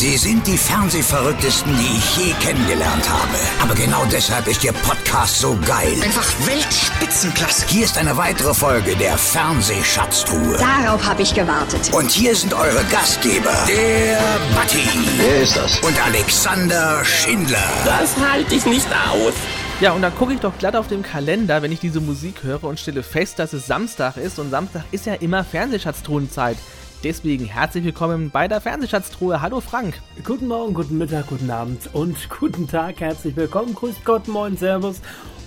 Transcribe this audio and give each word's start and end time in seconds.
Sie 0.00 0.16
sind 0.16 0.46
die 0.46 0.56
Fernsehverrücktesten, 0.56 1.76
die 1.76 1.98
ich 1.98 2.16
je 2.16 2.32
kennengelernt 2.40 3.06
habe. 3.06 3.36
Aber 3.60 3.74
genau 3.74 4.02
deshalb 4.10 4.48
ist 4.48 4.64
Ihr 4.64 4.72
Podcast 4.72 5.40
so 5.40 5.58
geil. 5.66 5.92
Einfach 6.02 6.26
Weltspitzenklasse. 6.46 7.66
Hier 7.68 7.84
ist 7.84 7.98
eine 7.98 8.16
weitere 8.16 8.54
Folge 8.54 8.96
der 8.96 9.18
Fernsehschatztruhe. 9.18 10.56
Darauf 10.56 11.04
habe 11.04 11.20
ich 11.20 11.34
gewartet. 11.34 11.92
Und 11.92 12.10
hier 12.10 12.34
sind 12.34 12.54
eure 12.54 12.82
Gastgeber, 12.84 13.52
der 13.68 14.18
Batti 14.54 14.88
Wer 15.18 15.42
ist 15.42 15.54
das? 15.58 15.78
und 15.80 16.02
Alexander 16.02 17.04
Schindler. 17.04 17.68
Das 17.84 18.16
halte 18.16 18.54
ich 18.54 18.64
nicht 18.64 18.88
aus. 19.12 19.34
Ja, 19.82 19.92
und 19.92 20.00
dann 20.00 20.14
gucke 20.14 20.32
ich 20.32 20.40
doch 20.40 20.56
glatt 20.56 20.76
auf 20.76 20.88
dem 20.88 21.02
Kalender, 21.02 21.60
wenn 21.60 21.72
ich 21.72 21.80
diese 21.80 22.00
Musik 22.00 22.42
höre 22.42 22.64
und 22.64 22.80
stelle 22.80 23.02
fest, 23.02 23.38
dass 23.38 23.52
es 23.52 23.66
Samstag 23.66 24.16
ist. 24.16 24.38
Und 24.38 24.48
Samstag 24.48 24.84
ist 24.92 25.04
ja 25.04 25.12
immer 25.12 25.44
Fernsehschatztruhenzeit. 25.44 26.56
Deswegen 27.02 27.46
herzlich 27.46 27.84
willkommen 27.84 28.30
bei 28.30 28.46
der 28.46 28.60
Fernsehschatztruhe. 28.60 29.40
Hallo 29.40 29.60
Frank. 29.60 29.94
Guten 30.22 30.48
Morgen, 30.48 30.74
guten 30.74 30.98
Mittag, 30.98 31.28
guten 31.28 31.50
Abend 31.50 31.88
und 31.94 32.28
guten 32.40 32.68
Tag. 32.68 33.00
Herzlich 33.00 33.34
willkommen, 33.36 33.74
grüßt 33.74 34.04
Gott, 34.04 34.28
moin, 34.28 34.58
servus 34.58 35.00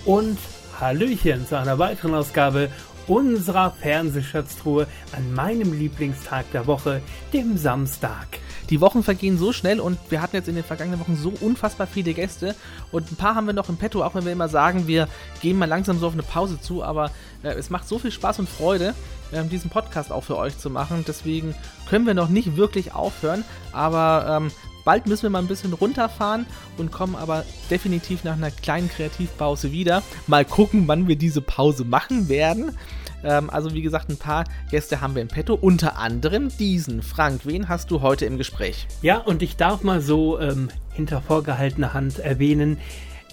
und 0.04 0.36
Hallöchen 0.80 1.46
zu 1.46 1.56
einer 1.56 1.78
weiteren 1.78 2.14
Ausgabe 2.14 2.70
unserer 3.06 3.70
Fernsehschatztruhe 3.70 4.86
an 5.12 5.34
meinem 5.34 5.72
Lieblingstag 5.72 6.50
der 6.52 6.66
Woche, 6.66 7.02
dem 7.32 7.56
Samstag. 7.56 8.40
Die 8.70 8.80
Wochen 8.80 9.02
vergehen 9.02 9.38
so 9.38 9.52
schnell 9.52 9.78
und 9.78 9.98
wir 10.08 10.22
hatten 10.22 10.36
jetzt 10.36 10.48
in 10.48 10.54
den 10.54 10.64
vergangenen 10.64 11.00
Wochen 11.00 11.16
so 11.16 11.32
unfassbar 11.40 11.86
viele 11.86 12.14
Gäste 12.14 12.54
und 12.92 13.12
ein 13.12 13.16
paar 13.16 13.34
haben 13.34 13.46
wir 13.46 13.52
noch 13.52 13.68
im 13.68 13.76
Petto, 13.76 14.02
auch 14.02 14.14
wenn 14.14 14.24
wir 14.24 14.32
immer 14.32 14.48
sagen, 14.48 14.86
wir 14.86 15.08
gehen 15.42 15.58
mal 15.58 15.68
langsam 15.68 15.98
so 15.98 16.06
auf 16.06 16.14
eine 16.14 16.22
Pause 16.22 16.60
zu, 16.60 16.82
aber 16.82 17.10
äh, 17.42 17.48
es 17.48 17.68
macht 17.68 17.86
so 17.86 17.98
viel 17.98 18.10
Spaß 18.10 18.38
und 18.38 18.48
Freude, 18.48 18.94
ähm, 19.32 19.50
diesen 19.50 19.70
Podcast 19.70 20.10
auch 20.10 20.24
für 20.24 20.38
euch 20.38 20.56
zu 20.58 20.70
machen. 20.70 21.04
Deswegen 21.06 21.54
können 21.88 22.06
wir 22.06 22.14
noch 22.14 22.28
nicht 22.28 22.56
wirklich 22.56 22.94
aufhören, 22.94 23.44
aber 23.72 24.40
ähm, 24.42 24.50
bald 24.84 25.06
müssen 25.06 25.24
wir 25.24 25.30
mal 25.30 25.40
ein 25.40 25.48
bisschen 25.48 25.72
runterfahren 25.72 26.46
und 26.78 26.92
kommen 26.92 27.16
aber 27.16 27.44
definitiv 27.70 28.24
nach 28.24 28.34
einer 28.34 28.50
kleinen 28.50 28.88
Kreativpause 28.88 29.72
wieder. 29.72 30.02
Mal 30.26 30.44
gucken, 30.44 30.86
wann 30.86 31.08
wir 31.08 31.16
diese 31.16 31.40
Pause 31.40 31.84
machen 31.84 32.28
werden. 32.28 32.76
Ähm, 33.24 33.50
also 33.50 33.74
wie 33.74 33.82
gesagt, 33.82 34.10
ein 34.10 34.18
paar 34.18 34.44
Gäste 34.70 35.00
haben 35.00 35.14
wir 35.14 35.22
im 35.22 35.28
Petto, 35.28 35.54
unter 35.54 35.98
anderem 35.98 36.50
diesen. 36.58 37.02
Frank, 37.02 37.40
wen 37.44 37.68
hast 37.68 37.90
du 37.90 38.02
heute 38.02 38.26
im 38.26 38.38
Gespräch? 38.38 38.86
Ja, 39.02 39.18
und 39.18 39.42
ich 39.42 39.56
darf 39.56 39.82
mal 39.82 40.00
so 40.00 40.38
ähm, 40.38 40.68
hinter 40.92 41.22
vorgehaltener 41.22 41.94
Hand 41.94 42.18
erwähnen, 42.18 42.78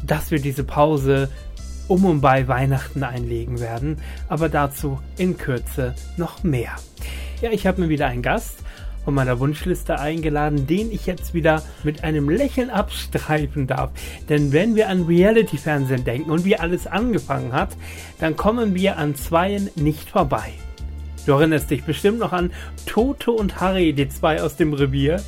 dass 0.03 0.31
wir 0.31 0.39
diese 0.39 0.63
Pause 0.63 1.29
um 1.87 2.05
und 2.05 2.21
bei 2.21 2.47
Weihnachten 2.47 3.03
einlegen 3.03 3.59
werden, 3.59 3.97
aber 4.29 4.47
dazu 4.47 4.99
in 5.17 5.37
Kürze 5.37 5.93
noch 6.15 6.41
mehr. 6.41 6.71
Ja, 7.41 7.51
ich 7.51 7.67
habe 7.67 7.81
mir 7.81 7.89
wieder 7.89 8.07
einen 8.07 8.21
Gast 8.21 8.59
von 9.03 9.13
meiner 9.13 9.39
Wunschliste 9.39 9.99
eingeladen, 9.99 10.67
den 10.67 10.91
ich 10.91 11.05
jetzt 11.05 11.33
wieder 11.33 11.63
mit 11.83 12.03
einem 12.03 12.29
Lächeln 12.29 12.69
abstreifen 12.69 13.67
darf. 13.67 13.91
Denn 14.29 14.51
wenn 14.51 14.75
wir 14.75 14.89
an 14.89 15.03
Reality-Fernsehen 15.03 16.03
denken 16.03 16.31
und 16.31 16.45
wie 16.45 16.57
alles 16.57 16.87
angefangen 16.87 17.53
hat, 17.53 17.75
dann 18.19 18.35
kommen 18.35 18.75
wir 18.75 18.97
an 18.97 19.15
zweien 19.15 19.69
nicht 19.75 20.09
vorbei. 20.09 20.53
Du 21.25 21.33
erinnerst 21.33 21.69
dich 21.69 21.83
bestimmt 21.83 22.19
noch 22.19 22.33
an 22.33 22.51
Toto 22.85 23.31
und 23.31 23.59
Harry, 23.59 23.93
die 23.93 24.09
zwei 24.09 24.41
aus 24.41 24.55
dem 24.55 24.73
Revier. 24.73 25.21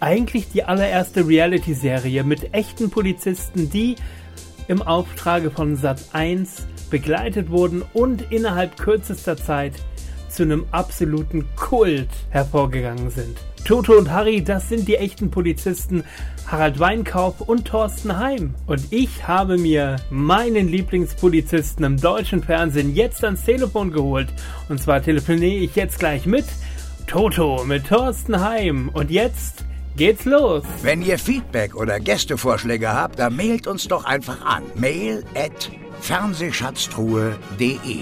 Eigentlich 0.00 0.50
die 0.50 0.64
allererste 0.64 1.26
Reality-Serie 1.26 2.24
mit 2.24 2.54
echten 2.54 2.88
Polizisten, 2.88 3.68
die 3.68 3.96
im 4.68 4.80
Auftrage 4.80 5.50
von 5.50 5.76
Sat1 5.76 6.62
begleitet 6.90 7.50
wurden 7.50 7.82
und 7.92 8.32
innerhalb 8.32 8.78
kürzester 8.78 9.36
Zeit 9.36 9.74
zu 10.30 10.44
einem 10.44 10.66
absoluten 10.70 11.44
Kult 11.56 12.08
hervorgegangen 12.30 13.10
sind. 13.10 13.36
Toto 13.64 13.96
und 13.96 14.10
Harry, 14.10 14.42
das 14.42 14.68
sind 14.68 14.88
die 14.88 14.96
echten 14.96 15.30
Polizisten 15.30 16.04
Harald 16.46 16.80
Weinkauf 16.80 17.40
und 17.40 17.66
Thorsten 17.66 18.18
Heim. 18.18 18.54
Und 18.66 18.82
ich 18.90 19.28
habe 19.28 19.58
mir 19.58 19.96
meinen 20.10 20.68
Lieblingspolizisten 20.68 21.84
im 21.84 22.00
deutschen 22.00 22.42
Fernsehen 22.42 22.94
jetzt 22.94 23.24
ans 23.24 23.44
Telefon 23.44 23.92
geholt. 23.92 24.28
Und 24.68 24.82
zwar 24.82 25.02
telefoniere 25.02 25.64
ich 25.64 25.76
jetzt 25.76 25.98
gleich 25.98 26.26
mit 26.26 26.46
Toto, 27.06 27.64
mit 27.64 27.86
Thorsten 27.86 28.40
Heim. 28.40 28.90
Und 28.92 29.10
jetzt 29.10 29.64
geht's 29.96 30.24
los. 30.24 30.64
Wenn 30.82 31.02
ihr 31.02 31.18
Feedback 31.18 31.76
oder 31.76 32.00
Gästevorschläge 32.00 32.92
habt, 32.92 33.18
dann 33.18 33.36
mailt 33.36 33.66
uns 33.66 33.86
doch 33.86 34.04
einfach 34.04 34.44
an. 34.44 34.62
Mail 34.74 35.22
at 35.34 35.70
fernsehschatztruhe.de 36.00 38.00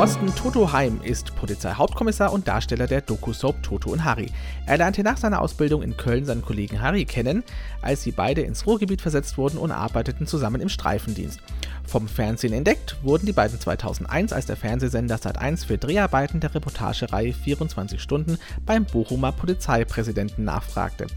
Thorsten 0.00 0.34
Toto 0.34 0.72
Heim 0.72 1.02
ist 1.02 1.36
Polizeihauptkommissar 1.36 2.32
und 2.32 2.48
Darsteller 2.48 2.86
der 2.86 3.02
Doku-Soap 3.02 3.62
Toto 3.62 3.90
und 3.90 4.02
Harry. 4.02 4.30
Er 4.64 4.78
lernte 4.78 5.02
nach 5.02 5.18
seiner 5.18 5.42
Ausbildung 5.42 5.82
in 5.82 5.98
Köln 5.98 6.24
seinen 6.24 6.40
Kollegen 6.40 6.80
Harry 6.80 7.04
kennen, 7.04 7.44
als 7.82 8.02
sie 8.02 8.10
beide 8.10 8.40
ins 8.40 8.66
Ruhrgebiet 8.66 9.02
versetzt 9.02 9.36
wurden 9.36 9.58
und 9.58 9.72
arbeiteten 9.72 10.26
zusammen 10.26 10.62
im 10.62 10.70
Streifendienst. 10.70 11.40
Vom 11.84 12.08
Fernsehen 12.08 12.54
entdeckt 12.54 12.96
wurden 13.02 13.26
die 13.26 13.34
beiden 13.34 13.60
2001, 13.60 14.32
als 14.32 14.46
der 14.46 14.56
Fernsehsender 14.56 15.16
Sat1 15.16 15.66
für 15.66 15.76
Dreharbeiten 15.76 16.40
der 16.40 16.54
Reportagereihe 16.54 17.34
24 17.34 18.00
Stunden 18.00 18.38
beim 18.64 18.86
Bochumer 18.86 19.32
Polizeipräsidenten 19.32 20.44
nachfragte. 20.44 21.08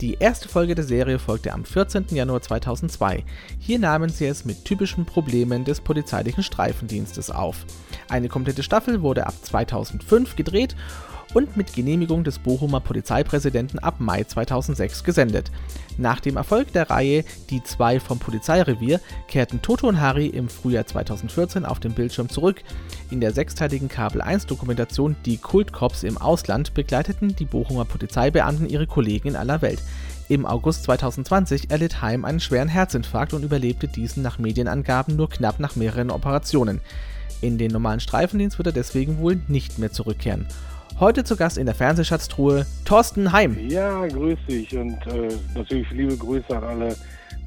Die 0.00 0.14
erste 0.14 0.48
Folge 0.48 0.74
der 0.74 0.84
Serie 0.84 1.18
folgte 1.18 1.52
am 1.52 1.66
14. 1.66 2.06
Januar 2.12 2.40
2002. 2.40 3.22
Hier 3.58 3.78
nahmen 3.78 4.08
sie 4.08 4.24
es 4.24 4.46
mit 4.46 4.64
typischen 4.64 5.04
Problemen 5.04 5.66
des 5.66 5.82
polizeilichen 5.82 6.42
Streifendienstes 6.42 7.30
auf. 7.30 7.66
Eine 8.08 8.28
komplette 8.28 8.62
Staffel 8.62 9.02
wurde 9.02 9.26
ab 9.26 9.34
2005 9.42 10.36
gedreht 10.36 10.74
und 11.34 11.56
mit 11.56 11.72
Genehmigung 11.72 12.24
des 12.24 12.38
Bochumer 12.38 12.80
Polizeipräsidenten 12.80 13.78
ab 13.78 13.96
Mai 13.98 14.24
2006 14.24 15.04
gesendet. 15.04 15.50
Nach 15.98 16.20
dem 16.20 16.36
Erfolg 16.36 16.72
der 16.72 16.90
Reihe 16.90 17.24
Die 17.50 17.62
zwei 17.62 18.00
vom 18.00 18.18
Polizeirevier 18.18 19.00
kehrten 19.28 19.62
Toto 19.62 19.88
und 19.88 20.00
Harry 20.00 20.26
im 20.26 20.48
Frühjahr 20.48 20.86
2014 20.86 21.64
auf 21.64 21.80
den 21.80 21.92
Bildschirm 21.92 22.28
zurück. 22.28 22.62
In 23.10 23.20
der 23.20 23.32
sechsteiligen 23.32 23.88
Kabel 23.88 24.20
1 24.20 24.46
Dokumentation 24.46 25.16
Die 25.24 25.36
Kultcops 25.36 26.02
im 26.02 26.18
Ausland 26.18 26.74
begleiteten 26.74 27.36
die 27.36 27.44
Bochumer 27.44 27.84
Polizeibeamten 27.84 28.68
ihre 28.68 28.86
Kollegen 28.86 29.28
in 29.28 29.36
aller 29.36 29.62
Welt. 29.62 29.82
Im 30.28 30.46
August 30.46 30.84
2020 30.84 31.70
erlitt 31.70 32.02
Heim 32.02 32.24
einen 32.24 32.38
schweren 32.38 32.68
Herzinfarkt 32.68 33.34
und 33.34 33.42
überlebte 33.42 33.88
diesen 33.88 34.22
nach 34.22 34.38
Medienangaben 34.38 35.16
nur 35.16 35.28
knapp 35.28 35.58
nach 35.58 35.74
mehreren 35.74 36.10
Operationen. 36.10 36.80
In 37.40 37.58
den 37.58 37.72
normalen 37.72 38.00
Streifendienst 38.00 38.58
wird 38.58 38.68
er 38.68 38.72
deswegen 38.72 39.18
wohl 39.18 39.40
nicht 39.48 39.78
mehr 39.78 39.90
zurückkehren. 39.90 40.46
Heute 41.00 41.24
zu 41.24 41.34
Gast 41.34 41.56
in 41.56 41.64
der 41.64 41.74
Fernsehschatztruhe 41.74 42.66
Thorsten 42.84 43.32
Heim. 43.32 43.56
Ja, 43.70 44.06
grüß 44.06 44.38
dich 44.46 44.76
und 44.76 44.98
äh, 45.06 45.34
natürlich 45.54 45.90
liebe 45.92 46.14
Grüße 46.14 46.54
an 46.54 46.62
alle 46.62 46.94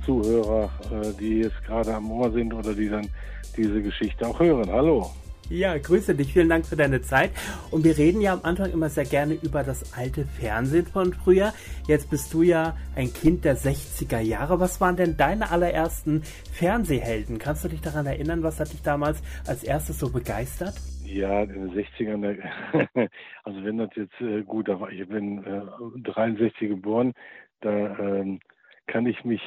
Zuhörer, 0.03 0.71
äh, 0.91 1.13
die 1.19 1.41
jetzt 1.41 1.63
gerade 1.63 1.93
am 1.93 2.09
Ohr 2.11 2.31
sind 2.31 2.51
oder 2.51 2.73
die 2.73 2.89
dann 2.89 3.07
diese 3.55 3.79
Geschichte 3.83 4.25
auch 4.27 4.39
hören. 4.39 4.71
Hallo. 4.71 5.11
Ja, 5.49 5.77
grüße 5.77 6.15
dich. 6.15 6.33
Vielen 6.33 6.49
Dank 6.49 6.65
für 6.65 6.75
deine 6.75 7.01
Zeit. 7.01 7.31
Und 7.69 7.83
wir 7.83 7.97
reden 7.97 8.21
ja 8.21 8.33
am 8.33 8.39
Anfang 8.43 8.71
immer 8.71 8.89
sehr 8.89 9.05
gerne 9.05 9.35
über 9.35 9.63
das 9.63 9.93
alte 9.95 10.25
Fernsehen 10.25 10.85
von 10.87 11.13
früher. 11.13 11.53
Jetzt 11.87 12.09
bist 12.09 12.33
du 12.33 12.41
ja 12.41 12.75
ein 12.95 13.13
Kind 13.13 13.45
der 13.45 13.55
60er 13.57 14.19
Jahre. 14.19 14.59
Was 14.59 14.81
waren 14.81 14.95
denn 14.95 15.15
deine 15.17 15.51
allerersten 15.51 16.23
Fernsehhelden? 16.51 17.37
Kannst 17.39 17.63
du 17.65 17.67
dich 17.67 17.81
daran 17.81 18.05
erinnern, 18.05 18.41
was 18.41 18.59
hat 18.59 18.71
dich 18.73 18.81
damals 18.81 19.21
als 19.45 19.63
erstes 19.63 19.99
so 19.99 20.11
begeistert? 20.11 20.73
Ja, 21.03 21.43
in 21.43 21.49
den 21.49 21.71
60ern, 21.71 22.21
da- 22.21 23.07
also 23.43 23.63
wenn 23.63 23.77
das 23.77 23.89
jetzt 23.95 24.19
äh, 24.21 24.41
gut, 24.43 24.69
ich 24.91 25.07
bin 25.07 25.43
äh, 25.43 25.61
63 26.01 26.69
geboren, 26.69 27.13
da 27.61 27.69
ähm, 27.99 28.39
kann 28.87 29.05
ich 29.05 29.23
mich 29.25 29.41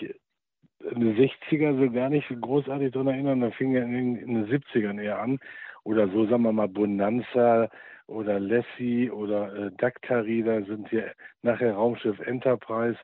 in 0.90 1.00
den 1.00 1.16
60er 1.16 1.76
so 1.78 1.90
gar 1.90 2.10
nicht 2.10 2.28
großartig 2.28 2.92
dran 2.92 3.08
erinnern, 3.08 3.40
da 3.40 3.50
fing 3.50 3.72
ja 3.72 3.82
in 3.82 4.14
den 4.26 4.46
70ern 4.46 5.00
eher 5.02 5.18
an. 5.20 5.38
Oder 5.86 6.08
so, 6.08 6.26
sagen 6.26 6.42
wir 6.42 6.52
mal, 6.52 6.66
Bonanza 6.66 7.70
oder 8.08 8.40
Lassie 8.40 9.08
oder 9.08 9.54
äh, 9.54 9.70
Daktari, 9.78 10.42
da 10.42 10.60
sind 10.62 10.90
ja 10.90 11.04
nachher 11.42 11.74
Raumschiff 11.74 12.18
Enterprise, 12.26 12.98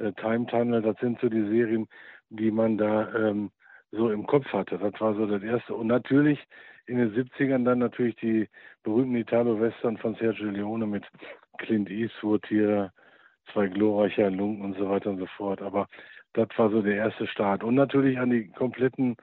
äh, 0.00 0.12
Time 0.12 0.44
Tunnel, 0.46 0.82
das 0.82 0.98
sind 1.00 1.18
so 1.20 1.30
die 1.30 1.48
Serien, 1.48 1.88
die 2.28 2.50
man 2.50 2.76
da 2.76 3.08
ähm, 3.14 3.50
so 3.90 4.10
im 4.10 4.26
Kopf 4.26 4.44
hatte. 4.52 4.76
Das 4.76 5.00
war 5.00 5.14
so 5.14 5.24
das 5.24 5.42
Erste. 5.42 5.72
Und 5.74 5.86
natürlich 5.86 6.38
in 6.84 6.98
den 6.98 7.14
70ern 7.14 7.64
dann 7.64 7.78
natürlich 7.78 8.16
die 8.16 8.50
berühmten 8.82 9.16
Italo-Western 9.16 9.96
von 9.96 10.14
Sergio 10.16 10.50
Leone 10.50 10.86
mit 10.86 11.04
Clint 11.56 11.88
Eastwood 11.88 12.44
hier, 12.48 12.92
zwei 13.50 13.68
glorreicher 13.68 14.30
Lunken 14.30 14.62
und 14.62 14.76
so 14.76 14.90
weiter 14.90 15.08
und 15.08 15.20
so 15.20 15.26
fort. 15.38 15.62
Aber 15.62 15.88
das 16.34 16.48
war 16.58 16.68
so 16.68 16.82
der 16.82 16.96
erste 16.96 17.26
Start. 17.28 17.64
Und 17.64 17.76
natürlich 17.76 18.18
an 18.18 18.28
die 18.28 18.48
kompletten 18.48 19.16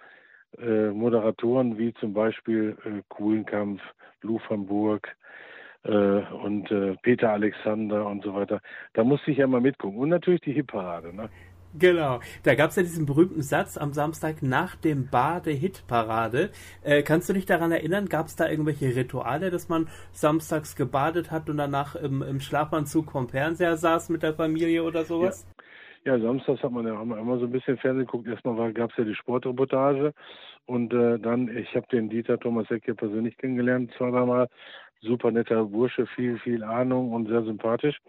äh, 0.62 0.90
Moderatoren, 0.90 1.78
wie 1.78 1.94
zum 1.96 2.14
Beispiel 2.14 2.78
äh, 2.86 3.02
Kuhlenkampf, 3.10 3.82
Lou 4.22 4.40
van 4.48 4.66
Burg 4.66 5.16
äh, 5.84 5.90
und 5.90 6.72
äh, 6.72 6.96
Peter 7.02 7.32
Alexander 7.32 8.06
und 8.08 8.24
so 8.24 8.34
weiter. 8.34 8.62
Da 8.94 9.04
musste 9.04 9.32
ich 9.32 9.38
ja 9.38 9.48
mal 9.48 9.62
mitgucken. 9.62 10.00
Und 10.00 10.10
natürlich 10.10 10.42
die 10.42 10.54
Hitparade. 10.54 11.14
Ne? 11.14 11.30
Genau. 11.78 12.20
Da 12.44 12.56
gab 12.56 12.70
es 12.70 12.76
ja 12.76 12.84
diesen 12.84 13.06
berühmten 13.06 13.42
Satz 13.42 13.78
am 13.78 13.94
Samstag 13.94 14.44
nach 14.44 14.76
dem 14.76 15.10
Bade-Hit-Parade. 15.10 16.52
Äh, 16.84 17.02
kannst 17.02 17.30
du 17.30 17.34
dich 17.34 17.46
daran 17.46 17.72
erinnern? 17.72 18.10
Gab 18.10 18.28
es 18.28 18.36
da 18.36 18.48
irgendwelche 18.48 18.96
Rituale, 18.96 19.50
dass 19.50 19.70
man 19.70 19.90
samstags 20.12 20.76
gebadet 20.76 21.32
hat 21.32 21.50
und 21.50 21.58
danach 21.58 21.96
im, 21.96 22.22
im 22.22 22.40
Schlafanzug 22.40 23.12
vom 23.12 23.28
Fernseher 23.28 23.78
saß 23.78 24.10
mit 24.10 24.22
der 24.22 24.36
Familie 24.36 24.84
oder 24.84 25.04
sowas? 25.04 25.46
Ja, 25.48 25.53
ja 26.06 26.20
samstags 26.20 26.64
hat 26.64 26.72
man 26.72 26.88
ja 26.88 27.02
immer 27.02 27.38
so 27.38 27.46
ein 27.46 27.52
bisschen 27.52 27.78
Fernsehen 27.78 28.06
geguckt. 28.06 28.28
Erstmal 28.28 28.74
gab 28.74 28.92
es 28.92 28.98
ja 28.98 29.04
die 29.04 29.16
Sportreportage 29.16 30.14
und 30.66 30.94
äh, 30.94 31.20
dann, 31.20 31.56
ich 31.56 31.76
habe 31.76 31.88
den 31.88 32.10
Dieter 32.10 32.40
Thomas 32.40 32.70
Heck 32.70 32.86
hier 32.86 32.96
persönlich 32.96 33.38
kennengelernt, 33.38 33.92
zwei, 33.98 34.12
dreimal. 34.12 34.50
Super 35.02 35.32
netter 35.32 35.66
Bursche, 35.66 36.06
viel, 36.08 36.40
viel 36.40 36.64
Ahnung 36.64 37.12
und 37.12 37.28
sehr 37.28 37.44
sympathisch. 37.44 38.00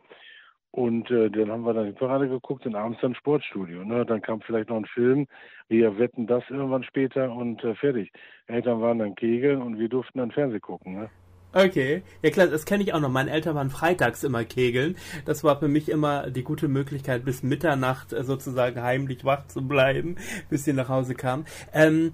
Und 0.70 1.08
äh, 1.10 1.30
dann 1.30 1.52
haben 1.52 1.62
wir 1.62 1.72
dann 1.72 1.86
die 1.86 1.92
Parade 1.92 2.28
geguckt 2.28 2.66
und 2.66 2.74
abends 2.74 3.00
dann 3.00 3.14
Sportstudio. 3.14 3.84
Ne? 3.84 4.04
Dann 4.04 4.20
kam 4.22 4.40
vielleicht 4.40 4.70
noch 4.70 4.76
ein 4.76 4.86
Film, 4.86 5.28
wir 5.68 5.98
wetten 5.98 6.26
das 6.26 6.42
irgendwann 6.50 6.82
später 6.82 7.32
und 7.32 7.62
äh, 7.62 7.76
fertig. 7.76 8.12
Eltern 8.48 8.80
waren 8.80 8.98
dann 8.98 9.14
Kegeln 9.14 9.62
und 9.62 9.78
wir 9.78 9.88
durften 9.88 10.18
dann 10.18 10.32
Fernsehen 10.32 10.60
gucken. 10.60 10.94
Ne? 10.94 11.10
Okay, 11.56 12.02
ja 12.20 12.30
klar, 12.30 12.48
das 12.48 12.64
kenne 12.64 12.82
ich 12.82 12.92
auch 12.92 13.00
noch. 13.00 13.10
Meine 13.10 13.30
Eltern 13.30 13.54
waren 13.54 13.70
freitags 13.70 14.24
immer 14.24 14.44
kegeln. 14.44 14.96
Das 15.24 15.44
war 15.44 15.60
für 15.60 15.68
mich 15.68 15.88
immer 15.88 16.28
die 16.28 16.42
gute 16.42 16.66
Möglichkeit, 16.66 17.24
bis 17.24 17.44
Mitternacht 17.44 18.12
äh, 18.12 18.24
sozusagen 18.24 18.82
heimlich 18.82 19.24
wach 19.24 19.46
zu 19.46 19.62
bleiben, 19.62 20.16
bis 20.50 20.64
sie 20.64 20.72
nach 20.72 20.88
Hause 20.88 21.14
kamen. 21.14 21.46
Ähm, 21.72 22.12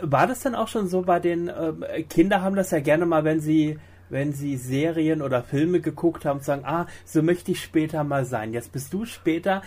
war 0.00 0.26
das 0.26 0.40
dann 0.40 0.54
auch 0.54 0.68
schon 0.68 0.88
so 0.88 1.02
bei 1.02 1.20
den 1.20 1.48
äh, 1.48 2.02
Kinder 2.04 2.40
haben 2.40 2.56
das 2.56 2.70
ja 2.70 2.80
gerne 2.80 3.04
mal, 3.04 3.24
wenn 3.24 3.40
sie 3.40 3.78
wenn 4.08 4.32
sie 4.32 4.56
Serien 4.56 5.20
oder 5.22 5.42
Filme 5.42 5.80
geguckt 5.80 6.24
haben, 6.24 6.40
sagen, 6.40 6.64
ah, 6.64 6.86
so 7.04 7.22
möchte 7.22 7.52
ich 7.52 7.62
später 7.62 8.04
mal 8.04 8.24
sein. 8.24 8.52
Jetzt 8.52 8.72
bist 8.72 8.92
du 8.92 9.04
später 9.04 9.62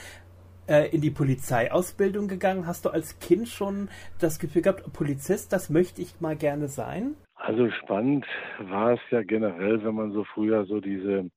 äh, 0.68 0.90
in 0.90 1.02
die 1.02 1.12
Polizeiausbildung 1.12 2.28
gegangen. 2.28 2.66
Hast 2.66 2.86
du 2.86 2.90
als 2.90 3.20
Kind 3.20 3.50
schon 3.50 3.90
das 4.20 4.40
Gefühl 4.40 4.64
gehabt, 4.64 4.92
Polizist, 4.94 5.54
das 5.54 5.70
möchte 5.70 6.02
ich 6.02 6.22
mal 6.22 6.36
gerne 6.36 6.68
sein? 6.70 7.16
Also 7.36 7.70
spannend 7.72 8.26
war 8.60 8.94
es 8.94 9.00
ja 9.12 9.24
generell, 9.24 9.84
wenn 9.84 9.96
man 9.96 10.12
so 10.12 10.24
früher 10.24 10.66
so 10.66 10.80
diese 10.80 11.30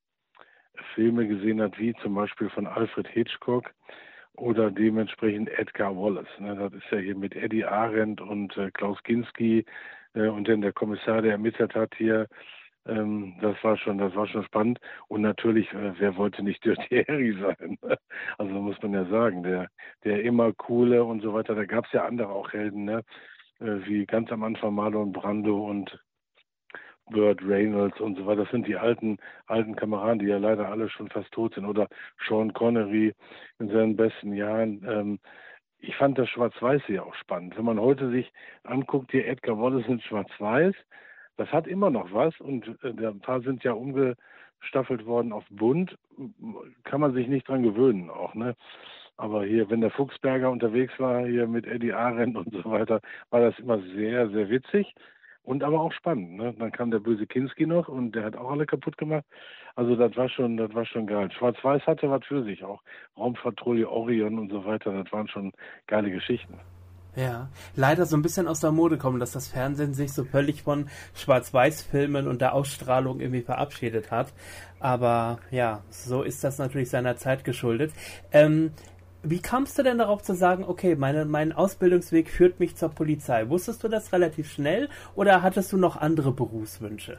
Filme 0.94 1.26
gesehen 1.26 1.60
hat, 1.60 1.78
wie 1.78 1.94
zum 2.02 2.14
Beispiel 2.14 2.48
von 2.50 2.66
Alfred 2.66 3.08
Hitchcock 3.08 3.70
oder 4.36 4.70
dementsprechend 4.70 5.48
Edgar 5.50 5.96
Wallace. 5.96 6.28
Ne? 6.38 6.54
Das 6.56 6.72
ist 6.72 6.90
ja 6.90 6.98
hier 6.98 7.16
mit 7.16 7.34
Eddie 7.34 7.64
Arendt 7.64 8.20
und 8.20 8.56
äh, 8.56 8.70
Klaus 8.70 9.02
Kinski 9.02 9.64
äh, 10.14 10.28
und 10.28 10.46
dann 10.48 10.60
der 10.60 10.72
Kommissar, 10.72 11.22
der 11.22 11.32
ermittelt 11.32 11.74
hat 11.74 11.94
hier 11.96 12.28
ähm, 12.88 13.34
das 13.40 13.56
war 13.62 13.76
schon, 13.76 13.98
das 13.98 14.14
war 14.14 14.26
schon 14.26 14.44
spannend. 14.44 14.80
Und 15.08 15.20
natürlich, 15.22 15.72
äh, 15.72 15.92
wer 15.98 16.16
wollte 16.16 16.42
nicht 16.42 16.64
Dirty 16.64 17.04
Harry 17.08 17.36
sein? 17.40 17.78
also 18.38 18.52
muss 18.54 18.80
man 18.82 18.94
ja 18.94 19.04
sagen, 19.06 19.42
der, 19.42 19.68
der 20.04 20.22
immer 20.22 20.52
coole 20.54 21.04
und 21.04 21.22
so 21.22 21.34
weiter. 21.34 21.54
Da 21.54 21.64
gab 21.64 21.84
es 21.86 21.92
ja 21.92 22.04
andere 22.06 22.30
auch 22.30 22.52
Helden, 22.52 22.84
ne? 22.84 23.04
Äh, 23.60 23.86
wie 23.86 24.06
ganz 24.06 24.30
am 24.30 24.44
Anfang 24.44 24.74
Marlon 24.74 25.12
Brando 25.12 25.68
und 25.68 25.98
Burt 27.10 27.42
Reynolds 27.42 28.00
und 28.00 28.16
so 28.16 28.26
weiter. 28.26 28.42
Das 28.42 28.50
sind 28.50 28.66
die 28.66 28.76
alten, 28.76 29.18
alten 29.46 29.74
Kameraden, 29.74 30.18
die 30.18 30.26
ja 30.26 30.38
leider 30.38 30.68
alle 30.68 30.88
schon 30.90 31.08
fast 31.08 31.32
tot 31.32 31.54
sind. 31.54 31.64
Oder 31.64 31.88
Sean 32.26 32.52
Connery 32.52 33.14
in 33.58 33.68
seinen 33.68 33.96
besten 33.96 34.34
Jahren. 34.34 34.84
Ähm, 34.86 35.18
ich 35.78 35.96
fand 35.96 36.18
das 36.18 36.28
Schwarz-Weiß 36.28 36.82
ja 36.88 37.02
auch 37.02 37.14
spannend. 37.14 37.56
Wenn 37.56 37.64
man 37.64 37.80
heute 37.80 38.10
sich 38.10 38.32
anguckt, 38.64 39.12
hier 39.12 39.26
Edgar 39.26 39.58
Wallace 39.58 39.86
in 39.86 40.00
Schwarz-Weiß, 40.00 40.74
das 41.36 41.52
hat 41.52 41.66
immer 41.66 41.90
noch 41.90 42.12
was 42.12 42.38
und 42.40 42.66
äh, 42.82 43.06
ein 43.06 43.20
paar 43.20 43.40
sind 43.42 43.64
ja 43.64 43.72
umgestaffelt 43.72 45.06
worden 45.06 45.32
auf 45.32 45.44
bunt. 45.50 45.96
Kann 46.84 47.00
man 47.00 47.14
sich 47.14 47.28
nicht 47.28 47.48
dran 47.48 47.62
gewöhnen 47.62 48.10
auch, 48.10 48.34
ne? 48.34 48.54
Aber 49.18 49.44
hier, 49.44 49.68
wenn 49.68 49.80
der 49.80 49.90
Fuchsberger 49.90 50.50
unterwegs 50.50 50.94
war, 50.98 51.26
hier 51.26 51.46
mit 51.46 51.66
Eddie 51.66 51.92
Arendt 51.92 52.36
und 52.36 52.52
so 52.52 52.64
weiter, 52.70 53.00
war 53.30 53.40
das 53.40 53.58
immer 53.58 53.80
sehr, 53.94 54.30
sehr 54.30 54.48
witzig 54.48 54.94
und 55.42 55.64
aber 55.64 55.80
auch 55.80 55.92
spannend. 55.92 56.36
Ne? 56.36 56.54
Dann 56.58 56.70
kam 56.70 56.90
der 56.90 57.00
böse 57.00 57.26
Kinski 57.26 57.66
noch 57.66 57.88
und 57.88 58.12
der 58.12 58.24
hat 58.24 58.36
auch 58.36 58.50
alle 58.50 58.64
kaputt 58.64 58.96
gemacht. 58.96 59.24
Also 59.74 59.96
das 59.96 60.16
war 60.16 60.28
schon, 60.28 60.56
das 60.56 60.72
war 60.74 60.84
schon 60.84 61.06
geil. 61.06 61.30
Schwarz-Weiß 61.32 61.86
hatte 61.86 62.10
was 62.10 62.24
für 62.26 62.44
sich 62.44 62.62
auch. 62.64 62.82
Raumpatrouille 63.16 63.88
Orion 63.88 64.38
und 64.38 64.50
so 64.50 64.64
weiter, 64.64 64.92
das 64.92 65.12
waren 65.12 65.26
schon 65.26 65.52
geile 65.86 66.10
Geschichten. 66.10 66.54
Ja, 67.16 67.48
leider 67.74 68.06
so 68.06 68.16
ein 68.16 68.22
bisschen 68.22 68.46
aus 68.46 68.60
der 68.60 68.70
Mode 68.70 68.98
kommen, 68.98 69.18
dass 69.18 69.32
das 69.32 69.48
Fernsehen 69.48 69.94
sich 69.94 70.12
so 70.12 70.24
völlig 70.24 70.62
von 70.62 70.88
Schwarz-Weiß-Filmen 71.14 72.28
und 72.28 72.40
der 72.40 72.54
Ausstrahlung 72.54 73.18
irgendwie 73.18 73.40
verabschiedet 73.40 74.12
hat. 74.12 74.32
Aber 74.78 75.40
ja, 75.50 75.82
so 75.88 76.22
ist 76.22 76.44
das 76.44 76.58
natürlich 76.58 76.90
seiner 76.90 77.16
Zeit 77.16 77.42
geschuldet. 77.42 77.92
Ähm, 78.30 78.72
wie 79.22 79.42
kamst 79.42 79.78
du 79.78 79.82
denn 79.82 79.98
darauf 79.98 80.22
zu 80.22 80.34
sagen, 80.34 80.64
okay, 80.64 80.94
meine, 80.96 81.24
mein 81.24 81.52
Ausbildungsweg 81.52 82.28
führt 82.28 82.60
mich 82.60 82.76
zur 82.76 82.90
Polizei? 82.90 83.48
Wusstest 83.48 83.82
du 83.82 83.88
das 83.88 84.12
relativ 84.12 84.50
schnell 84.50 84.88
oder 85.14 85.42
hattest 85.42 85.72
du 85.72 85.76
noch 85.76 85.96
andere 85.96 86.32
Berufswünsche? 86.32 87.18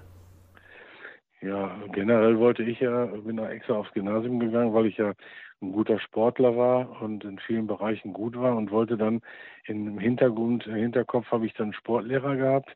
Ja, 1.42 1.72
generell 1.94 2.38
wollte 2.38 2.64
ich 2.64 2.80
ja, 2.80 3.06
bin 3.06 3.38
da 3.38 3.50
extra 3.50 3.76
aufs 3.76 3.94
Gymnasium 3.94 4.40
gegangen, 4.40 4.74
weil 4.74 4.88
ich 4.88 4.98
ja 4.98 5.14
ein 5.62 5.72
guter 5.72 6.00
Sportler 6.00 6.56
war 6.56 7.02
und 7.02 7.24
in 7.24 7.40
vielen 7.40 7.68
Bereichen 7.68 8.14
gut 8.14 8.38
war 8.38 8.56
und 8.56 8.72
wollte 8.72 8.98
dann 8.98 9.22
im 9.66 10.00
Hintergrund, 10.00 10.68
im 10.68 10.76
Hinterkopf 10.76 11.32
habe 11.32 11.46
ich 11.46 11.54
dann 11.54 11.74
Sportlehrer 11.74 12.36
gehabt. 12.36 12.76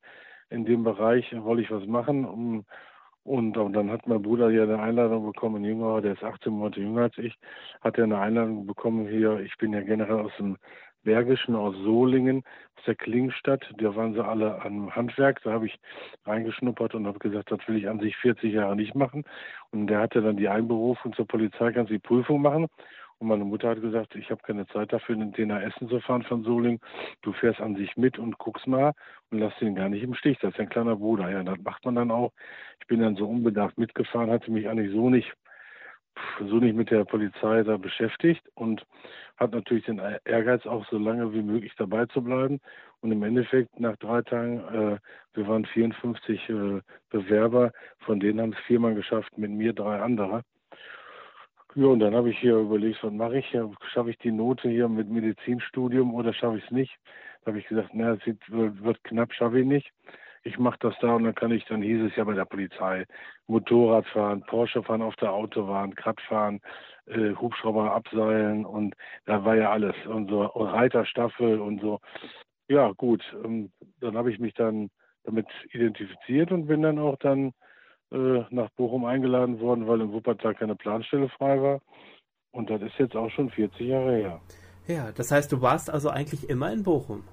In 0.50 0.66
dem 0.66 0.84
Bereich 0.84 1.34
wollte 1.44 1.64
ich 1.64 1.72
was 1.72 1.86
machen. 1.88 2.26
Um, 2.26 2.66
und, 3.24 3.58
und 3.58 3.74
dann 3.74 3.90
hat 3.90 4.08
mein 4.08 4.22
Bruder 4.22 4.50
hier 4.50 4.64
eine 4.64 4.80
Einladung 4.80 5.26
bekommen, 5.26 5.58
ein 5.58 5.66
Jüngerer, 5.66 6.02
der 6.02 6.14
ist 6.14 6.24
18 6.24 6.52
Monate 6.52 6.82
jünger 6.82 7.04
als 7.04 7.18
ich, 7.18 7.38
hat 7.82 7.98
er 7.98 8.04
eine 8.04 8.20
Einladung 8.20 8.66
bekommen 8.68 9.08
hier. 9.08 9.40
Ich 9.40 9.58
bin 9.58 9.74
ja 9.74 9.82
generell 9.82 10.20
aus 10.20 10.32
dem 10.38 10.58
Bergischen 11.04 11.56
aus 11.56 11.76
Solingen, 11.84 12.44
aus 12.78 12.86
der 12.86 12.96
Klingstadt. 12.96 13.66
Da 13.78 13.96
waren 13.96 14.14
sie 14.14 14.24
alle 14.24 14.62
am 14.64 14.94
Handwerk. 14.96 15.42
Da 15.44 15.52
habe 15.52 15.68
ich 15.68 15.80
reingeschnuppert 16.26 16.96
und 16.96 17.08
habe 17.08 17.20
gesagt, 17.20 17.52
das 17.52 17.60
will 17.68 17.78
ich 17.78 17.90
an 17.90 18.00
sich 18.00 18.16
40 18.18 18.54
Jahre 18.54 18.76
nicht 18.76 18.96
machen. 18.96 19.24
Und 19.72 19.88
der 19.88 20.00
hatte 20.00 20.22
dann 20.22 20.38
die 20.38 20.50
Einberufung 20.50 21.14
zur 21.14 21.28
Polizei, 21.28 21.72
kannst 21.72 21.92
die 21.92 22.00
Prüfung 22.00 22.42
machen. 22.42 22.68
Und 23.24 23.30
meine 23.30 23.46
Mutter 23.46 23.70
hat 23.70 23.80
gesagt, 23.80 24.16
ich 24.16 24.30
habe 24.32 24.42
keine 24.44 24.68
Zeit 24.68 24.92
dafür, 24.92 25.16
in 25.16 25.32
den 25.32 25.50
Essen 25.50 25.88
zu 25.88 26.02
fahren 26.02 26.24
von 26.24 26.44
Solingen. 26.44 26.82
Du 27.22 27.32
fährst 27.32 27.62
an 27.62 27.78
sich 27.78 27.96
mit 27.96 28.20
und 28.20 28.38
guckst 28.38 28.68
mal 28.68 28.92
und 29.32 29.40
lass 29.40 29.58
den 29.60 29.76
gar 29.76 29.88
nicht 29.88 30.04
im 30.04 30.14
Stich. 30.14 30.40
Das 30.40 30.54
ist 30.54 30.60
ein 30.60 30.68
kleiner 30.68 30.98
Bruder. 30.98 31.32
Ja, 31.32 31.42
das 31.42 31.58
macht 31.64 31.86
man 31.86 31.96
dann 31.96 32.12
auch. 32.12 32.34
Ich 32.82 32.88
bin 32.88 33.00
dann 33.00 33.16
so 33.16 33.26
unbedacht 33.26 33.78
mitgefahren, 33.78 34.30
hatte 34.30 34.52
mich 34.52 34.68
eigentlich 34.68 34.92
so 34.92 35.10
nicht 35.10 35.32
so 36.40 36.58
nicht 36.58 36.76
mit 36.76 36.92
der 36.92 37.06
Polizei 37.06 37.64
da 37.64 37.78
beschäftigt 37.78 38.46
und 38.56 38.86
hat 39.38 39.52
natürlich 39.52 39.86
den 39.86 40.02
Ehrgeiz, 40.26 40.66
auch 40.66 40.86
so 40.90 40.98
lange 40.98 41.34
wie 41.34 41.42
möglich 41.42 41.72
dabei 41.78 42.06
zu 42.08 42.22
bleiben. 42.22 42.60
Und 43.00 43.14
im 43.14 43.24
Endeffekt 43.24 43.80
nach 43.80 43.96
drei 43.98 44.22
Tagen, 44.22 44.60
äh, 44.60 44.98
wir 45.34 45.48
waren 45.48 45.66
54 45.66 46.50
äh, 46.50 46.82
Bewerber, 47.10 47.72
von 48.00 48.20
denen 48.20 48.42
haben 48.42 48.54
es 48.54 48.60
viermal 48.68 48.96
geschafft, 48.96 49.38
mit 49.38 49.50
mir 49.50 49.72
drei 49.72 50.02
andere. 50.02 50.44
Ja, 51.76 51.88
und 51.88 52.00
dann 52.00 52.16
habe 52.16 52.30
ich 52.30 52.40
hier 52.40 52.56
überlegt, 52.58 53.04
was 53.04 53.12
mache 53.14 53.40
ich? 53.40 53.58
Schaffe 53.94 54.12
ich 54.12 54.18
die 54.20 54.32
Note 54.32 54.70
hier 54.70 54.88
mit 54.88 55.10
Medizinstudium 55.10 56.14
oder 56.14 56.34
schaffe 56.34 56.58
ich 56.58 56.66
es 56.66 56.72
nicht? 56.72 56.96
Da 57.42 57.48
habe 57.52 57.60
ich 57.60 57.68
gesagt, 57.68 57.90
na, 57.94 58.14
es 58.14 58.26
wird, 58.48 59.04
knapp, 59.04 59.34
schaffe 59.34 59.60
ich 59.60 59.66
nicht 59.66 59.92
ich 60.44 60.60
mache 60.60 60.78
das 60.80 60.94
da 61.00 61.16
und 61.16 61.24
dann 61.24 61.36
kann 61.36 61.52
ich, 61.52 61.66
dann 61.66 61.82
hieß 61.82 62.02
es 62.04 62.16
ja 62.16 62.24
bei 62.26 62.34
der 62.34 62.46
Polizei, 62.46 63.06
Motorrad 63.48 64.06
fahren, 64.08 64.44
Porsche 64.46 64.84
fahren 64.84 65.02
auf 65.02 65.16
der 65.16 65.32
Autobahn, 65.32 65.96
Krat 65.96 66.20
fahren, 66.22 66.60
äh, 67.06 67.34
Hubschrauber 67.36 67.94
abseilen 67.94 68.66
und 68.66 68.94
da 69.26 69.44
war 69.46 69.56
ja 69.56 69.72
alles 69.72 69.96
und 70.06 70.30
so 70.30 70.42
Reiterstaffel 70.44 71.60
und 71.60 71.82
so. 71.82 72.00
Ja, 72.68 72.92
gut, 72.92 73.24
ähm, 73.44 73.72
dann 74.00 74.18
habe 74.18 74.32
ich 74.32 74.40
mich 74.40 74.54
dann 74.54 74.90
damit 75.24 75.48
identifiziert 75.72 76.52
und 76.52 76.68
bin 76.68 76.82
dann 76.82 77.00
auch 77.00 77.18
dann 77.20 77.54
äh, 78.14 78.44
nach 78.52 78.70
Bochum 78.78 79.06
eingeladen 79.06 79.60
worden, 79.60 79.88
weil 79.88 80.02
in 80.02 80.14
Wuppertal 80.14 80.56
keine 80.56 80.76
Planstelle 80.76 81.30
frei 81.30 81.62
war. 81.62 81.82
Und 82.52 82.70
das 82.70 82.82
ist 82.82 82.98
jetzt 83.00 83.16
auch 83.16 83.30
schon 83.32 83.50
40 83.50 83.88
Jahre 83.88 84.16
her. 84.16 84.42
Ja, 84.88 85.12
das 85.12 85.32
heißt, 85.32 85.52
du 85.52 85.62
warst 85.62 85.90
also 85.90 86.10
eigentlich 86.10 86.50
immer 86.50 86.72
in 86.72 86.84
Bochum. 86.84 87.24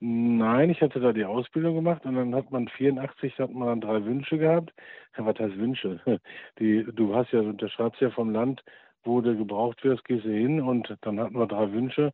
Nein, 0.00 0.68
ich 0.68 0.82
hatte 0.82 1.00
da 1.00 1.12
die 1.12 1.24
Ausbildung 1.24 1.76
gemacht 1.76 2.04
und 2.04 2.16
dann 2.16 2.34
hat 2.34 2.50
man 2.50 2.68
84, 2.68 3.38
hat 3.38 3.50
man 3.52 3.68
dann 3.68 3.80
drei 3.80 4.04
Wünsche 4.04 4.36
gehabt. 4.36 4.74
Ja, 5.16 5.24
was 5.24 5.38
heißt 5.38 5.56
Wünsche? 5.56 6.00
Die, 6.58 6.84
du 6.92 7.14
hast 7.14 7.32
ja, 7.32 7.40
unterschreibst 7.40 8.02
ja 8.02 8.10
vom 8.10 8.30
Land, 8.30 8.62
wo 9.04 9.20
du 9.20 9.36
gebraucht 9.36 9.82
wirst, 9.84 10.04
gehst 10.04 10.24
du 10.24 10.30
hin 10.30 10.60
und 10.60 10.94
dann 11.02 11.20
hatten 11.20 11.38
wir 11.38 11.46
drei 11.46 11.72
Wünsche. 11.72 12.12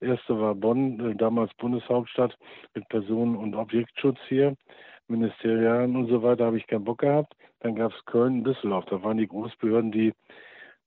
Der 0.00 0.10
erste 0.10 0.38
war 0.38 0.54
Bonn, 0.54 1.00
äh, 1.00 1.16
damals 1.16 1.52
Bundeshauptstadt 1.54 2.38
mit 2.74 2.88
Personen- 2.88 3.36
und 3.36 3.54
Objektschutz 3.54 4.18
hier, 4.28 4.54
Ministerialen 5.08 5.96
und 5.96 6.08
so 6.08 6.22
weiter, 6.22 6.46
habe 6.46 6.58
ich 6.58 6.66
keinen 6.66 6.84
Bock 6.84 6.98
gehabt. 6.98 7.34
Dann 7.60 7.74
gab 7.76 7.92
es 7.92 8.04
Köln 8.06 8.38
und 8.38 8.44
Düsseldorf, 8.44 8.84
da 8.86 9.02
waren 9.02 9.18
die 9.18 9.28
Großbehörden, 9.28 9.92
die 9.92 10.12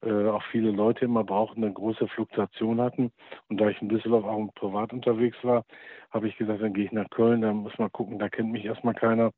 äh, 0.01 0.27
auch 0.27 0.43
viele 0.51 0.71
Leute 0.71 1.05
immer 1.05 1.23
brauchten, 1.23 1.63
eine 1.63 1.73
große 1.73 2.07
Fluktuation 2.07 2.81
hatten. 2.81 3.11
Und 3.49 3.59
da 3.61 3.69
ich 3.69 3.81
in 3.81 3.89
Düsseldorf 3.89 4.25
auch 4.25 4.53
privat 4.55 4.93
unterwegs 4.93 5.37
war, 5.43 5.63
habe 6.11 6.27
ich 6.27 6.37
gesagt, 6.37 6.61
dann 6.61 6.73
gehe 6.73 6.85
ich 6.85 6.91
nach 6.91 7.09
Köln, 7.09 7.41
da 7.41 7.53
muss 7.53 7.77
man 7.77 7.91
gucken, 7.91 8.19
da 8.19 8.29
kennt 8.29 8.51
mich 8.51 8.65
erstmal 8.65 8.95
keiner. 8.95 9.31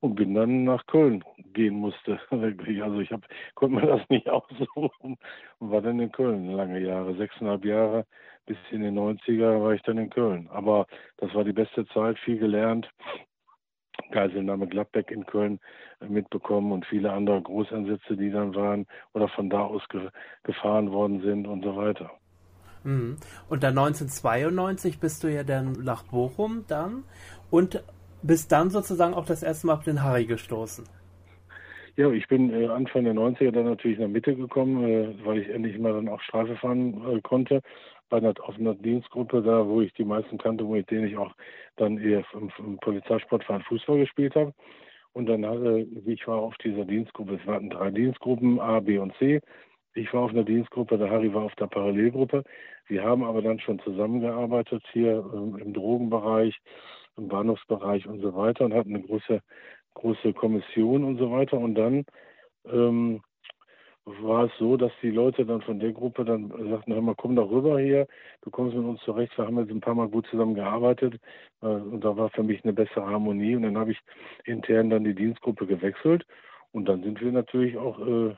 und 0.00 0.14
bin 0.14 0.34
dann 0.34 0.64
nach 0.64 0.86
Köln 0.86 1.22
gehen 1.52 1.74
musste. 1.74 2.18
Also 2.30 3.00
ich 3.00 3.12
hab, 3.12 3.26
konnte 3.54 3.76
mir 3.76 3.86
das 3.86 4.08
nicht 4.08 4.28
aussuchen 4.30 5.18
und 5.58 5.70
war 5.70 5.82
dann 5.82 6.00
in 6.00 6.12
Köln 6.12 6.50
lange 6.52 6.80
Jahre, 6.80 7.14
sechseinhalb 7.16 7.64
Jahre 7.64 8.06
bis 8.46 8.58
in 8.72 8.82
den 8.82 8.98
90er 8.98 9.62
war 9.62 9.74
ich 9.74 9.82
dann 9.82 9.98
in 9.98 10.10
Köln. 10.10 10.48
Aber 10.52 10.86
das 11.18 11.32
war 11.34 11.44
die 11.44 11.52
beste 11.52 11.86
Zeit, 11.86 12.18
viel 12.18 12.38
gelernt. 12.38 12.90
Geiselnahme 14.10 14.66
Gladbeck 14.66 15.10
in 15.10 15.26
Köln 15.26 15.60
äh, 16.00 16.06
mitbekommen 16.06 16.72
und 16.72 16.86
viele 16.86 17.12
andere 17.12 17.40
Großansätze, 17.42 18.16
die 18.16 18.30
dann 18.30 18.54
waren 18.54 18.86
oder 19.12 19.28
von 19.28 19.50
da 19.50 19.60
aus 19.60 19.82
ge 19.88 20.08
gefahren 20.42 20.90
worden 20.92 21.20
sind 21.22 21.46
und 21.46 21.64
so 21.64 21.76
weiter. 21.76 22.10
Mhm. 22.84 23.16
Und 23.48 23.62
dann 23.62 23.76
1992 23.78 25.00
bist 25.00 25.22
du 25.24 25.28
ja 25.28 25.44
dann 25.44 25.72
nach 25.84 26.04
Bochum 26.04 26.64
dann 26.68 27.04
und 27.50 27.82
bist 28.22 28.52
dann 28.52 28.70
sozusagen 28.70 29.14
auch 29.14 29.26
das 29.26 29.42
erste 29.42 29.66
Mal 29.66 29.74
auf 29.74 29.84
den 29.84 30.02
Harry 30.02 30.26
gestoßen. 30.26 30.84
Ja, 31.96 32.10
ich 32.10 32.28
bin 32.28 32.50
äh, 32.50 32.66
Anfang 32.66 33.04
der 33.04 33.14
90er 33.14 33.50
dann 33.50 33.64
natürlich 33.64 33.98
in 33.98 34.02
der 34.02 34.08
Mitte 34.08 34.34
gekommen, 34.34 34.84
äh, 34.84 35.14
weil 35.24 35.38
ich 35.38 35.48
endlich 35.48 35.78
mal 35.78 35.92
dann 35.92 36.08
auch 36.08 36.20
Streife 36.22 36.56
fahren 36.56 36.94
äh, 37.06 37.20
konnte 37.20 37.60
bei 38.10 38.18
einer, 38.18 38.34
auf 38.42 38.56
einer 38.58 38.74
Dienstgruppe 38.74 39.42
da, 39.42 39.66
wo 39.66 39.80
ich 39.80 39.92
die 39.94 40.04
meisten 40.04 40.36
kannte, 40.36 40.66
wo 40.66 40.74
ich 40.74 40.86
denen 40.86 41.06
ich 41.06 41.16
auch 41.16 41.34
dann 41.76 41.98
eher 41.98 42.24
im, 42.34 42.50
im 42.58 42.78
Polizeisportverein 42.78 43.62
Fußball 43.62 43.98
gespielt 43.98 44.34
habe. 44.34 44.52
Und 45.12 45.26
dann 45.26 45.44
hatte, 45.46 45.86
ich 46.06 46.26
war 46.26 46.36
auf 46.36 46.56
dieser 46.58 46.84
Dienstgruppe, 46.84 47.38
es 47.40 47.46
waren 47.46 47.70
drei 47.70 47.90
Dienstgruppen, 47.90 48.60
A, 48.60 48.80
B 48.80 48.98
und 48.98 49.14
C. 49.16 49.40
Ich 49.94 50.12
war 50.12 50.22
auf 50.22 50.30
einer 50.30 50.44
Dienstgruppe, 50.44 50.98
der 50.98 51.10
Harry 51.10 51.32
war 51.34 51.44
auf 51.44 51.54
der 51.56 51.66
Parallelgruppe. 51.66 52.44
Wir 52.86 53.02
haben 53.02 53.24
aber 53.24 53.42
dann 53.42 53.58
schon 53.58 53.80
zusammengearbeitet 53.80 54.84
hier 54.92 55.24
ähm, 55.34 55.56
im 55.56 55.72
Drogenbereich, 55.72 56.56
im 57.16 57.28
Bahnhofsbereich 57.28 58.06
und 58.06 58.20
so 58.20 58.34
weiter 58.36 58.64
und 58.64 58.74
hatten 58.74 58.94
eine 58.94 59.04
große, 59.04 59.40
große 59.94 60.32
Kommission 60.32 61.02
und 61.02 61.18
so 61.18 61.32
weiter. 61.32 61.58
Und 61.58 61.74
dann 61.74 62.04
ähm, 62.66 63.20
war 64.06 64.44
es 64.46 64.52
so, 64.58 64.76
dass 64.76 64.92
die 65.02 65.10
Leute 65.10 65.44
dann 65.44 65.62
von 65.62 65.78
der 65.78 65.92
Gruppe 65.92 66.24
dann 66.24 66.48
sagten, 66.70 66.94
hör 66.94 67.02
mal, 67.02 67.14
komm 67.14 67.36
doch 67.36 67.50
rüber 67.50 67.78
hier, 67.78 68.06
du 68.42 68.50
kommst 68.50 68.74
mit 68.76 68.84
uns 68.84 69.00
zurecht, 69.02 69.36
wir 69.36 69.46
haben 69.46 69.58
jetzt 69.58 69.70
ein 69.70 69.80
paar 69.80 69.94
Mal 69.94 70.08
gut 70.08 70.26
zusammen 70.28 70.54
gearbeitet 70.54 71.20
äh, 71.62 71.66
und 71.66 72.02
da 72.02 72.16
war 72.16 72.30
für 72.30 72.42
mich 72.42 72.64
eine 72.64 72.72
bessere 72.72 73.06
Harmonie 73.06 73.56
und 73.56 73.62
dann 73.62 73.78
habe 73.78 73.92
ich 73.92 73.98
intern 74.44 74.90
dann 74.90 75.04
die 75.04 75.14
Dienstgruppe 75.14 75.66
gewechselt 75.66 76.26
und 76.72 76.88
dann 76.88 77.02
sind 77.02 77.20
wir 77.20 77.32
natürlich 77.32 77.76
auch 77.76 77.98
äh, 78.00 78.34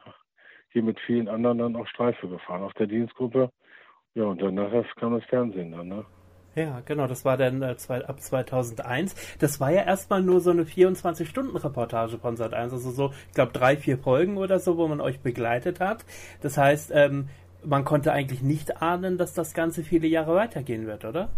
hier 0.70 0.82
mit 0.82 0.98
vielen 1.00 1.28
anderen 1.28 1.58
dann 1.58 1.76
auch 1.76 1.86
Streife 1.86 2.28
gefahren 2.28 2.62
auf 2.62 2.74
der 2.74 2.86
Dienstgruppe. 2.86 3.50
Ja, 4.14 4.24
und 4.24 4.42
danach 4.42 4.72
kam 4.96 5.14
das 5.14 5.24
Fernsehen 5.24 5.72
dann, 5.72 5.88
ne? 5.88 6.04
Ja, 6.54 6.82
genau, 6.84 7.06
das 7.06 7.24
war 7.24 7.36
dann 7.36 7.62
äh, 7.62 7.76
zwei, 7.76 8.04
ab 8.04 8.20
2001. 8.20 9.38
Das 9.38 9.58
war 9.58 9.70
ja 9.70 9.84
erstmal 9.84 10.22
nur 10.22 10.40
so 10.40 10.50
eine 10.50 10.64
24-Stunden-Reportage 10.64 12.18
von 12.18 12.36
Sat 12.36 12.52
1, 12.52 12.72
also 12.72 12.90
so, 12.90 13.12
ich 13.28 13.34
glaube, 13.34 13.52
drei, 13.52 13.76
vier 13.76 13.96
Folgen 13.96 14.36
oder 14.36 14.58
so, 14.58 14.76
wo 14.76 14.86
man 14.86 15.00
euch 15.00 15.20
begleitet 15.20 15.80
hat. 15.80 16.04
Das 16.42 16.58
heißt, 16.58 16.92
ähm, 16.94 17.28
man 17.64 17.84
konnte 17.84 18.12
eigentlich 18.12 18.42
nicht 18.42 18.82
ahnen, 18.82 19.16
dass 19.16 19.32
das 19.32 19.54
Ganze 19.54 19.82
viele 19.82 20.06
Jahre 20.08 20.34
weitergehen 20.34 20.86
wird, 20.86 21.04
oder? 21.04 21.30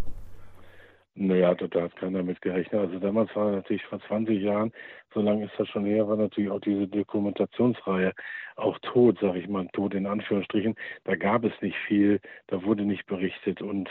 Naja, 1.17 1.55
da 1.55 1.83
hat 1.83 1.95
keiner 1.95 2.25
mit 2.25 2.43
gerechnet. 2.43 2.81
Also 2.81 2.99
damals 2.99 3.35
war 3.37 3.53
natürlich 3.53 3.85
vor 3.85 4.01
20 4.09 4.43
Jahren, 4.43 4.73
so 5.13 5.21
lange 5.21 5.45
ist 5.45 5.53
das 5.57 5.69
schon 5.69 5.85
her, 5.85 6.09
war 6.09 6.17
natürlich 6.17 6.51
auch 6.51 6.61
diese 6.61 6.89
Dokumentationsreihe 6.89 8.13
auch 8.57 8.79
tot, 8.81 9.19
sage 9.21 9.39
ich 9.39 9.49
mal, 9.49 9.69
tot 9.73 9.95
in 9.95 10.07
Anführungsstrichen. 10.07 10.75
Da 11.05 11.15
gab 11.15 11.45
es 11.45 11.53
nicht 11.61 11.77
viel, 11.87 12.21
da 12.49 12.65
wurde 12.65 12.85
nicht 12.85 13.07
berichtet 13.07 13.63
und 13.63 13.89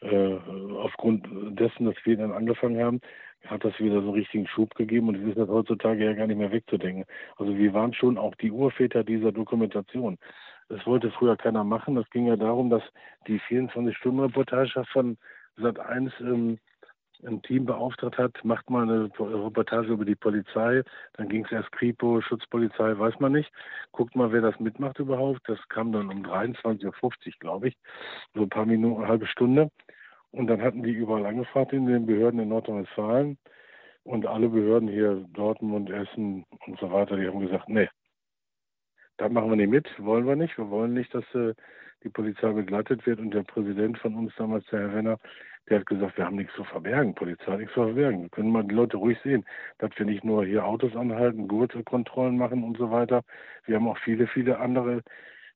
aufgrund 0.00 1.26
dessen, 1.58 1.86
dass 1.86 1.96
wir 2.04 2.16
dann 2.16 2.32
angefangen 2.32 2.82
haben, 2.82 3.00
hat 3.46 3.64
das 3.64 3.78
wieder 3.78 4.00
so 4.00 4.08
einen 4.08 4.14
richtigen 4.14 4.46
Schub 4.46 4.74
gegeben 4.74 5.08
und 5.08 5.16
es 5.16 5.28
ist 5.28 5.38
das 5.38 5.48
heutzutage 5.48 6.04
ja 6.04 6.12
gar 6.12 6.26
nicht 6.26 6.38
mehr 6.38 6.52
wegzudenken. 6.52 7.04
Also 7.36 7.56
wir 7.56 7.72
waren 7.72 7.94
schon 7.94 8.18
auch 8.18 8.34
die 8.36 8.50
Urväter 8.50 9.04
dieser 9.04 9.32
Dokumentation. 9.32 10.18
Das 10.68 10.86
wollte 10.86 11.10
früher 11.10 11.36
keiner 11.36 11.64
machen. 11.64 11.94
Das 11.94 12.08
ging 12.10 12.26
ja 12.26 12.36
darum, 12.36 12.68
dass 12.68 12.82
die 13.26 13.40
24-Stunden-Reportage 13.40 14.84
von 14.92 15.16
Sat 15.56 15.80
1 15.80 16.12
ähm, 16.20 16.58
ein 17.26 17.42
Team 17.42 17.64
beauftragt 17.64 18.16
hat, 18.16 18.44
macht 18.44 18.70
mal 18.70 18.82
eine 18.82 19.10
Reportage 19.18 19.88
über 19.88 20.04
die 20.04 20.14
Polizei, 20.14 20.82
dann 21.14 21.28
ging 21.28 21.44
es 21.44 21.50
erst 21.50 21.72
Kripo, 21.72 22.20
Schutzpolizei, 22.20 22.96
weiß 22.96 23.18
man 23.18 23.32
nicht. 23.32 23.50
Guckt 23.92 24.14
mal, 24.14 24.30
wer 24.30 24.40
das 24.40 24.60
mitmacht 24.60 24.98
überhaupt. 24.98 25.40
Das 25.48 25.58
kam 25.68 25.92
dann 25.92 26.10
um 26.10 26.24
23.50 26.24 26.84
Uhr, 26.84 26.92
glaube 27.40 27.68
ich, 27.68 27.76
so 28.34 28.42
ein 28.42 28.48
paar 28.48 28.66
Minuten, 28.66 29.00
eine 29.00 29.08
halbe 29.08 29.26
Stunde. 29.26 29.70
Und 30.30 30.46
dann 30.48 30.62
hatten 30.62 30.82
die 30.82 30.92
überall 30.92 31.26
angefragt 31.26 31.72
in 31.72 31.86
den 31.86 32.06
Behörden 32.06 32.40
in 32.40 32.48
Nordrhein-Westfalen. 32.48 33.38
Und 34.04 34.26
alle 34.26 34.48
Behörden 34.48 34.88
hier, 34.88 35.26
Dortmund, 35.32 35.90
Essen 35.90 36.44
und 36.66 36.78
so 36.78 36.90
weiter, 36.90 37.16
die 37.16 37.26
haben 37.26 37.40
gesagt, 37.40 37.68
nee, 37.68 37.88
da 39.18 39.28
machen 39.28 39.50
wir 39.50 39.56
nicht 39.56 39.70
mit, 39.70 39.88
wollen 39.98 40.26
wir 40.26 40.36
nicht. 40.36 40.56
Wir 40.56 40.70
wollen 40.70 40.94
nicht, 40.94 41.12
dass 41.12 41.24
äh, 41.34 41.54
die 42.04 42.08
Polizei 42.08 42.52
begleitet 42.52 43.04
wird. 43.06 43.18
Und 43.18 43.34
der 43.34 43.42
Präsident 43.42 43.98
von 43.98 44.14
uns 44.14 44.32
damals, 44.36 44.64
der 44.66 44.80
Herr 44.80 44.94
Wenner, 44.94 45.18
der 45.68 45.80
hat 45.80 45.86
gesagt, 45.86 46.16
wir 46.16 46.24
haben 46.24 46.36
nichts 46.36 46.54
zu 46.54 46.64
verbergen, 46.64 47.14
Polizei 47.14 47.56
nichts 47.56 47.74
zu 47.74 47.82
verbergen. 47.82 48.22
Wir 48.22 48.28
können 48.30 48.52
mal 48.52 48.64
die 48.64 48.74
Leute 48.74 48.96
ruhig 48.96 49.18
sehen, 49.22 49.44
dass 49.78 49.90
wir 49.96 50.06
nicht 50.06 50.24
nur 50.24 50.44
hier 50.44 50.64
Autos 50.64 50.96
anhalten, 50.96 51.48
Gurtkontrollen 51.48 52.38
machen 52.38 52.64
und 52.64 52.78
so 52.78 52.90
weiter. 52.90 53.22
Wir 53.66 53.76
haben 53.76 53.88
auch 53.88 53.98
viele, 53.98 54.26
viele 54.26 54.58
andere 54.58 55.02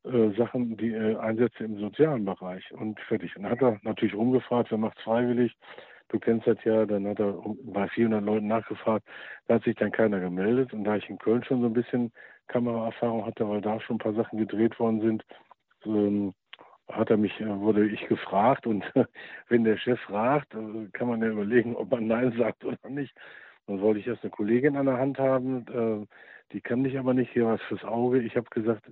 äh, 0.04 0.30
Sachen, 0.36 0.76
die 0.76 0.92
äh, 0.92 1.16
Einsätze 1.16 1.64
im 1.64 1.78
sozialen 1.78 2.24
Bereich 2.24 2.72
und 2.72 2.98
fertig. 3.00 3.32
Dann 3.34 3.48
hat 3.48 3.62
er 3.62 3.78
natürlich 3.82 4.14
rumgefragt, 4.14 4.70
wer 4.70 4.78
macht 4.78 4.98
freiwillig. 5.00 5.56
Du 6.08 6.18
kennst 6.18 6.46
das 6.46 6.58
ja, 6.64 6.84
dann 6.84 7.06
hat 7.06 7.20
er 7.20 7.40
bei 7.64 7.88
400 7.88 8.22
Leuten 8.22 8.48
nachgefragt, 8.48 9.06
da 9.46 9.54
hat 9.54 9.64
sich 9.64 9.76
dann 9.76 9.92
keiner 9.92 10.20
gemeldet. 10.20 10.72
Und 10.72 10.84
da 10.84 10.96
ich 10.96 11.08
in 11.08 11.18
Köln 11.18 11.44
schon 11.44 11.60
so 11.60 11.66
ein 11.66 11.72
bisschen 11.72 12.12
Kameraerfahrung 12.48 13.24
hatte, 13.24 13.48
weil 13.48 13.60
da 13.60 13.80
schon 13.80 13.96
ein 13.96 14.00
paar 14.00 14.12
Sachen 14.14 14.38
gedreht 14.38 14.78
worden 14.78 15.00
sind, 15.00 15.24
ähm, 15.86 16.34
hat 16.88 17.10
er 17.10 17.16
mich, 17.16 17.40
äh, 17.40 17.60
wurde 17.60 17.88
ich 17.88 18.06
gefragt 18.08 18.66
und 18.66 18.84
wenn 19.48 19.64
der 19.64 19.78
Chef 19.78 20.00
fragt, 20.00 20.52
äh, 20.54 20.88
kann 20.92 21.08
man 21.08 21.22
ja 21.22 21.28
überlegen, 21.28 21.76
ob 21.76 21.90
man 21.90 22.08
Nein 22.08 22.34
sagt 22.36 22.64
oder 22.64 22.90
nicht. 22.90 23.14
Dann 23.66 23.80
wollte 23.80 24.00
ich 24.00 24.06
erst 24.08 24.24
eine 24.24 24.30
Kollegin 24.32 24.76
an 24.76 24.86
der 24.86 24.98
Hand 24.98 25.18
haben, 25.20 26.08
die 26.50 26.60
kann 26.60 26.82
mich 26.82 26.98
aber 26.98 27.14
nicht, 27.14 27.30
hier 27.32 27.46
was 27.46 27.62
fürs 27.62 27.84
Auge. 27.84 28.20
Ich 28.20 28.36
habe 28.36 28.50
gesagt, 28.50 28.90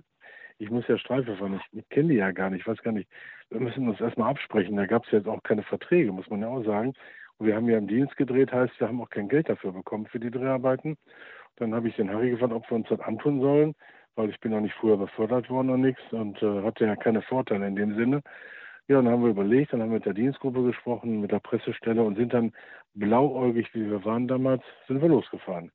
ich 0.61 0.69
muss 0.69 0.87
ja 0.87 0.97
Streife 0.97 1.35
fahren, 1.35 1.59
ich, 1.59 1.79
ich 1.79 1.89
kenne 1.89 2.09
die 2.09 2.15
ja 2.15 2.31
gar 2.31 2.49
nicht, 2.49 2.61
ich 2.61 2.67
weiß 2.67 2.81
gar 2.83 2.91
nicht. 2.91 3.09
Wir 3.49 3.59
müssen 3.59 3.87
uns 3.87 3.99
erstmal 3.99 4.29
absprechen, 4.29 4.77
da 4.77 4.85
gab 4.85 5.05
es 5.05 5.11
jetzt 5.11 5.27
auch 5.27 5.43
keine 5.43 5.63
Verträge, 5.63 6.11
muss 6.11 6.29
man 6.29 6.41
ja 6.41 6.47
auch 6.47 6.63
sagen. 6.63 6.93
Und 7.37 7.47
wir 7.47 7.55
haben 7.55 7.69
ja 7.69 7.77
im 7.77 7.87
Dienst 7.87 8.15
gedreht, 8.17 8.51
heißt, 8.51 8.79
wir 8.79 8.87
haben 8.87 9.01
auch 9.01 9.09
kein 9.09 9.29
Geld 9.29 9.49
dafür 9.49 9.71
bekommen 9.71 10.05
für 10.05 10.19
die 10.19 10.31
Dreharbeiten. 10.31 10.97
Dann 11.57 11.73
habe 11.73 11.87
ich 11.87 11.95
den 11.95 12.09
Harry 12.09 12.29
gefragt, 12.29 12.53
ob 12.53 12.69
wir 12.69 12.75
uns 12.75 12.87
das 12.87 12.99
antun 13.01 13.41
sollen 13.41 13.75
weil 14.15 14.29
ich 14.29 14.39
bin 14.39 14.53
auch 14.53 14.61
nicht 14.61 14.75
früher 14.75 14.97
befördert 14.97 15.49
worden 15.49 15.69
und 15.69 15.81
nichts 15.81 16.01
und 16.11 16.41
äh, 16.41 16.63
hatte 16.63 16.85
ja 16.85 16.95
keine 16.95 17.21
Vorteile 17.21 17.67
in 17.67 17.75
dem 17.75 17.95
Sinne. 17.95 18.21
Ja, 18.87 18.97
dann 18.97 19.09
haben 19.09 19.23
wir 19.23 19.29
überlegt, 19.29 19.71
dann 19.71 19.81
haben 19.81 19.89
wir 19.89 19.95
mit 19.95 20.05
der 20.05 20.13
Dienstgruppe 20.13 20.63
gesprochen, 20.63 21.21
mit 21.21 21.31
der 21.31 21.39
Pressestelle 21.39 22.03
und 22.03 22.17
sind 22.17 22.33
dann 22.33 22.51
blauäugig, 22.93 23.73
wie 23.73 23.89
wir 23.89 24.03
waren 24.03 24.27
damals, 24.27 24.63
sind 24.87 25.01
wir 25.01 25.09
losgefahren. 25.09 25.71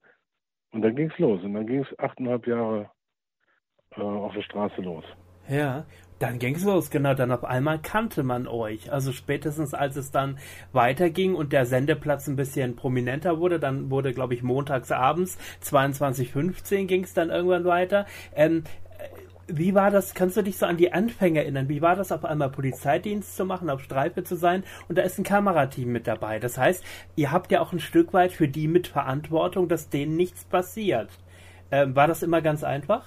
Und 0.72 0.82
dann 0.82 0.96
ging 0.96 1.10
es 1.10 1.18
los 1.18 1.42
und 1.42 1.54
dann 1.54 1.66
ging 1.66 1.82
es 1.82 1.98
achteinhalb 1.98 2.46
Jahre 2.46 2.90
äh, 3.96 4.02
auf 4.02 4.34
der 4.34 4.42
Straße 4.42 4.80
los. 4.82 5.04
Ja, 5.48 5.84
dann 6.18 6.38
ging 6.38 6.54
es 6.54 6.64
los, 6.64 6.90
genau. 6.90 7.14
Dann 7.14 7.30
auf 7.30 7.44
einmal 7.44 7.78
kannte 7.78 8.22
man 8.22 8.46
euch. 8.48 8.90
Also 8.90 9.12
spätestens 9.12 9.74
als 9.74 9.96
es 9.96 10.10
dann 10.10 10.38
weiterging 10.72 11.34
und 11.34 11.52
der 11.52 11.66
Sendeplatz 11.66 12.26
ein 12.26 12.36
bisschen 12.36 12.74
prominenter 12.74 13.38
wurde, 13.38 13.60
dann 13.60 13.90
wurde, 13.90 14.12
glaube 14.12 14.34
ich, 14.34 14.42
montags 14.42 14.90
abends 14.92 15.38
22.15 15.62 16.86
ging 16.86 17.04
es 17.04 17.12
dann 17.12 17.28
irgendwann 17.30 17.64
weiter. 17.64 18.06
Ähm, 18.34 18.64
äh, 18.98 19.08
wie 19.46 19.74
war 19.74 19.90
das, 19.90 20.14
kannst 20.14 20.38
du 20.38 20.42
dich 20.42 20.56
so 20.56 20.64
an 20.66 20.78
die 20.78 20.92
Anfänge 20.92 21.40
erinnern? 21.40 21.68
Wie 21.68 21.82
war 21.82 21.96
das 21.96 22.10
auf 22.12 22.24
einmal 22.24 22.50
Polizeidienst 22.50 23.36
zu 23.36 23.44
machen, 23.44 23.68
auf 23.68 23.82
Streife 23.82 24.24
zu 24.24 24.36
sein 24.36 24.64
und 24.88 24.96
da 24.96 25.02
ist 25.02 25.18
ein 25.18 25.24
Kamerateam 25.24 25.92
mit 25.92 26.06
dabei? 26.06 26.40
Das 26.40 26.56
heißt, 26.56 26.82
ihr 27.14 27.30
habt 27.30 27.52
ja 27.52 27.60
auch 27.60 27.72
ein 27.72 27.80
Stück 27.80 28.14
weit 28.14 28.32
für 28.32 28.48
die 28.48 28.68
Mitverantwortung, 28.68 29.68
dass 29.68 29.90
denen 29.90 30.16
nichts 30.16 30.44
passiert. 30.44 31.10
Ähm, 31.70 31.94
war 31.94 32.08
das 32.08 32.22
immer 32.22 32.40
ganz 32.40 32.64
einfach? 32.64 33.04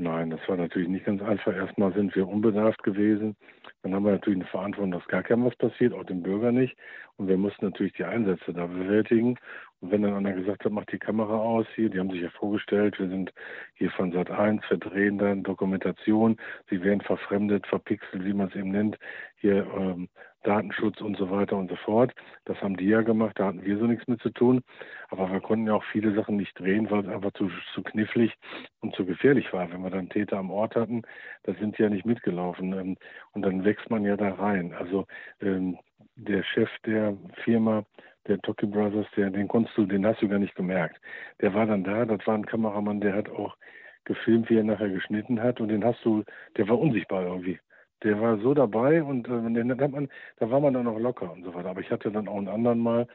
Nein, 0.00 0.30
das 0.30 0.38
war 0.48 0.56
natürlich 0.56 0.88
nicht 0.88 1.06
ganz 1.06 1.20
einfach. 1.22 1.52
Erstmal 1.52 1.92
sind 1.92 2.14
wir 2.14 2.28
unbedarft 2.28 2.84
gewesen. 2.84 3.34
Dann 3.82 3.94
haben 3.94 4.04
wir 4.04 4.12
natürlich 4.12 4.38
eine 4.38 4.48
Verantwortung, 4.48 4.92
dass 4.92 5.04
gar 5.08 5.24
kein 5.24 5.44
was 5.44 5.56
passiert, 5.56 5.92
auch 5.92 6.04
dem 6.04 6.22
Bürger 6.22 6.52
nicht. 6.52 6.76
Und 7.16 7.26
wir 7.26 7.36
mussten 7.36 7.64
natürlich 7.64 7.94
die 7.94 8.04
Einsätze 8.04 8.52
da 8.52 8.66
bewältigen. 8.66 9.36
Und 9.80 9.90
wenn 9.90 10.02
dann 10.02 10.14
einer 10.14 10.34
gesagt 10.34 10.64
hat, 10.64 10.70
macht 10.70 10.92
die 10.92 11.00
Kamera 11.00 11.36
aus 11.36 11.66
hier, 11.74 11.90
die 11.90 11.98
haben 11.98 12.10
sich 12.12 12.22
ja 12.22 12.30
vorgestellt, 12.30 12.96
wir 13.00 13.08
sind 13.08 13.32
hier 13.74 13.90
von 13.90 14.12
Sat 14.12 14.30
1, 14.30 14.64
verdrehen 14.66 15.18
dann 15.18 15.42
Dokumentation, 15.42 16.36
sie 16.70 16.80
werden 16.84 17.00
verfremdet, 17.00 17.66
verpixelt, 17.66 18.24
wie 18.24 18.34
man 18.34 18.48
es 18.48 18.54
eben 18.54 18.70
nennt, 18.70 18.98
hier 19.36 19.66
ähm, 19.76 20.08
Datenschutz 20.42 21.00
und 21.00 21.16
so 21.16 21.30
weiter 21.30 21.56
und 21.56 21.68
so 21.68 21.76
fort. 21.76 22.12
Das 22.44 22.60
haben 22.62 22.76
die 22.76 22.86
ja 22.86 23.02
gemacht, 23.02 23.38
da 23.38 23.46
hatten 23.46 23.64
wir 23.64 23.78
so 23.78 23.86
nichts 23.86 24.06
mit 24.06 24.20
zu 24.20 24.30
tun. 24.30 24.62
Aber 25.08 25.30
wir 25.30 25.40
konnten 25.40 25.66
ja 25.66 25.74
auch 25.74 25.84
viele 25.92 26.14
Sachen 26.14 26.36
nicht 26.36 26.58
drehen, 26.58 26.90
weil 26.90 27.00
es 27.00 27.08
einfach 27.08 27.32
zu, 27.32 27.50
zu 27.74 27.82
knifflig 27.82 28.32
und 28.80 28.94
zu 28.94 29.04
gefährlich 29.04 29.52
war. 29.52 29.70
Wenn 29.70 29.82
wir 29.82 29.90
dann 29.90 30.08
Täter 30.08 30.38
am 30.38 30.50
Ort 30.50 30.76
hatten, 30.76 31.02
da 31.44 31.54
sind 31.54 31.76
sie 31.76 31.82
ja 31.82 31.88
nicht 31.88 32.06
mitgelaufen. 32.06 32.72
Ähm, 32.72 32.96
und 33.32 33.42
dann 33.42 33.64
wächst 33.64 33.90
man 33.90 34.04
ja 34.04 34.16
da 34.16 34.34
rein. 34.34 34.72
Also 34.74 35.06
ähm, 35.40 35.78
der 36.16 36.42
Chef 36.42 36.70
der 36.84 37.16
Firma, 37.44 37.84
der 38.26 38.40
Toki 38.40 38.66
Brothers, 38.66 39.06
der, 39.16 39.30
den 39.30 39.48
konntest 39.48 39.76
du, 39.76 39.86
den 39.86 40.06
hast 40.06 40.22
du 40.22 40.28
gar 40.28 40.38
nicht 40.38 40.54
gemerkt. 40.54 41.00
Der 41.40 41.54
war 41.54 41.66
dann 41.66 41.84
da, 41.84 42.04
das 42.04 42.26
war 42.26 42.34
ein 42.34 42.46
Kameramann, 42.46 43.00
der 43.00 43.14
hat 43.14 43.28
auch 43.28 43.56
gefilmt, 44.04 44.50
wie 44.50 44.56
er 44.56 44.64
nachher 44.64 44.88
geschnitten 44.88 45.40
hat 45.40 45.60
und 45.60 45.68
den 45.68 45.84
hast 45.84 46.04
du, 46.04 46.24
der 46.56 46.68
war 46.68 46.78
unsichtbar 46.78 47.24
irgendwie. 47.24 47.58
Der 48.02 48.20
war 48.20 48.38
so 48.38 48.54
dabei 48.54 49.02
und 49.02 49.26
äh, 49.28 49.52
den 49.52 49.80
hat 49.80 49.90
man, 49.90 50.08
da 50.38 50.50
war 50.50 50.60
man 50.60 50.74
dann 50.74 50.84
noch 50.84 50.98
locker 50.98 51.32
und 51.32 51.42
so 51.44 51.54
weiter. 51.54 51.70
Aber 51.70 51.80
ich 51.80 51.90
hatte 51.90 52.10
dann 52.10 52.28
auch 52.28 52.36
einen 52.36 52.48
anderen 52.48 52.78
mal, 52.78 53.06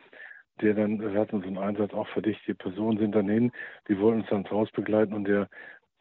der 0.62 0.74
dann, 0.74 1.00
wir 1.00 1.20
hatten 1.20 1.42
so 1.42 1.48
einen 1.48 1.58
Einsatz 1.58 1.94
auch 1.94 2.08
verdächtige 2.10 2.56
Personen 2.56 3.00
sind 3.00 3.16
dann 3.16 3.30
hin, 3.30 3.52
die 3.88 3.98
wollten 4.00 4.22
uns 4.22 4.30
dann 4.30 4.42
ins 4.42 4.52
Haus 4.52 4.72
begleiten 4.72 5.14
und 5.14 5.26
der 5.26 5.50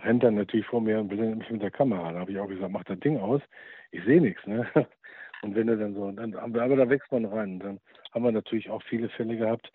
rennt 0.03 0.23
dann 0.23 0.35
natürlich 0.35 0.67
vor 0.67 0.81
mir 0.81 1.01
und 1.01 1.09
blendet 1.09 1.39
mich 1.39 1.51
mit 1.51 1.62
der 1.62 1.71
Kamera. 1.71 2.12
Da 2.12 2.19
habe 2.19 2.33
ich 2.33 2.39
auch 2.39 2.49
gesagt, 2.49 2.73
mach 2.73 2.85
das 2.85 2.99
Ding 3.01 3.19
aus, 3.19 3.41
ich 3.93 4.05
sehe 4.05 4.21
nichts, 4.21 4.45
ne? 4.47 4.67
Und 5.43 5.57
wenn 5.57 5.69
er 5.69 5.77
dann 5.77 5.95
so, 5.95 6.09
dann, 6.12 6.37
aber 6.37 6.77
da 6.77 6.89
wächst 6.89 7.11
man 7.11 7.25
rein. 7.25 7.59
Dann 7.59 7.81
haben 8.12 8.25
wir 8.25 8.31
natürlich 8.31 8.71
auch 8.71 8.81
viele 8.85 9.09
Fälle 9.09 9.37
gehabt, 9.37 9.73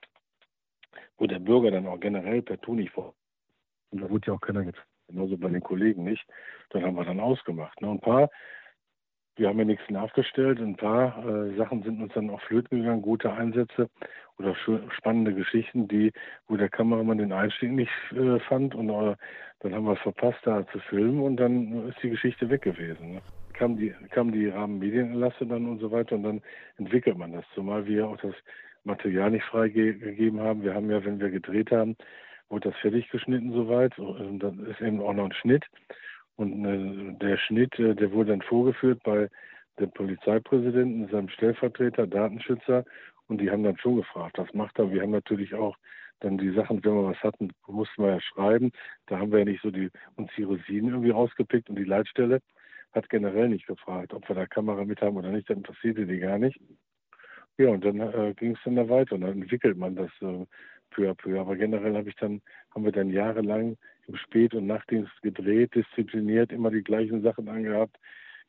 wo 1.18 1.28
der 1.28 1.40
Bürger 1.40 1.72
dann 1.72 1.88
auch 1.88 2.00
generell 2.00 2.42
per 2.42 2.60
Tu 2.62 2.74
nicht 2.74 2.92
vor. 2.92 3.14
Und 3.90 4.02
da 4.02 4.10
wurde 4.10 4.28
ja 4.28 4.34
auch 4.34 4.40
keiner 4.40 4.64
getroffen. 4.64 4.88
Genauso 5.10 5.38
bei 5.38 5.50
den 5.50 5.62
Kollegen 5.62 6.04
nicht. 6.04 6.26
Dann 6.70 6.84
haben 6.84 6.96
wir 6.96 7.06
dann 7.06 7.20
ausgemacht. 7.20 7.82
Ne? 7.82 7.90
Ein 7.90 8.00
paar, 8.00 8.30
wir 9.38 9.48
haben 9.48 9.60
ja 9.60 9.66
nichts 9.66 9.90
nachgestellt. 9.90 10.60
Ein 10.60 10.76
paar 10.76 11.26
äh, 11.26 11.56
Sachen 11.56 11.84
sind 11.84 12.02
uns 12.02 12.14
dann 12.14 12.30
auch 12.30 12.42
flöten 12.42 12.80
gegangen, 12.80 13.02
gute 13.02 13.32
Einsätze 13.32 13.90
oder 14.38 14.56
spannende 14.96 15.34
Geschichten, 15.34 15.88
die, 15.88 16.12
wo 16.48 16.58
der 16.58 16.70
Kameramann 16.70 17.20
den 17.20 17.32
Einstieg 17.32 17.72
nicht 17.72 17.92
äh, 18.12 18.40
fand. 18.42 18.76
Und 18.76 18.90
äh, 18.90 19.16
dann 19.60 19.74
haben 19.74 19.86
wir 19.86 19.96
verpasst, 19.96 20.40
da 20.44 20.66
zu 20.68 20.80
filmen 20.80 21.22
und 21.22 21.38
dann 21.38 21.88
ist 21.90 22.02
die 22.02 22.10
Geschichte 22.10 22.50
weg 22.50 22.64
gewesen. 22.64 23.14
Ne? 23.14 23.22
Kam 23.54 23.78
die, 23.78 23.94
kam 24.12 24.32
die 24.32 24.48
Rahmenmedienerlasse 24.48 25.46
dann 25.46 25.68
und 25.68 25.80
so 25.80 25.92
weiter 25.92 26.16
und 26.16 26.24
dann 26.24 26.42
entwickelt 26.78 27.18
man 27.18 27.32
das. 27.32 27.46
Zumal 27.56 27.86
wir 27.88 28.08
auch 28.08 28.18
das 28.18 28.36
Material 28.84 29.32
nicht 29.32 29.46
freigegeben 29.46 30.40
haben. 30.40 30.64
Wir 30.64 30.74
haben 30.74 30.90
ja, 30.90 31.04
wenn 31.04 31.20
wir 31.20 31.30
gedreht 31.30 31.72
haben, 31.72 31.96
wurde 32.50 32.70
das 32.70 32.80
fertig 32.80 33.10
geschnitten 33.10 33.52
soweit. 33.52 33.98
Und 34.00 34.40
dann 34.40 34.66
ist 34.68 34.82
eben 34.82 35.02
auch 35.02 35.14
noch 35.14 35.26
ein 35.26 35.34
Schnitt. 35.34 35.66
Und 36.38 36.66
äh, 36.66 37.18
der 37.20 37.38
Schnitt, 37.38 37.78
äh, 37.80 37.96
der 37.96 38.12
wurde 38.12 38.32
dann 38.32 38.42
vorgeführt 38.42 39.02
bei 39.04 39.28
dem 39.80 39.92
Polizeipräsidenten, 39.92 41.10
seinem 41.10 41.30
Stellvertreter, 41.30 42.08
Datenschützer. 42.08 42.86
Und 43.28 43.42
die 43.42 43.52
haben 43.52 43.64
dann 43.64 43.78
schon 43.78 43.98
gefragt, 43.98 44.38
was 44.38 44.54
macht 44.54 44.80
er? 44.80 44.92
Wir 44.92 45.02
haben 45.02 45.12
natürlich 45.12 45.54
auch 45.54 45.76
dann 46.20 46.38
die 46.38 46.52
Sachen, 46.52 46.84
wenn 46.84 46.96
wir 46.96 47.10
was 47.10 47.22
hatten, 47.24 47.52
mussten 47.68 48.04
wir 48.04 48.12
ja 48.12 48.22
schreiben. 48.22 48.72
Da 49.08 49.20
haben 49.20 49.32
wir 49.32 49.40
ja 49.40 49.46
nicht 49.46 49.62
so 49.62 49.70
die, 49.70 49.90
uns 50.16 50.32
die 50.38 50.44
Rosinen 50.44 50.90
irgendwie 50.90 51.12
rausgepickt 51.12 51.70
und 51.70 51.76
die 51.76 51.84
Leitstelle 51.84 52.40
hat 52.94 53.10
generell 53.10 53.50
nicht 53.50 53.68
gefragt, 53.68 54.14
ob 54.14 54.28
wir 54.28 54.36
da 54.36 54.46
Kamera 54.46 54.86
mit 54.86 55.02
haben 55.02 55.18
oder 55.18 55.30
nicht. 55.30 55.50
Das 55.50 55.58
interessierte 55.58 56.06
die 56.06 56.20
gar 56.20 56.40
nicht. 56.40 56.60
Ja, 57.58 57.70
und 57.70 57.84
dann 57.84 58.00
äh, 58.00 58.34
ging 58.36 58.54
es 58.56 58.60
dann 58.64 58.76
da 58.76 58.88
weiter 58.88 59.16
und 59.16 59.22
dann 59.22 59.42
entwickelt 59.42 59.78
man 59.78 59.96
das 59.96 60.12
äh, 60.22 60.46
peu 60.92 61.10
à 61.10 61.16
peu. 61.16 61.40
Aber 61.40 61.56
generell 61.56 61.96
habe 61.96 62.10
ich 62.10 62.16
dann, 62.16 62.42
haben 62.74 62.86
wir 62.86 62.92
dann 62.92 63.10
jahrelang 63.10 63.78
im 64.08 64.16
Spät- 64.16 64.54
und 64.54 64.68
Nachtdienst 64.68 65.22
gedreht, 65.22 65.76
diszipliniert, 65.76 66.52
immer 66.52 66.72
die 66.72 66.84
gleichen 66.84 67.22
Sachen 67.22 67.50
angehabt, 67.50 67.98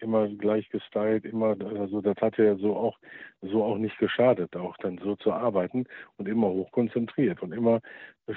immer 0.01 0.29
gleich 0.29 0.69
gestylt, 0.71 1.25
immer, 1.25 1.57
also 1.79 2.01
das 2.01 2.17
hat 2.19 2.39
ja 2.39 2.55
so 2.57 2.77
auch, 2.77 2.99
so 3.43 3.65
auch 3.65 3.79
nicht 3.79 3.99
geschadet, 3.99 4.55
auch 4.57 4.77
dann 4.79 4.99
so 5.03 5.17
zu 5.17 5.33
arbeiten 5.33 5.87
und 6.17 6.29
immer 6.29 6.49
hochkonzentriert 6.49 7.43
und 7.43 7.53
immer 7.53 7.81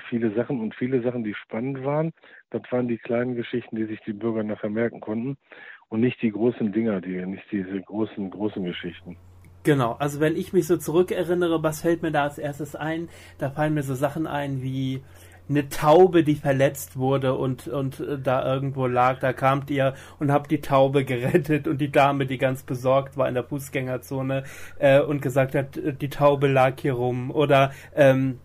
viele 0.09 0.33
Sachen 0.33 0.59
und 0.59 0.73
viele 0.75 1.01
Sachen, 1.01 1.23
die 1.23 1.35
spannend 1.35 1.83
waren, 1.83 2.11
das 2.49 2.63
waren 2.71 2.87
die 2.87 2.97
kleinen 2.97 3.35
Geschichten, 3.35 3.75
die 3.75 3.85
sich 3.85 3.99
die 4.01 4.13
Bürger 4.13 4.43
nachher 4.43 4.69
merken 4.69 4.99
konnten 4.99 5.37
und 5.89 6.01
nicht 6.01 6.21
die 6.21 6.31
großen 6.31 6.71
Dinger, 6.71 7.01
die, 7.01 7.23
nicht 7.25 7.45
diese 7.51 7.81
großen, 7.81 8.29
großen 8.31 8.63
Geschichten. 8.63 9.17
Genau, 9.63 9.93
also 9.99 10.19
wenn 10.19 10.35
ich 10.35 10.53
mich 10.53 10.65
so 10.65 10.77
zurückerinnere, 10.77 11.61
was 11.61 11.81
fällt 11.81 12.01
mir 12.01 12.11
da 12.11 12.23
als 12.23 12.39
erstes 12.39 12.75
ein? 12.75 13.09
Da 13.37 13.51
fallen 13.51 13.75
mir 13.75 13.83
so 13.83 13.93
Sachen 13.93 14.25
ein 14.25 14.63
wie 14.63 15.03
eine 15.49 15.69
Taube, 15.69 16.23
die 16.23 16.35
verletzt 16.35 16.97
wurde 16.97 17.35
und, 17.35 17.67
und 17.67 17.99
äh, 17.99 18.17
da 18.17 18.45
irgendwo 18.45 18.87
lag. 18.87 19.19
Da 19.19 19.33
kamt 19.33 19.69
ihr 19.69 19.93
und 20.19 20.31
habt 20.31 20.51
die 20.51 20.61
Taube 20.61 21.05
gerettet 21.05 21.67
und 21.67 21.79
die 21.79 21.91
Dame, 21.91 22.25
die 22.25 22.37
ganz 22.37 22.63
besorgt 22.63 23.17
war 23.17 23.27
in 23.27 23.35
der 23.35 23.43
Fußgängerzone 23.43 24.43
äh, 24.79 25.01
und 25.01 25.21
gesagt 25.21 25.55
hat, 25.55 25.79
die 26.01 26.09
Taube 26.09 26.47
lag 26.47 26.79
hier 26.79 26.93
rum. 26.93 27.31
Oder 27.31 27.71
ähm, 27.95 28.39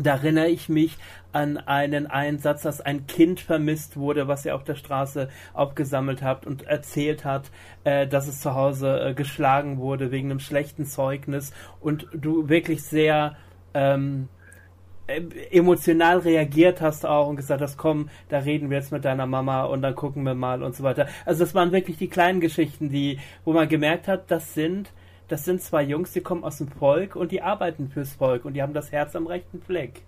da 0.00 0.12
erinnere 0.12 0.48
ich 0.48 0.68
mich 0.68 0.96
an 1.32 1.58
einen 1.58 2.06
Einsatz, 2.06 2.62
dass 2.62 2.80
ein 2.80 3.06
Kind 3.06 3.40
vermisst 3.40 3.96
wurde, 3.96 4.28
was 4.28 4.46
ihr 4.46 4.54
auf 4.54 4.64
der 4.64 4.76
Straße 4.76 5.28
aufgesammelt 5.52 6.22
habt 6.22 6.46
und 6.46 6.62
erzählt 6.62 7.24
hat, 7.24 7.50
äh, 7.84 8.06
dass 8.06 8.28
es 8.28 8.40
zu 8.40 8.54
Hause 8.54 9.00
äh, 9.00 9.14
geschlagen 9.14 9.78
wurde 9.78 10.10
wegen 10.10 10.30
einem 10.30 10.40
schlechten 10.40 10.86
Zeugnis 10.86 11.52
und 11.80 12.06
du 12.14 12.48
wirklich 12.48 12.82
sehr 12.82 13.36
ähm, 13.74 14.28
äh, 14.34 14.37
emotional 15.50 16.18
reagiert 16.18 16.80
hast 16.80 17.06
auch 17.06 17.28
und 17.28 17.36
gesagt 17.36 17.62
hast, 17.62 17.76
komm, 17.78 18.10
da 18.28 18.38
reden 18.38 18.70
wir 18.70 18.78
jetzt 18.78 18.92
mit 18.92 19.04
deiner 19.04 19.26
Mama 19.26 19.64
und 19.64 19.82
dann 19.82 19.94
gucken 19.94 20.22
wir 20.24 20.34
mal 20.34 20.62
und 20.62 20.76
so 20.76 20.82
weiter. 20.82 21.08
Also 21.24 21.44
das 21.44 21.54
waren 21.54 21.72
wirklich 21.72 21.96
die 21.96 22.08
kleinen 22.08 22.40
Geschichten, 22.40 22.90
die, 22.90 23.18
wo 23.44 23.52
man 23.52 23.68
gemerkt 23.68 24.08
hat, 24.08 24.30
das 24.30 24.54
sind 24.54 24.90
das 25.28 25.44
sind 25.44 25.60
zwei 25.60 25.82
Jungs, 25.82 26.12
die 26.12 26.22
kommen 26.22 26.42
aus 26.42 26.56
dem 26.56 26.68
Volk 26.68 27.14
und 27.14 27.32
die 27.32 27.42
arbeiten 27.42 27.88
fürs 27.88 28.14
Volk 28.14 28.46
und 28.46 28.54
die 28.54 28.62
haben 28.62 28.72
das 28.72 28.92
Herz 28.92 29.14
am 29.14 29.26
rechten 29.26 29.60
Fleck. 29.60 30.00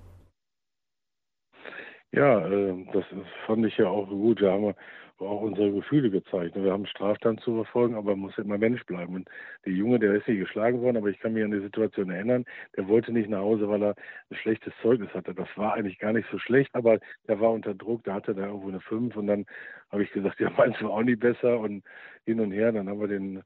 Ja, 2.13 2.47
äh, 2.49 2.85
das 2.93 3.05
fand 3.47 3.65
ich 3.67 3.77
ja 3.79 3.87
auch 3.89 4.09
gut. 4.09 4.43
Da 4.43 4.53
haben 4.53 4.65
wir 4.65 4.75
auch 5.21 5.43
unsere 5.43 5.71
Gefühle 5.71 6.11
gezeigt. 6.11 6.57
Wir 6.57 6.73
haben 6.73 6.87
Straftaten 6.87 7.39
zu 7.39 7.55
verfolgen, 7.57 7.95
aber 7.95 8.13
man 8.13 8.21
muss 8.21 8.39
immer 8.39 8.57
Mensch 8.59 8.85
bleiben. 8.87 9.15
Und 9.17 9.29
der 9.67 9.73
Junge, 9.75 9.99
der 9.99 10.15
ist 10.15 10.27
nicht 10.27 10.41
geschlagen 10.41 10.81
worden, 10.81 10.97
aber 10.97 11.09
ich 11.09 11.19
kann 11.21 11.35
mich 11.35 11.45
an 11.45 11.51
die 11.51 11.61
Situation 11.61 12.11
erinnern, 12.11 12.47
der 12.77 12.89
wollte 12.89 13.13
nicht 13.13 13.29
nach 13.29 13.41
Hause, 13.41 13.69
weil 13.69 13.83
er 13.83 13.95
ein 14.31 14.37
schlechtes 14.37 14.73
Zeugnis 14.83 15.13
hatte. 15.15 15.35
Das 15.35 15.49
war 15.57 15.75
eigentlich 15.75 15.99
gar 15.99 16.13
nicht 16.15 16.27
so 16.31 16.39
schlecht, 16.39 16.75
aber 16.75 16.99
der 17.29 17.39
war 17.39 17.53
unter 17.53 17.75
Druck, 17.75 18.03
da 18.05 18.15
hatte 18.15 18.33
er 18.33 18.47
irgendwo 18.47 18.69
eine 18.69 18.81
5 18.81 19.15
und 19.17 19.27
dann 19.27 19.45
habe 19.91 20.03
ich 20.03 20.11
gesagt, 20.13 20.41
ja, 20.41 20.51
meinst 20.57 20.81
du 20.81 20.91
auch 20.91 21.03
nicht 21.03 21.21
besser 21.21 21.59
und 21.61 21.85
hin 22.25 22.41
und 22.41 22.51
her. 22.53 22.73
Dann 22.73 22.89
haben 22.89 23.01
wir 23.01 23.09
den 23.09 23.43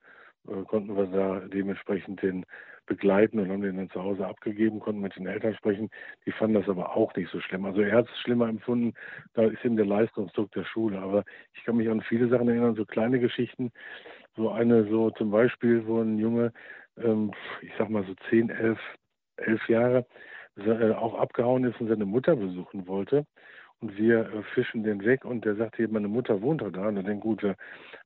äh, 0.48 0.64
konnten 0.66 0.96
wir 0.96 1.06
da 1.06 1.40
dementsprechend 1.48 2.22
den 2.22 2.44
begleiten 2.86 3.38
und 3.38 3.50
haben 3.50 3.62
den 3.62 3.76
dann 3.76 3.90
zu 3.90 4.02
Hause 4.02 4.26
abgegeben, 4.26 4.80
konnten 4.80 5.00
mit 5.00 5.16
den 5.16 5.26
Eltern 5.26 5.54
sprechen. 5.54 5.90
Die 6.26 6.32
fanden 6.32 6.54
das 6.54 6.68
aber 6.68 6.96
auch 6.96 7.14
nicht 7.14 7.30
so 7.30 7.40
schlimm. 7.40 7.64
Also 7.64 7.80
er 7.80 7.96
hat 7.96 8.08
es 8.08 8.20
schlimmer 8.20 8.48
empfunden, 8.48 8.94
da 9.34 9.44
ist 9.44 9.64
eben 9.64 9.76
der 9.76 9.86
Leistungsdruck 9.86 10.50
der 10.52 10.64
Schule. 10.64 10.98
Aber 10.98 11.24
ich 11.54 11.64
kann 11.64 11.76
mich 11.76 11.88
an 11.88 12.02
viele 12.02 12.28
Sachen 12.28 12.48
erinnern, 12.48 12.74
so 12.74 12.84
kleine 12.84 13.20
Geschichten. 13.20 13.72
So 14.36 14.50
eine, 14.50 14.84
so 14.88 15.10
zum 15.10 15.30
Beispiel, 15.30 15.86
wo 15.86 16.00
ein 16.00 16.18
Junge, 16.18 16.52
ähm, 16.98 17.32
ich 17.62 17.72
sag 17.78 17.88
mal 17.88 18.04
so 18.04 18.14
zehn, 18.28 18.50
elf, 18.50 18.80
elf 19.36 19.68
Jahre, 19.68 20.06
äh, 20.56 20.92
auch 20.92 21.14
abgehauen 21.14 21.64
ist 21.64 21.80
und 21.80 21.88
seine 21.88 22.04
Mutter 22.04 22.36
besuchen 22.36 22.86
wollte 22.86 23.26
und 23.84 23.98
wir 23.98 24.20
äh, 24.20 24.42
fischen 24.54 24.82
den 24.82 25.04
weg 25.04 25.26
und 25.26 25.44
der 25.44 25.56
sagt 25.56 25.76
hier, 25.76 25.88
meine 25.88 26.08
Mutter 26.08 26.40
wohnt 26.40 26.62
da. 26.62 26.88
Und 26.88 26.96
dann 26.96 27.04
denkt, 27.04 27.22
gut, 27.22 27.42
wir, 27.42 27.54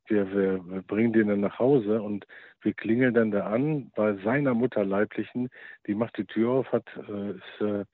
wir, 0.09 0.35
wir 0.35 0.83
bringen 0.83 1.13
den 1.13 1.29
dann 1.29 1.41
nach 1.41 1.61
Hause 1.61 2.03
und 2.03 2.27
wir 2.63 2.73
klingeln 2.73 3.15
dann 3.15 3.31
da 3.31 3.47
an 3.47 3.93
bei 3.95 4.15
seiner 4.25 4.55
Mutter 4.55 4.85
leiblichen. 4.85 5.49
Die 5.87 5.95
macht 5.95 6.19
die 6.19 6.25
Tür 6.25 6.51
auf, 6.51 6.73
hat, 6.73 6.85
äh, 7.09 7.31
ist, 7.31 7.61
äh, 7.61 7.85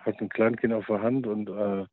hat 0.00 0.20
ein 0.20 0.28
Kleinkind 0.28 0.74
auf 0.74 0.84
der 0.84 1.00
Hand 1.00 1.26
und 1.26 1.48
äh, 1.48 1.86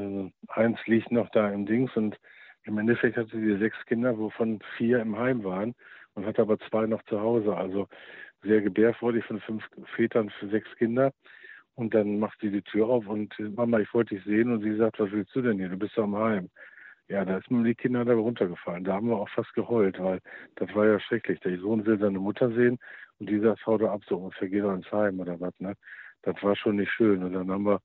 äh, 0.00 0.30
eins 0.48 0.78
liegt 0.86 1.12
noch 1.12 1.28
da 1.30 1.48
im 1.48 1.64
Dings 1.64 1.94
und 1.96 2.18
im 2.64 2.78
Endeffekt 2.78 3.16
hatte 3.16 3.38
sie 3.38 3.58
sechs 3.58 3.76
Kinder, 3.86 4.18
wovon 4.18 4.60
vier 4.76 5.00
im 5.00 5.16
Heim 5.16 5.44
waren 5.44 5.76
und 6.14 6.26
hat 6.26 6.40
aber 6.40 6.58
zwei 6.68 6.86
noch 6.86 7.02
zu 7.04 7.20
Hause. 7.20 7.56
Also 7.56 7.86
sehr 8.42 8.60
gebärfreudig 8.60 9.24
von 9.24 9.40
fünf 9.40 9.62
Vätern 9.94 10.30
für 10.30 10.48
sechs 10.48 10.68
Kinder. 10.78 11.12
Und 11.74 11.94
dann 11.94 12.18
macht 12.18 12.38
sie 12.40 12.50
die 12.50 12.62
Tür 12.62 12.88
auf 12.88 13.06
und 13.08 13.34
Mama, 13.56 13.78
ich 13.80 13.92
wollte 13.94 14.14
dich 14.14 14.24
sehen. 14.24 14.52
Und 14.52 14.62
sie 14.62 14.76
sagt, 14.76 14.98
was 15.00 15.10
willst 15.10 15.34
du 15.34 15.42
denn 15.42 15.58
hier? 15.58 15.68
Du 15.68 15.78
bist 15.78 15.98
am 15.98 16.16
Heim. 16.16 16.50
Ja, 17.08 17.24
da 17.24 17.38
ist 17.38 17.50
mir 17.50 17.64
die 17.64 17.74
Kinder 17.74 18.04
da 18.04 18.14
runtergefallen. 18.14 18.84
Da 18.84 18.94
haben 18.94 19.08
wir 19.08 19.16
auch 19.16 19.28
fast 19.28 19.52
geheult, 19.54 19.98
weil 19.98 20.20
das 20.56 20.74
war 20.74 20.86
ja 20.86 21.00
schrecklich. 21.00 21.40
Der 21.40 21.58
Sohn 21.58 21.84
will 21.84 21.98
seine 21.98 22.18
Mutter 22.18 22.50
sehen 22.52 22.78
und 23.18 23.28
die 23.28 23.38
sagt, 23.40 23.66
hau 23.66 23.78
doch 23.78 23.90
ab 23.90 24.02
so 24.08 24.16
ungefähr, 24.16 24.48
geh 24.48 24.60
doch 24.60 24.74
ins 24.74 24.90
Heim 24.92 25.20
oder 25.20 25.40
was, 25.40 25.52
ne? 25.60 25.74
Das 26.22 26.40
war 26.42 26.54
schon 26.56 26.76
nicht 26.76 26.90
schön. 26.90 27.22
Und 27.22 27.32
dann 27.32 27.50
haben 27.50 27.64
wir 27.64 27.80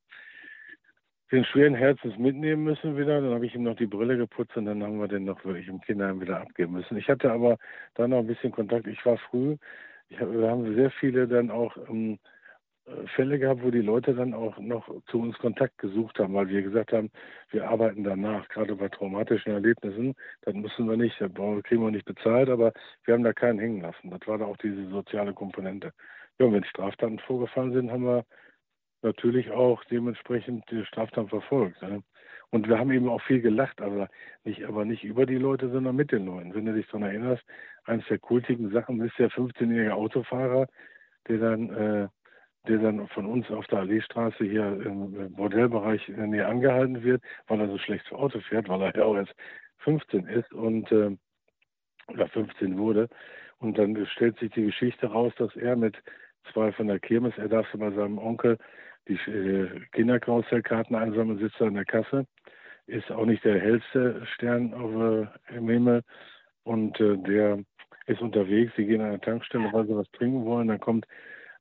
den 1.31 1.43
schweren 1.43 1.75
Herzens 1.75 2.17
mitnehmen 2.17 2.63
müssen 2.63 2.97
wieder. 2.97 3.21
Dann 3.21 3.33
habe 3.33 3.45
ich 3.45 3.55
ihm 3.55 3.63
noch 3.63 3.75
die 3.75 3.87
Brille 3.87 4.17
geputzt 4.17 4.55
und 4.55 4.65
dann 4.65 4.83
haben 4.83 4.99
wir 4.99 5.07
den 5.07 5.25
noch 5.25 5.43
wirklich 5.43 5.67
im 5.67 5.81
Kinderheim 5.81 6.21
wieder 6.21 6.41
abgeben 6.41 6.73
müssen. 6.73 6.97
Ich 6.97 7.09
hatte 7.09 7.31
aber 7.31 7.57
dann 7.95 8.11
noch 8.11 8.19
ein 8.19 8.27
bisschen 8.27 8.51
Kontakt. 8.51 8.87
Ich 8.87 9.05
war 9.05 9.17
früh. 9.17 9.57
Ich, 10.09 10.19
wir 10.19 10.49
haben 10.49 10.73
sehr 10.75 10.91
viele 10.91 11.27
dann 11.27 11.51
auch 11.51 11.75
ähm, 11.89 12.17
Fälle 13.15 13.37
gehabt, 13.37 13.63
wo 13.63 13.69
die 13.69 13.81
Leute 13.81 14.13
dann 14.13 14.33
auch 14.33 14.57
noch 14.59 14.89
zu 15.07 15.19
uns 15.19 15.37
Kontakt 15.37 15.77
gesucht 15.77 16.19
haben, 16.19 16.33
weil 16.33 16.47
wir 16.47 16.61
gesagt 16.61 16.93
haben, 16.93 17.09
wir 17.51 17.67
arbeiten 17.67 18.03
danach, 18.03 18.47
gerade 18.47 18.75
bei 18.75 18.87
traumatischen 18.87 19.51
Erlebnissen, 19.51 20.15
das 20.41 20.53
müssen 20.53 20.89
wir 20.89 20.95
nicht, 20.95 21.19
das 21.19 21.31
kriegen 21.63 21.83
wir 21.83 21.91
nicht 21.91 22.05
bezahlt, 22.05 22.49
aber 22.49 22.71
wir 23.03 23.13
haben 23.13 23.23
da 23.23 23.33
keinen 23.33 23.59
hängen 23.59 23.81
lassen. 23.81 24.09
Das 24.09 24.21
war 24.25 24.37
da 24.37 24.45
auch 24.45 24.57
diese 24.57 24.87
soziale 24.89 25.33
Komponente. 25.33 25.91
Ja, 26.39 26.45
und 26.45 26.53
wenn 26.53 26.63
Straftaten 26.63 27.19
vorgefallen 27.19 27.73
sind, 27.73 27.91
haben 27.91 28.05
wir 28.05 28.23
natürlich 29.01 29.51
auch 29.51 29.83
dementsprechend 29.85 30.63
die 30.71 30.85
Straftaten 30.85 31.29
verfolgt. 31.29 31.81
Ne? 31.81 32.03
Und 32.51 32.69
wir 32.69 32.79
haben 32.79 32.91
eben 32.91 33.09
auch 33.09 33.21
viel 33.21 33.41
gelacht, 33.41 33.81
aber 33.81 34.07
nicht, 34.43 34.63
aber 34.63 34.85
nicht 34.85 35.03
über 35.03 35.25
die 35.25 35.37
Leute, 35.37 35.69
sondern 35.69 35.95
mit 35.95 36.11
den 36.11 36.25
Leuten. 36.25 36.53
Wenn 36.53 36.65
du 36.65 36.73
dich 36.73 36.87
daran 36.87 37.03
erinnerst, 37.03 37.43
eines 37.83 38.05
der 38.07 38.19
kultigen 38.19 38.71
Sachen 38.71 39.01
ist 39.01 39.17
der 39.19 39.29
15-jährige 39.29 39.93
Autofahrer, 39.93 40.67
der 41.27 41.37
dann 41.37 41.69
äh, 41.69 42.07
der 42.67 42.79
dann 42.79 43.07
von 43.09 43.25
uns 43.25 43.49
auf 43.51 43.65
der 43.67 43.79
Alleestraße 43.79 44.43
hier 44.43 44.65
im 44.85 45.33
Bordellbereich 45.35 46.07
in 46.09 46.15
der 46.17 46.27
Nähe 46.27 46.47
angehalten 46.47 47.03
wird, 47.03 47.21
weil 47.47 47.61
er 47.61 47.67
so 47.67 47.77
schlecht 47.77 48.11
Auto 48.11 48.39
fährt, 48.39 48.69
weil 48.69 48.81
er 48.81 48.95
ja 48.95 49.03
auch 49.03 49.15
erst 49.15 49.33
15 49.79 50.27
ist 50.27 50.53
und 50.53 50.91
äh, 50.91 51.15
oder 52.07 52.27
15 52.27 52.77
wurde. 52.77 53.09
Und 53.59 53.77
dann 53.77 54.05
stellt 54.07 54.37
sich 54.39 54.51
die 54.51 54.65
Geschichte 54.65 55.07
raus, 55.07 55.33
dass 55.37 55.55
er 55.55 55.75
mit 55.75 55.97
zwei 56.51 56.71
von 56.71 56.87
der 56.87 56.99
Kirmes, 56.99 57.37
er 57.37 57.49
darf 57.49 57.67
bei 57.73 57.91
seinem 57.91 58.17
Onkel 58.17 58.57
die 59.07 59.15
äh, 59.29 59.81
Kinderkarussellkarten 59.93 60.95
einsammeln, 60.95 61.39
sitzt 61.39 61.61
an 61.61 61.73
der 61.73 61.85
Kasse, 61.85 62.25
ist 62.85 63.11
auch 63.11 63.25
nicht 63.25 63.43
der 63.43 63.59
hellste 63.59 64.25
Stern 64.33 64.73
auf, 64.73 64.91
äh, 64.91 65.55
im 65.55 65.69
Himmel 65.69 66.03
und 66.63 66.99
äh, 66.99 67.17
der 67.17 67.59
ist 68.05 68.21
unterwegs, 68.21 68.73
sie 68.75 68.85
gehen 68.85 69.01
an 69.01 69.07
eine 69.07 69.21
Tankstelle, 69.21 69.71
weil 69.73 69.85
sie 69.85 69.95
was 69.95 70.09
trinken 70.11 70.45
wollen, 70.45 70.69
dann 70.69 70.79
kommt 70.79 71.05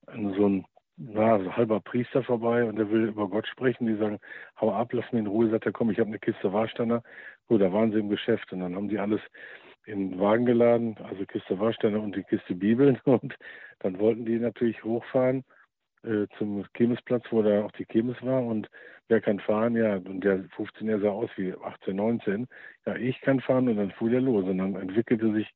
so 0.07 0.49
ein 0.49 0.65
na, 0.97 1.39
so 1.39 1.57
halber 1.57 1.81
Priester 1.81 2.23
vorbei 2.23 2.65
und 2.65 2.77
der 2.77 2.91
will 2.91 3.09
über 3.09 3.29
Gott 3.29 3.47
sprechen. 3.47 3.87
Die 3.87 3.97
sagen, 3.97 4.19
hau 4.61 4.73
ab, 4.73 4.93
lass 4.93 5.11
mich 5.13 5.21
in 5.21 5.27
Ruhe. 5.27 5.51
Sagt 5.51 5.67
er, 5.67 5.73
komm, 5.73 5.91
ich 5.91 5.99
habe 5.99 6.09
eine 6.09 6.19
Kiste 6.19 6.53
Warsteiner. 6.53 7.03
Gut, 7.49 7.61
da 7.61 7.73
waren 7.73 7.93
sie 7.93 7.99
im 7.99 8.09
Geschäft 8.09 8.53
und 8.53 8.61
dann 8.61 8.75
haben 8.75 8.89
die 8.89 8.99
alles 8.99 9.21
in 9.85 10.11
den 10.11 10.21
Wagen 10.21 10.47
geladen, 10.47 10.97
also 11.05 11.25
Kiste 11.27 11.59
Warsteiner 11.61 12.01
und 12.01 12.17
die 12.17 12.25
Kiste 12.25 12.55
Bibeln. 12.55 12.99
Und 13.05 13.37
dann 13.81 13.99
wollten 13.99 14.25
die 14.25 14.39
natürlich 14.39 14.83
hochfahren 14.83 15.45
äh, 16.03 16.27
zum 16.39 16.65
Kirmesplatz, 16.73 17.25
wo 17.31 17.43
da 17.43 17.65
auch 17.65 17.73
die 17.73 17.85
Kirmes 17.85 18.17
war. 18.23 18.43
Und 18.43 18.69
wer 19.09 19.21
kann 19.21 19.39
fahren? 19.39 19.77
Ja, 19.77 19.97
und 19.97 20.25
der 20.25 20.45
15er 20.57 21.01
sah 21.01 21.11
aus 21.11 21.31
wie 21.37 21.53
18, 21.53 21.95
19. 21.95 22.47
Ja, 22.87 22.97
ich 22.97 23.21
kann 23.21 23.41
fahren 23.41 23.69
und 23.69 23.77
dann 23.77 23.93
fuhr 23.93 24.11
der 24.11 24.23
los. 24.23 24.45
Und 24.45 24.59
dann 24.59 24.75
entwickelte 24.77 25.33
sich 25.33 25.53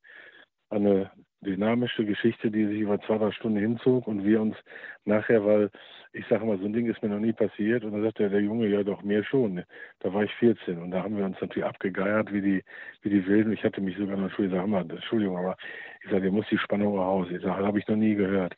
eine 0.69 1.11
dynamische 1.43 2.05
Geschichte, 2.05 2.51
die 2.51 2.67
sich 2.67 2.81
über 2.81 3.01
zwei, 3.01 3.19
drei 3.19 3.31
Stunden 3.33 3.59
hinzog 3.59 4.07
und 4.07 4.25
wir 4.25 4.41
uns 4.41 4.57
nachher, 5.05 5.45
weil 5.45 5.71
ich 6.13 6.27
sage 6.27 6.45
mal, 6.45 6.59
so 6.59 6.65
ein 6.65 6.73
Ding 6.73 6.87
ist 6.87 7.03
mir 7.03 7.09
noch 7.09 7.21
nie 7.21 7.33
passiert 7.33 7.85
und 7.85 7.93
dann 7.93 8.03
sagte 8.03 8.29
der 8.29 8.41
Junge, 8.41 8.67
ja 8.67 8.83
doch, 8.83 9.03
mir 9.03 9.23
schon. 9.25 9.63
Da 10.01 10.13
war 10.13 10.25
ich 10.25 10.35
14 10.35 10.79
und 10.79 10.91
da 10.91 11.03
haben 11.03 11.17
wir 11.17 11.25
uns 11.25 11.41
natürlich 11.41 11.65
abgegeiert 11.65 12.33
wie 12.33 12.41
die, 12.41 12.65
wie 13.03 13.11
die 13.11 13.27
Wilden. 13.27 13.53
Ich 13.53 13.63
hatte 13.63 13.81
mich 13.81 13.97
sogar 13.97 14.17
noch 14.17 14.31
Schule 14.33 14.49
gesagt, 14.49 14.93
Entschuldigung, 14.93 15.39
aber 15.39 15.57
ich 16.03 16.11
sage, 16.11 16.27
ihr 16.27 16.33
muss 16.33 16.47
die 16.51 16.59
Spannung 16.59 16.99
raus. 16.99 17.29
Ich 17.31 17.43
sage, 17.43 17.59
das 17.59 17.67
habe 17.67 17.79
ich 17.79 17.87
noch 17.87 17.97
nie 17.97 18.15
gehört. 18.15 18.57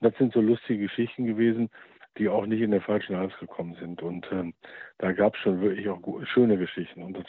Und 0.00 0.10
das 0.10 0.18
sind 0.18 0.32
so 0.32 0.40
lustige 0.40 0.84
Geschichten 0.84 1.26
gewesen, 1.26 1.68
die 2.16 2.28
auch 2.28 2.46
nicht 2.46 2.62
in 2.62 2.70
den 2.70 2.80
falschen 2.80 3.16
Hals 3.16 3.36
gekommen 3.38 3.76
sind. 3.78 4.02
Und 4.02 4.26
ähm, 4.32 4.54
da 4.98 5.12
gab 5.12 5.34
es 5.34 5.40
schon 5.42 5.60
wirklich 5.60 5.88
auch 5.88 6.00
schöne 6.32 6.56
Geschichten. 6.56 7.02
Und 7.02 7.18
das, 7.18 7.26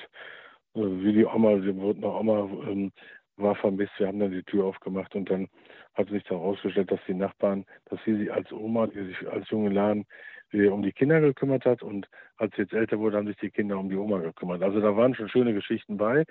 äh, 0.76 1.04
wie 1.04 1.14
die 1.14 1.26
Oma, 1.26 1.60
sie 1.60 1.76
wurden 1.76 2.04
auch 2.04 2.20
Oma 2.20 2.50
ähm, 2.70 2.92
war 3.38 3.56
vermisst. 3.56 3.94
Wir 3.98 4.08
haben 4.08 4.20
dann 4.20 4.32
die 4.32 4.44
Tür 4.44 4.66
aufgemacht 4.66 5.16
und 5.16 5.30
dann 5.30 5.48
hat 5.94 6.10
sich 6.10 6.24
herausgestellt, 6.30 6.92
dass 6.92 7.00
die 7.08 7.14
Nachbarn, 7.14 7.66
dass 7.86 8.00
sie 8.06 8.16
sich 8.16 8.32
als 8.32 8.52
Oma, 8.52 8.88
die 8.88 9.06
sich 9.06 9.28
als 9.30 9.50
junge 9.50 9.70
Laden 9.70 10.06
um 10.54 10.84
die 10.84 10.94
Kinder 10.94 11.20
gekümmert 11.20 11.66
hat 11.66 11.84
und 11.84 12.08
als 12.38 12.56
sie 12.56 12.62
jetzt 12.62 12.74
älter 12.74 13.00
wurde, 13.00 13.18
haben 13.18 13.28
sich 13.28 13.38
die 13.38 13.50
Kinder 13.50 13.78
um 13.78 13.90
die 13.90 13.98
Oma 13.98 14.20
gekümmert. 14.20 14.64
Also 14.64 14.80
da 14.80 14.96
waren 14.96 15.14
schon 15.14 15.28
schöne 15.28 15.54
Geschichten 15.54 15.98
bei, 15.98 16.24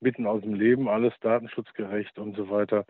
mitten 0.00 0.26
aus 0.26 0.42
dem 0.42 0.54
Leben, 0.54 0.88
alles 0.88 1.14
datenschutzgerecht 1.20 2.16
und 2.18 2.36
so 2.36 2.48
weiter. 2.48 2.84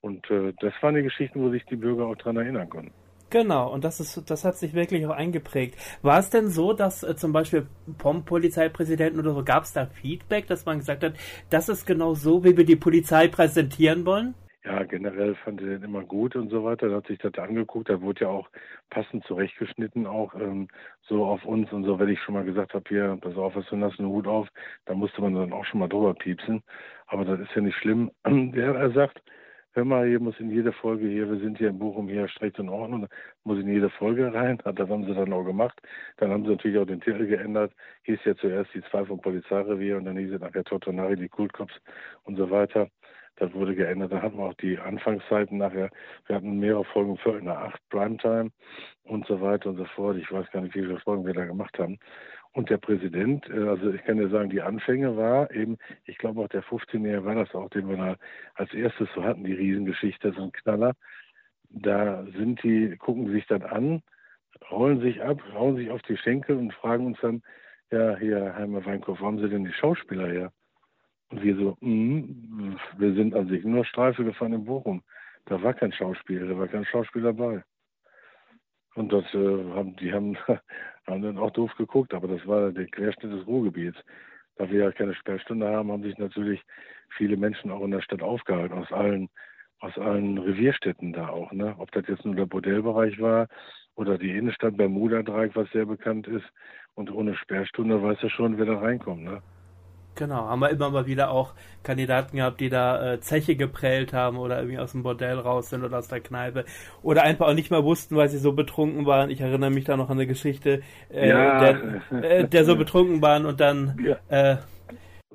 Und 0.00 0.30
äh, 0.30 0.54
das 0.60 0.72
waren 0.80 0.94
die 0.94 1.02
Geschichten, 1.02 1.42
wo 1.42 1.50
sich 1.50 1.64
die 1.66 1.76
Bürger 1.76 2.06
auch 2.06 2.16
dran 2.16 2.36
erinnern 2.36 2.70
konnten. 2.70 2.92
Genau, 3.32 3.72
und 3.72 3.82
das 3.82 3.98
ist, 3.98 4.30
das 4.30 4.44
hat 4.44 4.56
sich 4.56 4.74
wirklich 4.74 5.06
auch 5.06 5.16
eingeprägt. 5.16 5.78
War 6.02 6.18
es 6.18 6.28
denn 6.28 6.48
so, 6.48 6.74
dass 6.74 7.02
äh, 7.02 7.16
zum 7.16 7.32
Beispiel 7.32 7.66
vom 7.98 8.26
Polizeipräsidenten 8.26 9.18
oder 9.18 9.32
so 9.32 9.42
gab 9.42 9.62
es 9.62 9.72
da 9.72 9.86
Feedback, 9.86 10.46
dass 10.48 10.66
man 10.66 10.80
gesagt 10.80 11.02
hat, 11.02 11.14
das 11.48 11.70
ist 11.70 11.86
genau 11.86 12.12
so, 12.12 12.44
wie 12.44 12.58
wir 12.58 12.66
die 12.66 12.76
Polizei 12.76 13.28
präsentieren 13.28 14.04
wollen? 14.04 14.34
Ja, 14.64 14.82
generell 14.82 15.34
fand 15.34 15.62
er 15.62 15.78
den 15.78 15.82
immer 15.82 16.02
gut 16.02 16.36
und 16.36 16.50
so 16.50 16.62
weiter. 16.62 16.90
Da 16.90 16.96
hat 16.96 17.06
sich 17.06 17.18
das 17.20 17.32
angeguckt. 17.38 17.88
Da 17.88 18.02
wurde 18.02 18.20
ja 18.20 18.28
auch 18.28 18.50
passend 18.90 19.24
zurechtgeschnitten, 19.24 20.06
auch 20.06 20.34
ähm, 20.34 20.68
so 21.08 21.24
auf 21.24 21.42
uns 21.46 21.72
und 21.72 21.84
so. 21.84 21.98
Wenn 21.98 22.10
ich 22.10 22.20
schon 22.20 22.34
mal 22.34 22.44
gesagt 22.44 22.74
habe, 22.74 22.84
hier, 22.86 23.16
pass 23.18 23.34
auf, 23.36 23.56
was 23.56 23.64
du 23.70 23.80
hast 23.80 23.98
einen 23.98 24.10
Hut 24.10 24.26
auf, 24.26 24.46
da 24.84 24.94
musste 24.94 25.22
man 25.22 25.34
dann 25.34 25.54
auch 25.54 25.64
schon 25.64 25.80
mal 25.80 25.88
drüber 25.88 26.12
piepsen. 26.12 26.62
Aber 27.06 27.24
das 27.24 27.40
ist 27.40 27.56
ja 27.56 27.62
nicht 27.62 27.78
schlimm. 27.78 28.10
Der, 28.26 28.74
er 28.74 28.90
sagt, 28.90 29.22
hör 29.72 29.84
mal, 29.84 30.06
hier 30.06 30.20
muss 30.20 30.38
in 30.38 30.50
jede 30.50 30.72
Folge 30.72 31.08
hier, 31.08 31.28
wir 31.30 31.38
sind 31.38 31.58
hier 31.58 31.68
in 31.68 31.78
Bochum 31.78 32.08
hier 32.08 32.28
Recht 32.40 32.58
und 32.58 32.68
Ordnung, 32.68 33.08
muss 33.44 33.58
in 33.58 33.68
jede 33.68 33.90
Folge 33.90 34.32
rein. 34.32 34.58
Das 34.74 34.88
haben 34.88 35.04
sie 35.04 35.14
dann 35.14 35.32
auch 35.32 35.44
gemacht. 35.44 35.80
Dann 36.18 36.30
haben 36.30 36.44
sie 36.44 36.50
natürlich 36.50 36.78
auch 36.78 36.86
den 36.86 37.00
Titel 37.00 37.26
geändert. 37.26 37.72
Hieß 38.04 38.20
ja 38.24 38.34
zuerst 38.36 38.72
die 38.74 38.82
zwei 38.90 39.04
vom 39.04 39.20
Polizeirevier 39.20 39.96
und 39.96 40.04
dann 40.04 40.16
hieß 40.16 40.32
es 40.32 40.40
nachher 40.40 40.64
Totonari, 40.64 41.16
die 41.16 41.28
Kultcops 41.28 41.74
und 42.24 42.36
so 42.36 42.50
weiter. 42.50 42.88
Das 43.36 43.52
wurde 43.54 43.74
geändert. 43.74 44.12
Dann 44.12 44.22
hatten 44.22 44.38
wir 44.38 44.44
auch 44.44 44.54
die 44.54 44.78
Anfangszeiten 44.78 45.58
nachher. 45.58 45.90
Wir 46.26 46.36
hatten 46.36 46.58
mehrere 46.58 46.84
Folgen 46.84 47.16
Viertel 47.18 47.42
nach 47.42 47.56
acht 47.56 47.88
Primetime 47.88 48.50
und 49.04 49.26
so 49.26 49.40
weiter 49.40 49.70
und 49.70 49.76
so 49.76 49.84
fort. 49.86 50.16
Ich 50.16 50.30
weiß 50.30 50.50
gar 50.52 50.60
nicht, 50.60 50.74
wie 50.74 50.82
viele 50.82 51.00
Folgen 51.00 51.26
wir 51.26 51.34
da 51.34 51.44
gemacht 51.44 51.78
haben. 51.78 51.98
Und 52.54 52.68
der 52.68 52.76
Präsident, 52.76 53.48
äh, 53.48 53.68
also 53.68 53.92
ich 53.92 54.02
kann 54.04 54.20
ja 54.20 54.28
sagen, 54.28 54.50
die 54.50 54.62
Anfänge 54.62 55.16
war 55.16 55.50
eben, 55.50 55.78
ich 56.04 56.18
glaube 56.18 56.42
auch 56.42 56.48
der 56.48 56.62
15-Jährige 56.62 57.24
war 57.24 57.34
das 57.34 57.54
auch, 57.54 57.70
den 57.70 57.88
wir 57.88 57.96
da 57.96 58.16
als 58.54 58.72
erstes 58.74 59.08
so 59.14 59.24
hatten, 59.24 59.44
die 59.44 59.54
Riesengeschichte, 59.54 60.32
so 60.32 60.42
ein 60.42 60.52
Knaller. 60.52 60.94
Da 61.70 62.24
sind 62.36 62.62
die, 62.62 62.96
gucken 62.98 63.32
sich 63.32 63.46
dann 63.46 63.62
an, 63.62 64.02
rollen 64.70 65.00
sich 65.00 65.22
ab, 65.22 65.42
hauen 65.54 65.76
sich 65.76 65.90
auf 65.90 66.02
die 66.02 66.18
Schenkel 66.18 66.56
und 66.56 66.74
fragen 66.74 67.06
uns 67.06 67.18
dann, 67.22 67.42
ja, 67.90 68.16
hier, 68.16 68.54
Heimer 68.54 68.84
Weinkauf, 68.84 69.20
wo 69.20 69.26
haben 69.26 69.38
Sie 69.38 69.48
denn 69.48 69.64
die 69.64 69.72
Schauspieler 69.72 70.28
her? 70.28 70.52
Und 71.30 71.42
wir 71.42 71.56
so, 71.56 71.76
mm, 71.80 72.76
wir 72.98 73.14
sind 73.14 73.34
an 73.34 73.48
sich 73.48 73.64
nur 73.64 73.84
Streife 73.84 74.24
gefahren 74.24 74.52
in 74.52 74.64
Bochum. 74.64 75.02
Da 75.46 75.62
war 75.62 75.74
kein 75.74 75.92
Schauspieler, 75.92 76.46
da 76.46 76.58
war 76.58 76.68
kein 76.68 76.84
Schauspieler 76.84 77.32
dabei. 77.32 77.64
Und 78.94 79.12
das 79.12 79.24
äh, 79.34 79.64
haben, 79.74 79.96
die 79.96 80.12
haben, 80.12 80.36
haben 81.06 81.22
dann 81.22 81.38
auch 81.38 81.50
doof 81.50 81.72
geguckt, 81.76 82.14
aber 82.14 82.28
das 82.28 82.46
war 82.46 82.72
der 82.72 82.86
Querschnitt 82.86 83.32
des 83.32 83.46
Ruhrgebiets. 83.46 83.98
Da 84.56 84.70
wir 84.70 84.84
ja 84.84 84.92
keine 84.92 85.14
Sperrstunde 85.14 85.66
haben, 85.68 85.90
haben 85.90 86.02
sich 86.02 86.18
natürlich 86.18 86.60
viele 87.16 87.36
Menschen 87.36 87.70
auch 87.70 87.82
in 87.82 87.90
der 87.90 88.02
Stadt 88.02 88.22
aufgehalten, 88.22 88.76
aus 88.76 88.92
allen, 88.92 89.30
aus 89.80 89.96
allen 89.96 90.38
Revierstädten 90.38 91.12
da 91.12 91.28
auch. 91.28 91.52
Ne? 91.52 91.74
Ob 91.78 91.90
das 91.92 92.06
jetzt 92.06 92.24
nur 92.24 92.34
der 92.34 92.46
Bordellbereich 92.46 93.18
war 93.20 93.48
oder 93.94 94.18
die 94.18 94.36
Innenstadt 94.36 94.76
Bermuda-Dreieck, 94.76 95.56
was 95.56 95.70
sehr 95.70 95.86
bekannt 95.86 96.26
ist. 96.26 96.44
Und 96.94 97.10
ohne 97.10 97.34
Sperrstunde 97.34 98.02
weiß 98.02 98.18
er 98.22 98.30
schon, 98.30 98.58
wer 98.58 98.66
da 98.66 98.78
reinkommt. 98.78 99.24
Ne? 99.24 99.42
Genau, 100.14 100.48
haben 100.48 100.60
wir 100.60 100.70
immer 100.70 100.90
mal 100.90 101.06
wieder 101.06 101.30
auch 101.30 101.52
Kandidaten 101.82 102.36
gehabt, 102.36 102.60
die 102.60 102.68
da 102.68 103.14
äh, 103.14 103.20
Zeche 103.20 103.56
geprellt 103.56 104.12
haben 104.12 104.36
oder 104.36 104.58
irgendwie 104.58 104.78
aus 104.78 104.92
dem 104.92 105.02
Bordell 105.02 105.38
raus 105.38 105.70
sind 105.70 105.84
oder 105.84 105.98
aus 105.98 106.08
der 106.08 106.20
Kneipe 106.20 106.64
oder 107.02 107.22
einfach 107.22 107.48
auch 107.48 107.54
nicht 107.54 107.70
mehr 107.70 107.82
wussten, 107.82 108.16
weil 108.16 108.28
sie 108.28 108.38
so 108.38 108.52
betrunken 108.52 109.06
waren. 109.06 109.30
Ich 109.30 109.40
erinnere 109.40 109.70
mich 109.70 109.84
da 109.84 109.96
noch 109.96 110.10
an 110.10 110.18
eine 110.18 110.26
Geschichte, 110.26 110.82
äh, 111.10 111.28
ja. 111.28 111.58
der, 111.58 112.22
äh, 112.22 112.48
der 112.48 112.64
so 112.64 112.76
betrunken 112.76 113.22
waren 113.22 113.46
und 113.46 113.60
dann 113.60 113.98
ja. 114.30 114.58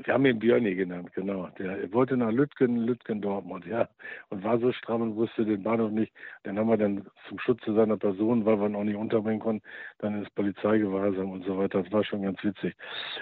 Wir 0.03 0.13
haben 0.13 0.25
ihn 0.25 0.39
Björni 0.39 0.75
genannt, 0.75 1.11
genau. 1.13 1.49
Der 1.57 1.91
wollte 1.93 2.17
nach 2.17 2.31
Lütgen, 2.31 2.77
Lütgen 2.77 3.21
Dortmund, 3.21 3.65
ja. 3.65 3.89
Und 4.29 4.43
war 4.43 4.59
so 4.59 4.71
stramm 4.71 5.01
und 5.01 5.15
wusste 5.15 5.45
den 5.45 5.63
Bahnhof 5.63 5.91
nicht. 5.91 6.13
Den 6.45 6.57
haben 6.57 6.69
wir 6.69 6.77
dann 6.77 7.05
zum 7.27 7.39
Schutze 7.39 7.73
seiner 7.73 7.97
Person, 7.97 8.45
weil 8.45 8.59
wir 8.59 8.67
ihn 8.67 8.75
auch 8.75 8.83
nicht 8.83 8.95
unterbringen 8.95 9.39
konnten, 9.39 9.63
dann 9.99 10.19
ins 10.19 10.29
Polizeigewahrsam 10.31 11.31
und 11.31 11.45
so 11.45 11.57
weiter. 11.57 11.83
Das 11.83 11.91
war 11.91 12.03
schon 12.03 12.23
ganz 12.23 12.43
witzig. 12.43 12.75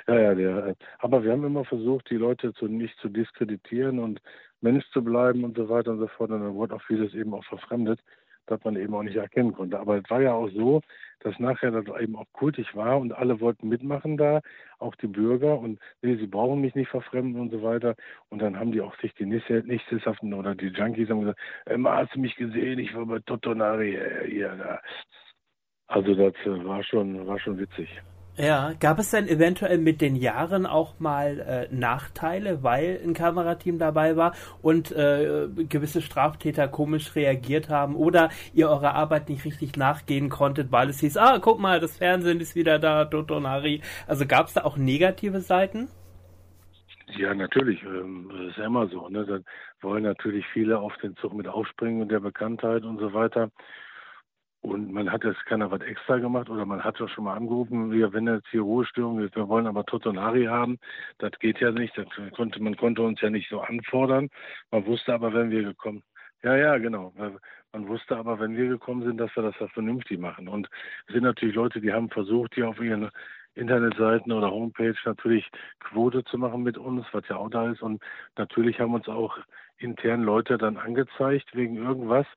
Ja, 0.08 0.20
ja, 0.20 0.36
der, 0.36 0.68
äh, 0.68 0.76
aber 1.00 1.24
wir 1.24 1.32
haben 1.32 1.46
immer 1.46 1.66
versucht, 1.66 2.10
die 2.10 2.18
Leute 2.18 2.54
zu, 2.54 2.68
nicht 2.68 2.98
zu 3.00 3.10
diskreditieren 3.10 4.00
und 4.00 4.22
Mensch 4.62 4.86
zu 4.92 5.04
bleiben 5.04 5.44
und 5.44 5.58
so 5.58 5.70
weiter 5.70 5.92
und 5.92 6.00
so 6.00 6.08
fort. 6.08 6.32
Und 6.32 6.42
dann 6.42 6.54
wurde 6.56 6.76
auch 6.76 6.84
vieles 6.84 7.14
eben 7.14 7.34
auch 7.34 7.46
verfremdet 7.46 8.00
das 8.48 8.64
man 8.64 8.76
eben 8.76 8.94
auch 8.94 9.04
nicht 9.04 9.16
erkennen 9.16 9.54
konnte. 9.54 9.80
Aber 9.80 9.98
es 9.98 10.10
war 10.10 10.22
ja 10.22 10.34
auch 10.34 10.50
so, 10.50 10.82
dass 11.20 11.40
nachher 11.40 11.72
das 11.72 11.86
eben 12.00 12.16
auch 12.16 12.32
kultig 12.34 12.76
war 12.76 12.98
und 13.00 13.14
alle 13.14 13.40
wollten 13.40 13.70
mitmachen 13.70 14.18
da, 14.18 14.42
auch 14.80 14.96
die 14.96 15.08
Bürger 15.08 15.60
und 15.60 15.80
nee, 16.02 16.16
sie 16.16 16.28
brauchen 16.28 16.62
mich 16.62 16.76
nicht 16.76 16.90
verfremden 16.90 17.42
und 17.42 17.52
so 17.52 17.64
weiter. 17.64 17.96
Und 18.30 18.42
dann 18.42 18.60
haben 18.60 18.72
die 18.72 18.82
auch 18.82 18.96
sich 19.00 19.14
die 19.16 19.26
Nichtsesshaften 19.26 20.34
oder 20.34 20.56
die 20.56 20.68
Junkies 20.68 21.10
haben 21.10 21.22
gesagt, 21.22 21.40
immer 21.66 21.96
hast 21.96 22.16
du 22.16 22.20
mich 22.20 22.36
gesehen, 22.36 22.80
ich 22.80 22.94
war 22.96 23.06
bei 23.06 23.20
Totonari 23.20 23.98
hier. 24.28 24.56
Da. 24.56 24.82
Also 25.88 26.16
das 26.16 26.34
äh, 26.46 26.66
war 26.66 26.84
schon, 26.84 27.26
war 27.28 27.40
schon 27.40 27.58
witzig. 27.58 27.90
Ja, 28.38 28.74
gab 28.82 29.00
es 29.00 29.12
denn 29.12 29.30
eventuell 29.30 29.78
mit 29.78 30.02
den 30.02 30.18
Jahren 30.18 30.66
auch 30.66 31.00
mal 31.00 31.40
äh, 31.40 31.74
Nachteile, 31.74 32.64
weil 32.64 33.00
ein 33.02 33.14
Kamerateam 33.14 33.80
dabei 33.80 34.18
war 34.18 34.34
und 34.62 34.92
äh, 34.92 35.48
gewisse 35.70 36.02
Straftäter 36.02 36.68
komisch 36.68 37.16
reagiert 37.16 37.70
haben 37.70 37.96
oder 37.96 38.30
ihr 38.54 38.70
eurer 38.70 38.94
Arbeit 38.94 39.30
nicht 39.30 39.46
richtig 39.46 39.78
nachgehen 39.78 40.28
konntet, 40.28 40.70
weil 40.74 40.90
es 40.90 41.00
hieß, 41.00 41.16
ah, 41.16 41.40
guck 41.40 41.60
mal, 41.60 41.80
das 41.80 41.98
Fernsehen 41.98 42.42
ist 42.42 42.56
wieder 42.56 42.78
da, 42.78 43.06
Dotonari. 43.06 43.82
Also 44.06 44.26
gab 44.26 44.48
es 44.48 44.54
da 44.54 44.66
auch 44.66 44.76
negative 44.76 45.40
Seiten? 45.40 45.88
Ja, 47.18 47.34
natürlich. 47.34 47.82
Ähm, 47.84 48.30
das 48.34 48.50
ist 48.50 48.58
ja 48.58 48.66
immer 48.66 48.88
so. 48.88 49.08
Ne? 49.08 49.26
Da 49.26 49.40
wollen 49.82 50.04
natürlich 50.04 50.46
viele 50.52 50.80
auf 50.80 50.96
den 50.98 51.16
Zug 51.18 51.34
mit 51.34 51.48
aufspringen 51.48 52.02
und 52.02 52.12
der 52.12 52.20
Bekanntheit 52.20 52.84
und 52.84 53.00
so 53.00 53.14
weiter. 53.14 53.50
Und 54.66 54.92
man 54.92 55.12
hat 55.12 55.24
jetzt 55.24 55.46
keiner 55.46 55.70
was 55.70 55.82
extra 55.82 56.18
gemacht 56.18 56.50
oder 56.50 56.66
man 56.66 56.84
hat 56.84 57.00
ja 57.00 57.08
schon 57.08 57.26
mal 57.26 57.36
angerufen, 57.36 57.92
wir, 57.92 58.12
wenn 58.14 58.28
jetzt 58.28 58.48
hier 58.50 58.62
Ruhestörung 58.62 59.20
ist, 59.20 59.36
wir 59.36 59.48
wollen 59.48 59.68
aber 59.68 59.86
Totonari 59.86 60.46
haben. 60.46 60.80
Das 61.20 61.32
geht 61.40 61.60
ja 61.60 61.72
nicht. 61.72 61.96
Das 61.98 62.08
konnte, 62.36 62.62
man 62.62 62.76
konnte 62.76 63.04
uns 63.04 63.22
ja 63.22 63.30
nicht 63.30 63.50
so 63.50 63.62
anfordern. 63.62 64.30
Man 64.72 64.86
wusste 64.86 65.14
aber, 65.14 65.34
wenn 65.34 65.52
wir 65.52 65.64
gekommen, 65.64 66.04
Ja, 66.44 66.56
ja, 66.56 66.78
genau. 66.78 67.14
Man 67.74 67.88
wusste 67.88 68.18
aber, 68.18 68.40
wenn 68.40 68.56
wir 68.56 68.68
gekommen 68.68 69.04
sind, 69.04 69.18
dass 69.18 69.36
wir 69.36 69.44
das 69.44 69.56
ja 69.60 69.68
vernünftig 69.68 70.20
machen. 70.20 70.48
Und 70.48 70.70
es 71.08 71.14
sind 71.14 71.24
natürlich 71.24 71.56
Leute, 71.56 71.82
die 71.82 71.92
haben 71.94 72.10
versucht, 72.10 72.56
hier 72.56 72.70
auf 72.70 72.80
ihren 72.80 73.10
Internetseiten 73.56 74.32
oder 74.32 74.52
Homepage 74.52 74.96
natürlich 75.06 75.50
Quote 75.80 76.24
zu 76.26 76.38
machen 76.38 76.64
mit 76.64 76.78
uns, 76.78 77.06
was 77.14 77.28
ja 77.30 77.38
auch 77.38 77.50
da 77.50 77.72
ist. 77.72 77.82
Und 77.82 78.02
natürlich 78.38 78.80
haben 78.80 78.94
uns 78.94 79.08
auch 79.08 79.38
intern 79.78 80.24
Leute 80.24 80.58
dann 80.58 80.78
angezeigt 80.78 81.56
wegen 81.56 81.76
irgendwas, 81.78 82.28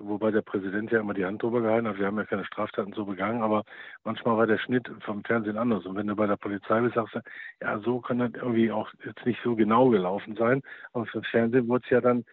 wobei 0.00 0.30
der 0.30 0.42
Präsident 0.42 0.90
ja 0.90 1.00
immer 1.00 1.14
die 1.14 1.24
Hand 1.24 1.42
drüber 1.42 1.60
gehalten 1.60 1.88
hat. 1.88 1.98
Wir 1.98 2.06
haben 2.06 2.18
ja 2.18 2.24
keine 2.24 2.44
Straftaten 2.44 2.92
so 2.92 3.04
begangen, 3.04 3.42
aber 3.42 3.64
manchmal 4.04 4.36
war 4.36 4.46
der 4.46 4.58
Schnitt 4.58 4.90
vom 5.00 5.22
Fernsehen 5.24 5.56
anders. 5.56 5.86
Und 5.86 5.96
wenn 5.96 6.06
du 6.06 6.16
bei 6.16 6.26
der 6.26 6.36
Polizei 6.36 6.80
bist, 6.80 6.94
sagst 6.94 7.14
du, 7.14 7.20
ja, 7.60 7.78
so 7.80 8.00
kann 8.00 8.18
das 8.18 8.32
irgendwie 8.34 8.72
auch 8.72 8.90
jetzt 9.04 9.24
nicht 9.24 9.40
so 9.44 9.54
genau 9.54 9.88
gelaufen 9.90 10.36
sein. 10.36 10.62
Aber 10.92 11.06
für 11.06 11.20
das 11.20 11.30
Fernsehen 11.30 11.68
wurde 11.68 11.84
es 11.84 11.90
ja 11.90 12.00
dann 12.00 12.24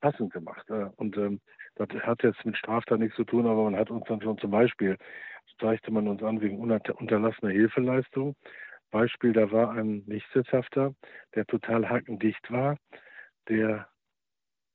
passend 0.00 0.32
gemacht. 0.32 0.68
Und 0.96 1.16
ähm, 1.16 1.40
das 1.76 1.88
hat 2.02 2.22
jetzt 2.22 2.44
mit 2.44 2.56
Straftaten 2.56 3.02
nichts 3.02 3.16
zu 3.16 3.24
tun, 3.24 3.46
aber 3.46 3.64
man 3.64 3.76
hat 3.76 3.90
uns 3.90 4.04
dann 4.06 4.20
schon 4.20 4.38
zum 4.38 4.50
Beispiel 4.50 4.98
zeigte 5.60 5.90
man 5.90 6.08
uns 6.08 6.22
an 6.22 6.40
wegen 6.40 6.58
unterlassener 6.58 7.52
Hilfeleistung. 7.52 8.34
Beispiel, 8.90 9.32
da 9.32 9.50
war 9.50 9.70
ein 9.70 10.02
Nichtsitzhafter, 10.06 10.94
der 11.34 11.46
total 11.46 11.88
hackendicht 11.88 12.50
war, 12.50 12.76
der 13.48 13.88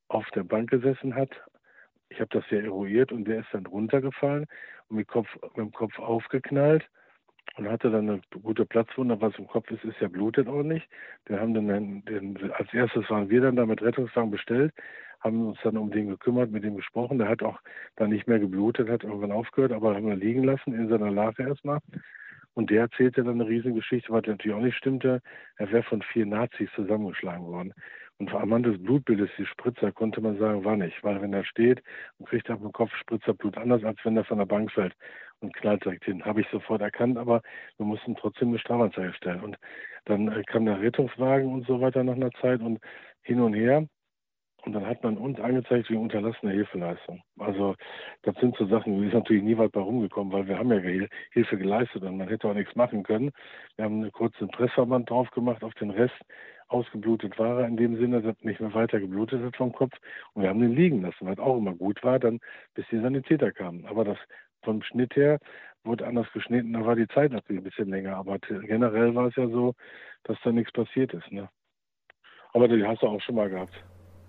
auf 0.07 0.25
der 0.31 0.43
Bank 0.43 0.69
gesessen 0.69 1.15
hat. 1.15 1.29
Ich 2.09 2.19
habe 2.19 2.29
das 2.31 2.43
ja 2.49 2.59
eruiert 2.59 3.11
und 3.11 3.25
der 3.25 3.39
ist 3.39 3.49
dann 3.51 3.65
runtergefallen 3.65 4.45
und 4.89 4.97
mit, 4.97 5.07
Kopf, 5.07 5.27
mit 5.41 5.57
dem 5.57 5.71
Kopf 5.71 5.97
aufgeknallt 5.99 6.87
und 7.57 7.69
hatte 7.69 7.89
dann 7.89 8.09
eine 8.09 8.21
gute 8.41 8.65
Platzwunde. 8.65 9.19
Was 9.19 9.37
im 9.37 9.47
Kopf 9.47 9.69
ist, 9.71 9.83
ist 9.83 9.99
ja 9.99 10.07
blutet 10.07 10.47
nicht. 10.47 10.87
Den 11.27 11.39
haben 11.39 11.53
dann, 11.53 12.03
den, 12.05 12.51
als 12.53 12.73
erstes 12.73 13.09
waren 13.09 13.29
wir 13.29 13.41
dann 13.41 13.55
da 13.55 13.65
mit 13.65 13.81
Rettungswagen 13.81 14.31
bestellt 14.31 14.73
haben 15.19 15.47
uns 15.47 15.57
dann 15.63 15.77
um 15.77 15.91
den 15.91 16.07
gekümmert, 16.09 16.51
mit 16.51 16.63
dem 16.63 16.75
gesprochen. 16.75 17.17
Der 17.17 17.27
hat 17.27 17.43
auch 17.43 17.59
dann 17.95 18.09
nicht 18.09 18.27
mehr 18.27 18.39
geblutet, 18.39 18.89
hat 18.89 19.03
irgendwann 19.03 19.31
aufgehört, 19.31 19.71
aber 19.71 19.95
haben 19.95 20.07
wir 20.07 20.15
liegen 20.15 20.43
lassen 20.43 20.73
in 20.73 20.89
seiner 20.89 21.11
Lage 21.11 21.43
erstmal. 21.43 21.79
Und 22.53 22.71
der 22.71 22.81
erzählte 22.81 23.23
dann 23.23 23.39
eine 23.39 23.47
Riesengeschichte, 23.47 24.11
was 24.11 24.25
natürlich 24.25 24.57
auch 24.57 24.61
nicht 24.61 24.77
stimmte. 24.77 25.21
Er 25.57 25.71
wäre 25.71 25.83
von 25.83 26.01
vier 26.01 26.25
Nazis 26.25 26.69
zusammengeschlagen 26.75 27.45
worden. 27.45 27.73
Und 28.19 28.33
anhand 28.33 28.65
des 28.65 28.81
Blutbildes, 28.81 29.29
die 29.37 29.45
Spritzer, 29.45 29.91
konnte 29.91 30.21
man 30.21 30.39
sagen, 30.39 30.65
war 30.65 30.75
nicht. 30.75 31.03
Weil 31.03 31.21
wenn 31.21 31.33
er 31.33 31.45
steht 31.45 31.83
und 32.17 32.27
kriegt 32.27 32.49
auf 32.49 32.59
dem 32.59 32.71
Kopf 32.71 32.91
Spritzer 32.95 33.33
Blut 33.33 33.57
anders, 33.57 33.83
als 33.83 33.99
wenn 34.03 34.17
er 34.17 34.25
von 34.25 34.39
der 34.39 34.45
Bank 34.45 34.71
fällt 34.71 34.95
und 35.39 35.55
knallt 35.55 35.85
direkt 35.85 36.05
hin. 36.05 36.25
Habe 36.25 36.41
ich 36.41 36.47
sofort 36.49 36.81
erkannt, 36.81 37.17
aber 37.17 37.41
wir 37.77 37.85
mussten 37.85 38.15
trotzdem 38.15 38.49
eine 38.49 38.59
Strafanzeige 38.59 39.13
stellen. 39.13 39.41
Und 39.41 39.57
dann 40.05 40.29
äh, 40.29 40.43
kam 40.43 40.65
der 40.65 40.81
Rettungswagen 40.81 41.51
und 41.51 41.67
so 41.67 41.79
weiter 41.79 42.03
nach 42.03 42.15
einer 42.15 42.31
Zeit 42.41 42.61
und 42.61 42.79
hin 43.21 43.39
und 43.39 43.53
her. 43.53 43.87
Und 44.67 44.73
dann 44.73 44.85
hat 44.85 45.01
man 45.01 45.15
uns 45.15 45.39
angezeigt 45.39 45.89
wegen 45.89 46.01
unterlassener 46.01 46.51
Hilfeleistung. 46.51 47.21
Also 47.39 47.75
das 48.23 48.35
sind 48.35 48.53
so 48.57 48.67
Sachen, 48.67 48.99
die 48.99 49.07
ist 49.07 49.13
natürlich 49.13 49.41
nie 49.41 49.57
weit 49.57 49.71
bei 49.71 49.79
rumgekommen, 49.79 50.33
weil 50.33 50.45
wir 50.45 50.59
haben 50.59 50.69
ja 50.73 51.07
Hilfe 51.31 51.57
geleistet 51.57 52.03
und 52.03 52.17
man 52.17 52.27
hätte 52.27 52.49
auch 52.49 52.53
nichts 52.53 52.75
machen 52.75 53.03
können. 53.03 53.31
Wir 53.77 53.85
haben 53.85 54.01
einen 54.01 54.11
kurzen 54.11 54.49
Pressverband 54.49 55.09
drauf 55.09 55.31
gemacht 55.31 55.63
auf 55.63 55.73
den 55.75 55.91
Rest. 55.91 56.19
Ausgeblutet 56.67 57.39
war 57.39 57.61
er 57.61 57.67
in 57.67 57.77
dem 57.77 57.95
Sinne, 57.95 58.21
dass 58.21 58.35
nicht 58.41 58.59
mehr 58.59 58.73
weiter 58.73 58.99
geblutet 58.99 59.41
hat 59.41 59.55
vom 59.55 59.71
Kopf. 59.71 59.93
Und 60.33 60.41
wir 60.41 60.49
haben 60.49 60.59
den 60.59 60.75
liegen 60.75 61.01
lassen, 61.01 61.27
was 61.27 61.39
auch 61.39 61.55
immer 61.55 61.73
gut 61.73 62.03
war, 62.03 62.19
dann 62.19 62.39
bis 62.73 62.85
die 62.91 62.99
Sanitäter 62.99 63.53
kamen. 63.53 63.85
Aber 63.85 64.03
das 64.03 64.17
vom 64.63 64.81
Schnitt 64.81 65.15
her 65.15 65.39
wurde 65.85 66.05
anders 66.05 66.27
geschnitten, 66.33 66.73
da 66.73 66.85
war 66.85 66.97
die 66.97 67.07
Zeit 67.07 67.31
natürlich 67.31 67.61
ein 67.61 67.69
bisschen 67.69 67.87
länger. 67.87 68.17
Aber 68.17 68.37
generell 68.39 69.15
war 69.15 69.27
es 69.27 69.35
ja 69.37 69.47
so, 69.47 69.75
dass 70.25 70.37
da 70.43 70.51
nichts 70.51 70.73
passiert 70.73 71.13
ist. 71.13 71.31
Ne? 71.31 71.47
Aber 72.51 72.67
die 72.67 72.85
hast 72.85 73.01
du 73.01 73.07
auch 73.07 73.21
schon 73.21 73.35
mal 73.35 73.49
gehabt. 73.49 73.81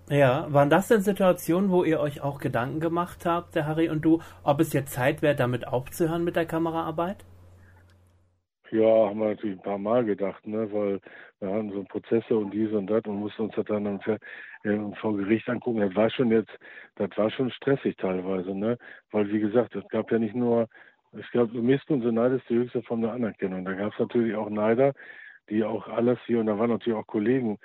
Ja, 0.09 0.51
waren 0.51 0.71
das 0.71 0.87
denn 0.87 1.01
Situationen, 1.01 1.69
wo 1.69 1.83
ihr 1.83 1.99
euch 1.99 2.21
auch 2.21 2.39
Gedanken 2.39 2.79
gemacht 2.79 3.25
habt, 3.25 3.53
der 3.55 3.67
Harry 3.67 3.89
und 3.89 4.03
du, 4.03 4.21
ob 4.43 4.59
es 4.59 4.73
jetzt 4.73 4.91
Zeit 4.93 5.21
wäre, 5.21 5.35
damit 5.35 5.67
aufzuhören 5.67 6.23
mit 6.23 6.35
der 6.35 6.47
Kameraarbeit? 6.47 7.23
Ja, 8.71 9.07
haben 9.09 9.19
wir 9.19 9.29
natürlich 9.29 9.57
ein 9.57 9.63
paar 9.63 9.77
Mal 9.79 10.05
gedacht, 10.05 10.45
ne, 10.47 10.71
weil 10.71 10.99
wir 11.39 11.49
hatten 11.51 11.71
so 11.71 11.83
Prozesse 11.83 12.37
und 12.37 12.51
dies 12.51 12.71
und 12.71 12.87
das 12.87 13.03
und 13.05 13.19
mussten 13.19 13.43
uns 13.43 13.55
das 13.55 13.65
dann 13.65 13.99
äh, 14.63 14.95
vor 14.99 15.15
Gericht 15.17 15.47
angucken. 15.49 15.79
Das 15.79 15.95
war 15.95 16.09
schon 16.09 16.31
jetzt, 16.31 16.51
das 16.95 17.09
war 17.15 17.31
schon 17.31 17.51
stressig 17.51 17.95
teilweise, 17.97 18.55
ne, 18.55 18.77
weil 19.11 19.31
wie 19.31 19.39
gesagt, 19.39 19.75
es 19.75 19.87
gab 19.89 20.11
ja 20.11 20.19
nicht 20.19 20.35
nur, 20.35 20.67
es 21.13 21.29
gab 21.31 21.51
Missgunst 21.53 22.05
und 22.05 22.15
Neid 22.15 22.33
ist 22.33 22.49
die 22.49 22.55
höchste 22.55 22.83
Form 22.83 23.01
der 23.01 23.13
Anerkennung. 23.13 23.65
Da 23.65 23.73
gab 23.73 23.93
es 23.93 23.99
natürlich 23.99 24.35
auch 24.35 24.49
Neider, 24.49 24.93
die 25.49 25.63
auch 25.63 25.87
alles 25.87 26.19
hier 26.25 26.39
und 26.39 26.47
da 26.47 26.57
waren 26.59 26.69
natürlich 26.69 26.97
auch 26.97 27.07
Kollegen, 27.07 27.59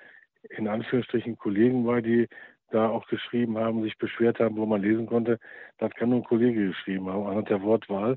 in 0.50 0.68
Anführungsstrichen 0.68 1.36
Kollegen 1.36 1.86
war, 1.86 2.02
die 2.02 2.28
da 2.70 2.88
auch 2.88 3.06
geschrieben 3.06 3.58
haben, 3.58 3.82
sich 3.82 3.96
beschwert 3.98 4.40
haben, 4.40 4.56
wo 4.56 4.66
man 4.66 4.82
lesen 4.82 5.06
konnte, 5.06 5.38
das 5.78 5.92
kann 5.92 6.10
nur 6.10 6.20
ein 6.20 6.24
Kollege 6.24 6.68
geschrieben 6.68 7.08
haben, 7.08 7.26
anhand 7.26 7.48
der 7.50 7.62
Wortwahl. 7.62 8.16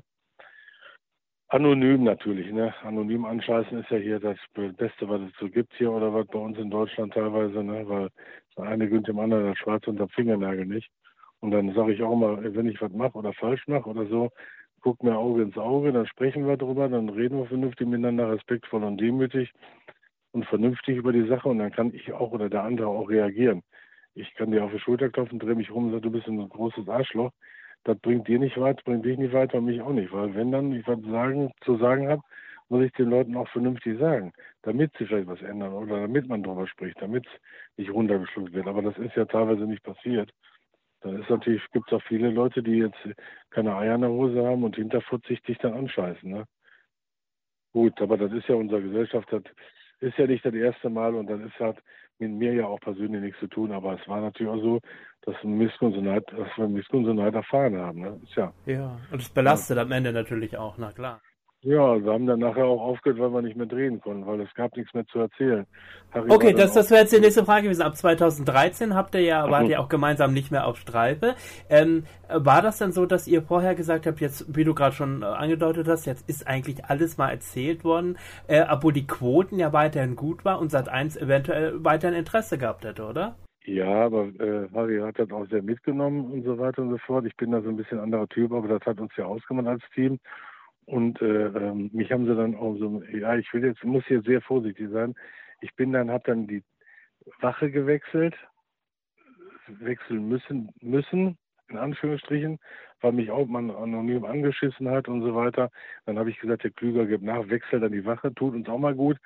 Anonym 1.50 2.04
natürlich, 2.04 2.52
ne? 2.52 2.74
Anonym 2.82 3.24
anscheißen 3.24 3.78
ist 3.78 3.90
ja 3.90 3.96
hier 3.96 4.20
das 4.20 4.36
Beste, 4.52 5.08
was 5.08 5.22
es 5.22 5.32
so 5.40 5.48
gibt 5.48 5.72
hier 5.74 5.90
oder 5.90 6.12
was 6.12 6.26
bei 6.26 6.38
uns 6.38 6.58
in 6.58 6.70
Deutschland 6.70 7.14
teilweise, 7.14 7.62
ne? 7.62 7.88
Weil 7.88 8.10
der 8.56 8.64
eine 8.64 8.88
gönnt 8.88 9.08
dem 9.08 9.18
anderen 9.18 9.46
das 9.46 9.58
Schwarz 9.58 9.86
unter 9.86 10.08
Fingernagel 10.08 10.66
nicht. 10.66 10.90
Und 11.40 11.52
dann 11.52 11.72
sage 11.72 11.94
ich 11.94 12.02
auch 12.02 12.12
immer, 12.12 12.42
wenn 12.54 12.68
ich 12.68 12.80
was 12.82 12.92
mache 12.92 13.16
oder 13.16 13.32
falsch 13.32 13.66
mache 13.66 13.88
oder 13.88 14.04
so, 14.06 14.30
guck 14.82 15.02
mir 15.02 15.16
Auge 15.16 15.42
ins 15.42 15.56
Auge, 15.56 15.92
dann 15.92 16.06
sprechen 16.06 16.46
wir 16.46 16.58
drüber, 16.58 16.88
dann 16.88 17.08
reden 17.08 17.38
wir 17.38 17.46
vernünftig 17.46 17.86
miteinander, 17.86 18.30
respektvoll 18.30 18.84
und 18.84 19.00
demütig 19.00 19.52
und 20.38 20.46
vernünftig 20.46 20.96
über 20.96 21.12
die 21.12 21.26
Sache 21.26 21.48
und 21.48 21.58
dann 21.58 21.72
kann 21.72 21.92
ich 21.92 22.12
auch 22.12 22.30
oder 22.30 22.48
der 22.48 22.62
andere 22.62 22.86
auch 22.86 23.08
reagieren. 23.08 23.62
Ich 24.14 24.32
kann 24.34 24.52
dir 24.52 24.64
auf 24.64 24.70
die 24.70 24.78
Schulter 24.78 25.08
klopfen, 25.08 25.38
drehe 25.38 25.56
mich 25.56 25.70
rum 25.70 25.86
und 25.86 25.90
sage, 25.90 26.02
du 26.02 26.10
bist 26.10 26.28
ein 26.28 26.48
großes 26.48 26.88
Arschloch. 26.88 27.32
Das 27.84 27.98
bringt 27.98 28.28
dir 28.28 28.38
nicht 28.38 28.58
weiter, 28.58 28.80
bringt 28.84 29.04
dich 29.04 29.18
nicht 29.18 29.32
weiter 29.32 29.58
und 29.58 29.64
mich 29.64 29.80
auch 29.80 29.92
nicht. 29.92 30.12
Weil 30.12 30.34
wenn 30.34 30.52
dann 30.52 30.72
ich 30.72 30.86
was 30.86 31.00
sagen, 31.02 31.50
zu 31.62 31.76
sagen 31.76 32.08
habe, 32.08 32.22
muss 32.68 32.84
ich 32.84 32.92
den 32.92 33.10
Leuten 33.10 33.36
auch 33.36 33.48
vernünftig 33.48 33.98
sagen, 33.98 34.32
damit 34.62 34.92
sie 34.98 35.06
vielleicht 35.06 35.26
was 35.26 35.42
ändern 35.42 35.72
oder 35.72 36.02
damit 36.02 36.28
man 36.28 36.42
darüber 36.42 36.66
spricht, 36.68 37.00
damit 37.00 37.26
es 37.26 37.32
nicht 37.76 37.92
runtergeschluckt 37.92 38.52
wird. 38.52 38.66
Aber 38.66 38.82
das 38.82 38.96
ist 38.98 39.16
ja 39.16 39.24
teilweise 39.24 39.64
nicht 39.64 39.82
passiert. 39.82 40.30
Dann 41.00 41.20
ist 41.20 41.30
natürlich, 41.30 41.62
gibt 41.72 41.90
es 41.90 41.96
auch 41.96 42.02
viele 42.06 42.30
Leute, 42.30 42.62
die 42.62 42.78
jetzt 42.78 42.98
keine 43.50 43.74
Eier 43.74 43.94
in 43.96 44.02
der 44.02 44.10
Hose 44.10 44.44
haben 44.44 44.62
und 44.62 44.76
hinterfutzig 44.76 45.42
dich 45.42 45.58
dann 45.58 45.74
anscheißen. 45.74 46.30
Ne? 46.30 46.44
Gut, 47.72 48.00
aber 48.00 48.16
das 48.16 48.32
ist 48.32 48.48
ja 48.48 48.54
unsere 48.54 48.82
Gesellschaft, 48.82 49.32
das 49.32 49.42
ist 50.00 50.18
ja 50.18 50.26
nicht 50.26 50.44
das 50.44 50.54
erste 50.54 50.90
Mal 50.90 51.14
und 51.14 51.28
das 51.28 51.40
ist 51.40 51.58
halt 51.58 51.78
mit 52.18 52.32
mir 52.32 52.52
ja 52.52 52.66
auch 52.66 52.80
persönlich 52.80 53.20
nichts 53.20 53.40
zu 53.40 53.46
tun, 53.46 53.72
aber 53.72 53.98
es 54.00 54.08
war 54.08 54.20
natürlich 54.20 54.52
auch 54.52 54.60
so, 54.60 54.80
dass, 55.22 55.36
und 55.96 56.04
Neid, 56.04 56.24
dass 56.32 56.48
wir 56.56 56.68
Neid 57.14 57.34
erfahren 57.34 57.76
haben. 57.76 58.00
Ne? 58.00 58.20
Ist 58.22 58.34
ja. 58.34 58.52
ja, 58.66 58.98
und 59.10 59.20
es 59.20 59.28
belastet 59.28 59.76
ja. 59.76 59.82
am 59.82 59.92
Ende 59.92 60.12
natürlich 60.12 60.56
auch, 60.56 60.78
na 60.78 60.92
klar. 60.92 61.20
Ja, 61.62 62.00
wir 62.00 62.12
haben 62.12 62.26
dann 62.26 62.38
nachher 62.38 62.66
auch 62.66 62.80
aufgehört, 62.80 63.18
weil 63.18 63.32
wir 63.32 63.42
nicht 63.42 63.56
mehr 63.56 63.66
drehen 63.66 64.00
konnten, 64.00 64.24
weil 64.26 64.40
es 64.40 64.54
gab 64.54 64.76
nichts 64.76 64.94
mehr 64.94 65.04
zu 65.06 65.18
erzählen. 65.18 65.66
Harry 66.12 66.30
okay, 66.30 66.52
das, 66.52 66.72
das 66.72 66.88
wäre 66.90 67.00
jetzt 67.00 67.12
die 67.12 67.18
nächste 67.18 67.44
Frage 67.44 67.64
gewesen. 67.64 67.82
Ab 67.82 67.96
2013 67.96 68.94
habt 68.94 69.16
ihr 69.16 69.22
ja, 69.22 69.50
wart 69.50 69.68
ihr 69.68 69.80
auch 69.80 69.88
gemeinsam 69.88 70.32
nicht 70.32 70.52
mehr 70.52 70.68
auf 70.68 70.76
Streife. 70.76 71.34
Ähm, 71.68 72.04
war 72.28 72.62
das 72.62 72.78
dann 72.78 72.92
so, 72.92 73.06
dass 73.06 73.26
ihr 73.26 73.42
vorher 73.42 73.74
gesagt 73.74 74.06
habt, 74.06 74.20
jetzt, 74.20 74.56
wie 74.56 74.62
du 74.62 74.72
gerade 74.72 74.94
schon 74.94 75.22
äh, 75.22 75.26
angedeutet 75.26 75.88
hast, 75.88 76.06
jetzt 76.06 76.28
ist 76.28 76.46
eigentlich 76.46 76.84
alles 76.84 77.18
mal 77.18 77.30
erzählt 77.30 77.82
worden, 77.82 78.18
äh, 78.46 78.64
obwohl 78.70 78.92
die 78.92 79.08
Quoten 79.08 79.58
ja 79.58 79.72
weiterhin 79.72 80.14
gut 80.14 80.44
war 80.44 80.60
und 80.60 80.70
seit 80.70 80.88
eins 80.88 81.16
eventuell 81.16 81.84
weiterhin 81.84 82.16
Interesse 82.16 82.56
gehabt 82.56 82.84
hätte, 82.84 83.04
oder? 83.04 83.34
Ja, 83.64 84.06
aber 84.06 84.28
äh, 84.38 84.68
Harry 84.72 85.00
hat 85.00 85.18
das 85.18 85.30
auch 85.32 85.46
sehr 85.48 85.62
mitgenommen 85.62 86.30
und 86.30 86.44
so 86.44 86.56
weiter 86.56 86.82
und 86.82 86.90
so 86.90 86.98
fort. 86.98 87.26
Ich 87.26 87.36
bin 87.36 87.50
da 87.50 87.60
so 87.60 87.68
ein 87.68 87.76
bisschen 87.76 87.98
anderer 87.98 88.28
Typ, 88.28 88.52
aber 88.52 88.68
das 88.68 88.86
hat 88.86 89.00
uns 89.00 89.10
ja 89.16 89.24
ausgemacht 89.24 89.66
als 89.66 89.82
Team. 89.92 90.20
Und 90.88 91.20
äh, 91.20 91.48
ähm, 91.48 91.90
mich 91.92 92.10
haben 92.10 92.24
sie 92.24 92.34
dann 92.34 92.54
auch 92.54 92.74
so, 92.78 93.02
ja, 93.12 93.36
ich 93.36 93.52
will 93.52 93.62
jetzt, 93.62 93.84
muss 93.84 94.06
hier 94.06 94.22
sehr 94.22 94.40
vorsichtig 94.40 94.88
sein. 94.90 95.14
Ich 95.60 95.74
bin 95.76 95.92
dann, 95.92 96.10
habe 96.10 96.24
dann 96.24 96.46
die 96.46 96.64
Wache 97.40 97.70
gewechselt, 97.70 98.34
wechseln 99.66 100.26
müssen, 100.30 100.72
müssen, 100.80 101.36
in 101.68 101.76
Anführungsstrichen, 101.76 102.58
weil 103.02 103.12
mich 103.12 103.30
auch 103.30 103.46
man 103.46 103.70
anonym 103.70 104.24
angeschissen 104.24 104.88
hat 104.88 105.08
und 105.08 105.20
so 105.20 105.34
weiter. 105.34 105.70
Dann 106.06 106.18
habe 106.18 106.30
ich 106.30 106.40
gesagt, 106.40 106.64
der 106.64 106.70
Klüger 106.70 107.04
gibt 107.04 107.22
nach, 107.22 107.46
wechselt 107.50 107.82
dann 107.82 107.92
die 107.92 108.06
Wache, 108.06 108.34
tut 108.34 108.54
uns 108.54 108.66
auch 108.66 108.78
mal 108.78 108.94
gut. 108.94 109.18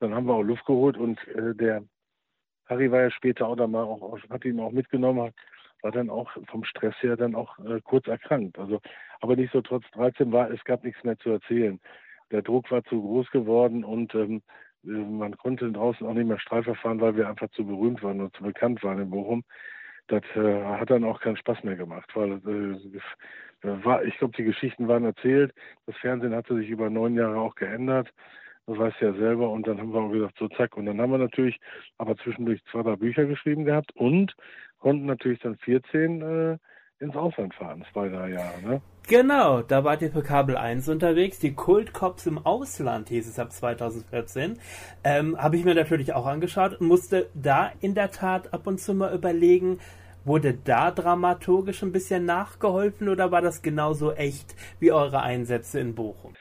Dann 0.00 0.14
haben 0.14 0.26
wir 0.26 0.34
auch 0.34 0.42
Luft 0.42 0.66
geholt 0.66 0.98
und 0.98 1.26
äh, 1.28 1.54
der 1.54 1.82
Harry 2.66 2.90
war 2.90 3.00
ja 3.00 3.10
später 3.10 3.46
auch 3.46 3.56
da 3.56 3.66
mal, 3.66 3.84
auch, 3.84 4.18
hat 4.28 4.44
ihn 4.44 4.60
auch 4.60 4.72
mitgenommen, 4.72 5.32
war 5.86 5.92
dann 5.92 6.10
auch 6.10 6.28
vom 6.48 6.64
Stress 6.64 6.96
her 7.00 7.16
dann 7.16 7.36
auch 7.36 7.56
äh, 7.60 7.80
kurz 7.84 8.08
erkrankt. 8.08 8.58
Also, 8.58 8.80
aber 9.20 9.36
nicht 9.36 9.52
so 9.52 9.60
trotz 9.62 9.84
13 9.92 10.32
war, 10.32 10.50
es 10.50 10.64
gab 10.64 10.82
nichts 10.82 11.04
mehr 11.04 11.16
zu 11.16 11.30
erzählen. 11.30 11.78
Der 12.32 12.42
Druck 12.42 12.72
war 12.72 12.82
zu 12.82 13.00
groß 13.00 13.30
geworden 13.30 13.84
und 13.84 14.12
ähm, 14.16 14.42
äh, 14.84 14.88
man 14.88 15.36
konnte 15.36 15.70
draußen 15.70 16.04
auch 16.04 16.14
nicht 16.14 16.26
mehr 16.26 16.40
Streifer 16.40 16.74
fahren, 16.74 17.00
weil 17.00 17.16
wir 17.16 17.28
einfach 17.28 17.48
zu 17.50 17.64
berühmt 17.64 18.02
waren 18.02 18.20
und 18.20 18.34
zu 18.34 18.42
bekannt 18.42 18.82
waren 18.82 19.00
in 19.00 19.10
Bochum. 19.10 19.44
Das 20.08 20.24
äh, 20.34 20.64
hat 20.64 20.90
dann 20.90 21.04
auch 21.04 21.20
keinen 21.20 21.36
Spaß 21.36 21.62
mehr 21.62 21.76
gemacht, 21.76 22.10
weil 22.16 22.32
äh, 22.32 23.84
war, 23.84 24.04
ich 24.04 24.18
glaube, 24.18 24.36
die 24.36 24.44
Geschichten 24.44 24.88
waren 24.88 25.04
erzählt. 25.04 25.54
Das 25.86 25.96
Fernsehen 25.98 26.34
hatte 26.34 26.56
sich 26.56 26.68
über 26.68 26.90
neun 26.90 27.14
Jahre 27.14 27.38
auch 27.38 27.54
geändert. 27.54 28.12
Das 28.66 28.76
weißt 28.76 29.00
ja 29.00 29.12
selber. 29.12 29.50
Und 29.50 29.68
dann 29.68 29.78
haben 29.78 29.92
wir 29.92 30.00
auch 30.00 30.10
gesagt, 30.10 30.36
so 30.36 30.48
zack. 30.48 30.76
Und 30.76 30.86
dann 30.86 31.00
haben 31.00 31.12
wir 31.12 31.18
natürlich 31.18 31.60
aber 31.98 32.16
zwischendurch 32.16 32.60
zwei, 32.72 32.82
drei 32.82 32.96
Bücher 32.96 33.24
geschrieben 33.26 33.64
gehabt 33.64 33.92
und 33.94 34.34
konnten 34.78 35.06
natürlich 35.06 35.40
dann 35.40 35.56
14 35.56 36.22
äh, 36.22 36.58
ins 36.98 37.16
Ausland 37.16 37.54
fahren, 37.54 37.84
zwei, 37.92 38.08
drei 38.08 38.30
Jahre. 38.30 38.62
Ne? 38.62 38.82
Genau, 39.08 39.62
da 39.62 39.84
wart 39.84 40.02
ihr 40.02 40.10
für 40.10 40.22
Kabel 40.22 40.56
1 40.56 40.88
unterwegs. 40.88 41.38
Die 41.38 41.54
Kultcops 41.54 42.26
im 42.26 42.44
Ausland 42.44 43.08
hieß 43.08 43.28
es 43.28 43.38
ab 43.38 43.52
2014. 43.52 44.58
Ähm, 45.04 45.40
Habe 45.40 45.56
ich 45.56 45.64
mir 45.64 45.74
natürlich 45.74 46.12
auch 46.12 46.26
angeschaut 46.26 46.80
und 46.80 46.88
musste 46.88 47.28
da 47.34 47.70
in 47.80 47.94
der 47.94 48.10
Tat 48.10 48.52
ab 48.52 48.66
und 48.66 48.80
zu 48.80 48.94
mal 48.94 49.14
überlegen, 49.14 49.78
wurde 50.24 50.54
da 50.54 50.90
dramaturgisch 50.90 51.82
ein 51.82 51.92
bisschen 51.92 52.24
nachgeholfen 52.24 53.08
oder 53.08 53.30
war 53.30 53.42
das 53.42 53.62
genauso 53.62 54.12
echt 54.12 54.56
wie 54.80 54.90
eure 54.90 55.22
Einsätze 55.22 55.78
in 55.78 55.94
Bochum? 55.94 56.34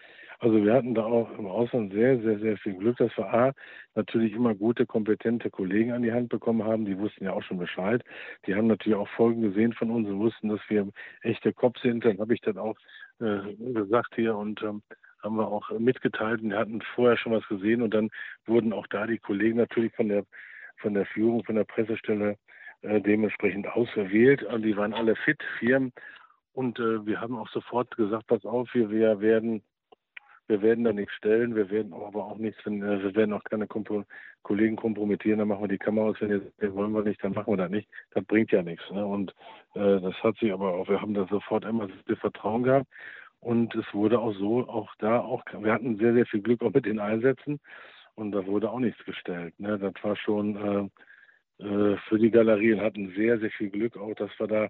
Also 0.46 0.64
wir 0.64 0.76
hatten 0.76 0.94
da 0.94 1.04
auch 1.04 1.40
im 1.40 1.48
Ausland 1.48 1.92
sehr, 1.92 2.20
sehr, 2.22 2.38
sehr 2.38 2.56
viel 2.58 2.76
Glück, 2.76 2.98
dass 2.98 3.18
wir 3.18 3.34
A, 3.34 3.52
natürlich 3.96 4.32
immer 4.32 4.54
gute, 4.54 4.86
kompetente 4.86 5.50
Kollegen 5.50 5.92
an 5.92 6.04
die 6.04 6.12
Hand 6.12 6.30
bekommen 6.30 6.64
haben. 6.64 6.86
Die 6.86 7.00
wussten 7.00 7.24
ja 7.24 7.34
auch 7.34 7.42
schon 7.42 7.58
Bescheid. 7.58 8.04
Die 8.46 8.54
haben 8.54 8.68
natürlich 8.68 8.96
auch 8.96 9.10
Folgen 9.10 9.42
gesehen 9.42 9.74
von 9.74 9.90
uns 9.90 10.08
und 10.08 10.20
wussten, 10.20 10.50
dass 10.50 10.60
wir 10.68 10.88
echte 11.24 11.52
Cops 11.52 11.82
sind. 11.82 12.06
Dann 12.06 12.20
habe 12.20 12.36
ich 12.36 12.42
dann 12.42 12.60
auch 12.60 12.76
äh, 13.22 13.56
gesagt 13.74 14.14
hier 14.14 14.36
und 14.36 14.62
ähm, 14.62 14.84
haben 15.24 15.36
wir 15.36 15.48
auch 15.48 15.72
mitgeteilt 15.80 16.44
und 16.44 16.54
hatten 16.54 16.80
vorher 16.94 17.18
schon 17.18 17.32
was 17.34 17.48
gesehen 17.48 17.82
und 17.82 17.96
dann 17.96 18.12
wurden 18.46 18.72
auch 18.72 18.86
da 18.86 19.08
die 19.08 19.18
Kollegen 19.18 19.58
natürlich 19.58 19.96
von 19.96 20.10
der 20.10 20.26
von 20.78 20.94
der 20.94 21.08
Führung, 21.08 21.44
von 21.44 21.56
der 21.56 21.64
Pressestelle 21.64 22.38
äh, 22.84 23.02
dementsprechend 23.02 23.68
auserwählt. 23.68 24.44
Und 24.44 24.62
die 24.62 24.78
waren 24.78 24.94
alle 24.94 25.16
fit, 25.16 25.42
Firmen. 25.58 25.92
Und 26.54 26.78
äh, 26.78 27.04
wir 27.04 27.20
haben 27.20 27.36
auch 27.36 27.50
sofort 27.50 27.98
gesagt, 27.98 28.28
pass 28.28 28.46
auf, 28.46 28.70
wir, 28.76 28.92
wir 28.92 29.20
werden 29.22 29.64
wir 30.48 30.62
werden 30.62 30.84
da 30.84 30.94
nichts 30.94 31.14
stellen, 31.14 31.56
wir 31.56 31.70
werden 31.70 31.94
aber 31.94 32.26
auch 32.26 32.38
nichts, 32.38 32.60
äh, 32.66 32.72
wir 32.72 33.16
werden 33.16 33.34
auch 33.34 33.44
keine 33.44 33.68
Kompro 33.68 34.04
Kollegen 34.44 34.76
kompromittieren, 34.76 35.40
dann 35.40 35.48
machen 35.48 35.64
wir 35.64 35.68
die 35.68 35.80
Kamera 35.80 36.10
aus, 36.10 36.18
wenn 36.20 36.30
ihr 36.30 36.52
den 36.62 36.76
wollen 36.76 36.92
wir 36.92 37.02
nicht, 37.04 37.24
dann 37.24 37.34
machen 37.34 37.54
wir 37.54 37.58
das 37.58 37.72
nicht. 37.72 37.90
Das 38.12 38.24
bringt 38.26 38.52
ja 38.52 38.62
nichts. 38.62 38.84
Ne? 38.92 39.04
Und 39.06 39.32
äh, 39.74 40.00
das 40.00 40.14
hat 40.22 40.38
sich 40.38 40.54
aber 40.54 40.76
auch, 40.76 40.88
wir 40.88 41.02
haben 41.02 41.16
da 41.16 41.26
sofort 41.28 41.66
immer 41.66 41.90
viel 42.06 42.16
Vertrauen 42.16 42.64
gehabt. 42.64 42.88
Und 43.40 43.74
es 43.76 43.86
wurde 43.94 44.20
auch 44.20 44.34
so, 44.36 44.68
auch 44.68 44.94
da, 45.00 45.20
auch, 45.20 45.44
wir 45.60 45.74
hatten 45.74 45.98
sehr, 45.98 46.14
sehr 46.14 46.26
viel 46.26 46.42
Glück 46.42 46.62
auch 46.62 46.74
mit 46.74 46.86
den 46.86 47.00
Einsätzen 47.00 47.60
und 48.16 48.32
da 48.32 48.46
wurde 48.46 48.70
auch 48.70 48.80
nichts 48.80 49.04
gestellt. 49.06 49.60
Ne? 49.60 49.78
Das 49.80 49.94
war 50.04 50.16
schon 50.16 50.56
äh, 50.56 51.64
äh, 51.64 51.98
für 52.08 52.20
die 52.20 52.32
Galerien 52.32 52.82
hatten 52.82 53.14
sehr, 53.16 53.40
sehr 53.40 53.52
viel 53.52 53.70
Glück 53.70 53.98
auch, 53.98 54.14
dass 54.16 54.32
wir 54.40 54.48
da 54.48 54.68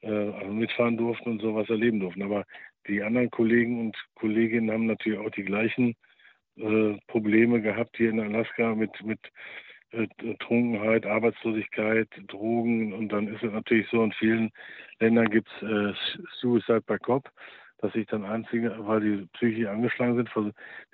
äh, 0.00 0.48
mitfahren 0.48 0.96
durften 0.96 1.32
und 1.32 1.42
sowas 1.42 1.68
erleben 1.68 2.00
durften. 2.00 2.22
Aber 2.22 2.44
die 2.88 3.02
anderen 3.02 3.30
Kollegen 3.30 3.80
und 3.80 3.96
Kolleginnen 4.14 4.70
haben 4.70 4.86
natürlich 4.86 5.18
auch 5.18 5.30
die 5.30 5.44
gleichen 5.44 5.94
äh, 6.56 6.98
Probleme 7.06 7.60
gehabt 7.60 7.96
hier 7.96 8.10
in 8.10 8.20
Alaska 8.20 8.74
mit, 8.74 8.90
mit 9.02 9.20
äh, 9.92 10.06
Trunkenheit, 10.40 11.06
Arbeitslosigkeit, 11.06 12.08
Drogen 12.28 12.92
und 12.92 13.08
dann 13.10 13.28
ist 13.28 13.42
es 13.42 13.52
natürlich 13.52 13.88
so, 13.90 14.02
in 14.02 14.12
vielen 14.12 14.50
Ländern 15.00 15.30
gibt 15.30 15.48
es 15.60 15.62
äh, 15.62 15.92
Suicide 16.40 16.82
by 16.82 16.98
Cop, 16.98 17.30
dass 17.78 17.92
sich 17.92 18.06
dann 18.06 18.24
einzige, 18.24 18.74
weil 18.86 19.00
die 19.00 19.26
psychisch 19.34 19.66
angeschlagen 19.66 20.16
sind, 20.16 20.30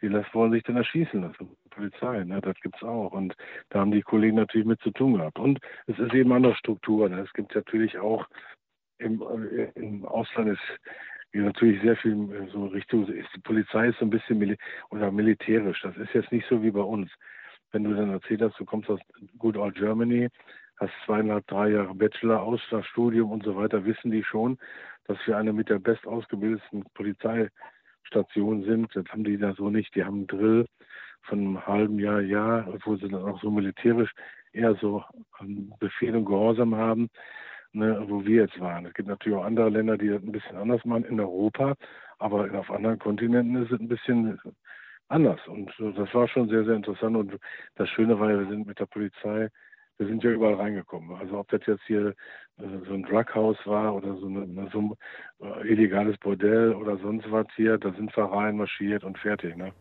die 0.00 0.10
wollen 0.32 0.52
sich 0.52 0.62
dann 0.62 0.76
erschießen 0.76 1.20
lassen. 1.20 1.56
Polizei, 1.70 2.24
ne? 2.24 2.40
das 2.40 2.56
es 2.62 2.82
auch. 2.82 3.12
Und 3.12 3.36
da 3.68 3.80
haben 3.80 3.92
die 3.92 4.02
Kollegen 4.02 4.36
natürlich 4.36 4.66
mit 4.66 4.80
zu 4.80 4.90
tun 4.90 5.14
gehabt. 5.14 5.38
Und 5.38 5.60
es 5.86 5.98
ist 5.98 6.14
eben 6.14 6.32
andere 6.32 6.56
Strukturen. 6.56 7.12
Es 7.12 7.32
gibt 7.34 7.54
natürlich 7.54 7.98
auch 7.98 8.26
im, 8.98 9.22
äh, 9.22 9.70
im 9.74 10.04
Ausland 10.04 10.50
ist 10.50 10.80
wie 11.32 11.40
natürlich 11.40 11.80
sehr 11.82 11.96
viel 11.96 12.12
äh, 12.32 12.50
so 12.52 12.66
Richtung, 12.66 13.06
ist, 13.08 13.28
die 13.34 13.40
Polizei 13.40 13.88
ist 13.88 13.98
so 13.98 14.06
ein 14.06 14.10
bisschen 14.10 14.38
mili 14.38 14.56
oder 14.90 15.10
militärisch. 15.10 15.80
Das 15.82 15.96
ist 15.96 16.14
jetzt 16.14 16.32
nicht 16.32 16.46
so 16.48 16.62
wie 16.62 16.70
bei 16.70 16.80
uns. 16.80 17.10
Wenn 17.70 17.84
du 17.84 17.94
dann 17.94 18.10
erzählt 18.10 18.40
hast, 18.40 18.58
du 18.58 18.64
kommst 18.64 18.88
aus 18.88 19.00
Good 19.38 19.56
Old 19.56 19.74
Germany, 19.74 20.28
hast 20.78 20.92
zweieinhalb, 21.04 21.46
drei 21.46 21.70
Jahre 21.70 21.94
Bachelor, 21.94 22.40
Auslandsstudium 22.42 23.30
und 23.30 23.44
so 23.44 23.56
weiter, 23.56 23.84
wissen 23.84 24.10
die 24.10 24.24
schon, 24.24 24.58
dass 25.04 25.18
wir 25.26 25.36
eine 25.36 25.52
mit 25.52 25.68
der 25.68 25.78
best 25.78 26.06
ausgebildeten 26.06 26.84
Polizeistationen 26.94 28.64
sind. 28.64 28.96
Das 28.96 29.04
haben 29.08 29.24
die 29.24 29.36
da 29.36 29.52
so 29.52 29.68
nicht. 29.68 29.94
Die 29.94 30.04
haben 30.04 30.18
einen 30.18 30.26
Drill 30.28 30.66
von 31.22 31.40
einem 31.40 31.66
halben 31.66 31.98
Jahr, 31.98 32.20
Jahr, 32.22 32.66
obwohl 32.72 32.98
sie 32.98 33.08
dann 33.08 33.22
auch 33.22 33.40
so 33.42 33.50
militärisch 33.50 34.12
eher 34.52 34.74
so 34.76 35.04
Befehl 35.78 36.16
und 36.16 36.24
Gehorsam 36.24 36.74
haben 36.74 37.10
ne, 37.72 38.04
wo 38.08 38.24
wir 38.24 38.42
jetzt 38.42 38.58
waren. 38.60 38.86
Es 38.86 38.94
gibt 38.94 39.08
natürlich 39.08 39.38
auch 39.38 39.44
andere 39.44 39.70
Länder, 39.70 39.96
die 39.96 40.08
das 40.08 40.22
ein 40.22 40.32
bisschen 40.32 40.56
anders 40.56 40.84
machen 40.84 41.04
in 41.04 41.20
Europa, 41.20 41.74
aber 42.18 42.48
auf 42.58 42.70
anderen 42.70 42.98
Kontinenten 42.98 43.62
ist 43.62 43.72
es 43.72 43.80
ein 43.80 43.88
bisschen 43.88 44.38
anders. 45.08 45.40
Und 45.46 45.72
das 45.78 46.14
war 46.14 46.28
schon 46.28 46.48
sehr, 46.48 46.64
sehr 46.64 46.74
interessant. 46.74 47.16
Und 47.16 47.38
das 47.76 47.88
Schöne 47.90 48.18
war 48.18 48.30
ja, 48.30 48.40
wir 48.40 48.48
sind 48.48 48.66
mit 48.66 48.78
der 48.78 48.86
Polizei, 48.86 49.48
wir 49.98 50.06
sind 50.06 50.22
ja 50.22 50.30
überall 50.30 50.54
reingekommen. 50.54 51.16
Also 51.16 51.38
ob 51.38 51.48
das 51.48 51.60
jetzt 51.66 51.82
hier 51.86 52.14
äh, 52.58 52.64
so 52.86 52.94
ein 52.94 53.02
Drughouse 53.02 53.58
war 53.66 53.94
oder 53.94 54.14
so, 54.16 54.26
eine, 54.26 54.68
so 54.72 54.78
ein 54.80 54.94
äh, 55.40 55.68
illegales 55.68 56.16
Bordell 56.18 56.72
oder 56.74 56.96
sonst 56.98 57.30
was 57.30 57.46
hier, 57.56 57.78
da 57.78 57.92
sind 57.92 58.16
wir 58.16 58.24
reinmarschiert 58.24 59.02
und 59.02 59.18
fertig. 59.18 59.56
Ne? 59.56 59.72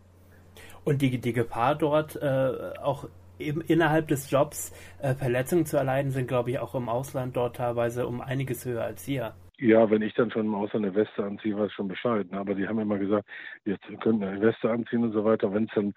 Und 0.83 1.01
die, 1.01 1.19
die 1.19 1.33
Gefahr 1.33 1.75
dort 1.75 2.15
äh, 2.15 2.73
auch 2.81 3.07
eben 3.39 3.61
innerhalb 3.61 4.07
des 4.07 4.29
Jobs 4.29 4.73
äh, 5.01 5.13
Verletzungen 5.13 5.65
zu 5.65 5.77
erleiden, 5.77 6.11
sind, 6.11 6.27
glaube 6.27 6.51
ich, 6.51 6.59
auch 6.59 6.75
im 6.75 6.89
Ausland 6.89 7.35
dort 7.35 7.57
teilweise 7.57 8.07
um 8.07 8.21
einiges 8.21 8.65
höher 8.65 8.83
als 8.83 9.03
hier. 9.03 9.33
Ja, 9.59 9.89
wenn 9.89 10.03
ich 10.03 10.13
dann 10.13 10.29
schon 10.29 10.45
im 10.45 10.53
Ausland 10.53 10.85
eine 10.85 10.93
Weste 10.93 11.23
anziehe, 11.23 11.57
weiß 11.57 11.69
ich 11.69 11.73
schon 11.73 11.87
Bescheid. 11.87 12.29
Ne? 12.31 12.37
Aber 12.37 12.53
die 12.53 12.67
haben 12.67 12.77
immer 12.77 12.99
gesagt, 12.99 13.27
jetzt 13.65 13.83
könnten 14.01 14.23
eine 14.23 14.39
Weste 14.39 14.69
anziehen 14.69 15.03
und 15.03 15.13
so 15.13 15.25
weiter. 15.25 15.51
Wenn 15.51 15.63
es 15.63 15.71
dann, 15.73 15.95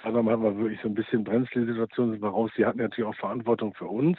zweimal 0.00 0.34
hatten 0.34 0.44
wir 0.44 0.56
wirklich 0.56 0.80
so 0.80 0.88
ein 0.88 0.94
bisschen 0.94 1.24
Brenzli-Situation, 1.24 2.12
sind 2.12 2.22
wir 2.22 2.28
raus. 2.28 2.52
Die 2.56 2.64
hatten 2.64 2.78
natürlich 2.78 3.10
auch 3.10 3.18
Verantwortung 3.18 3.74
für 3.74 3.86
uns. 3.86 4.16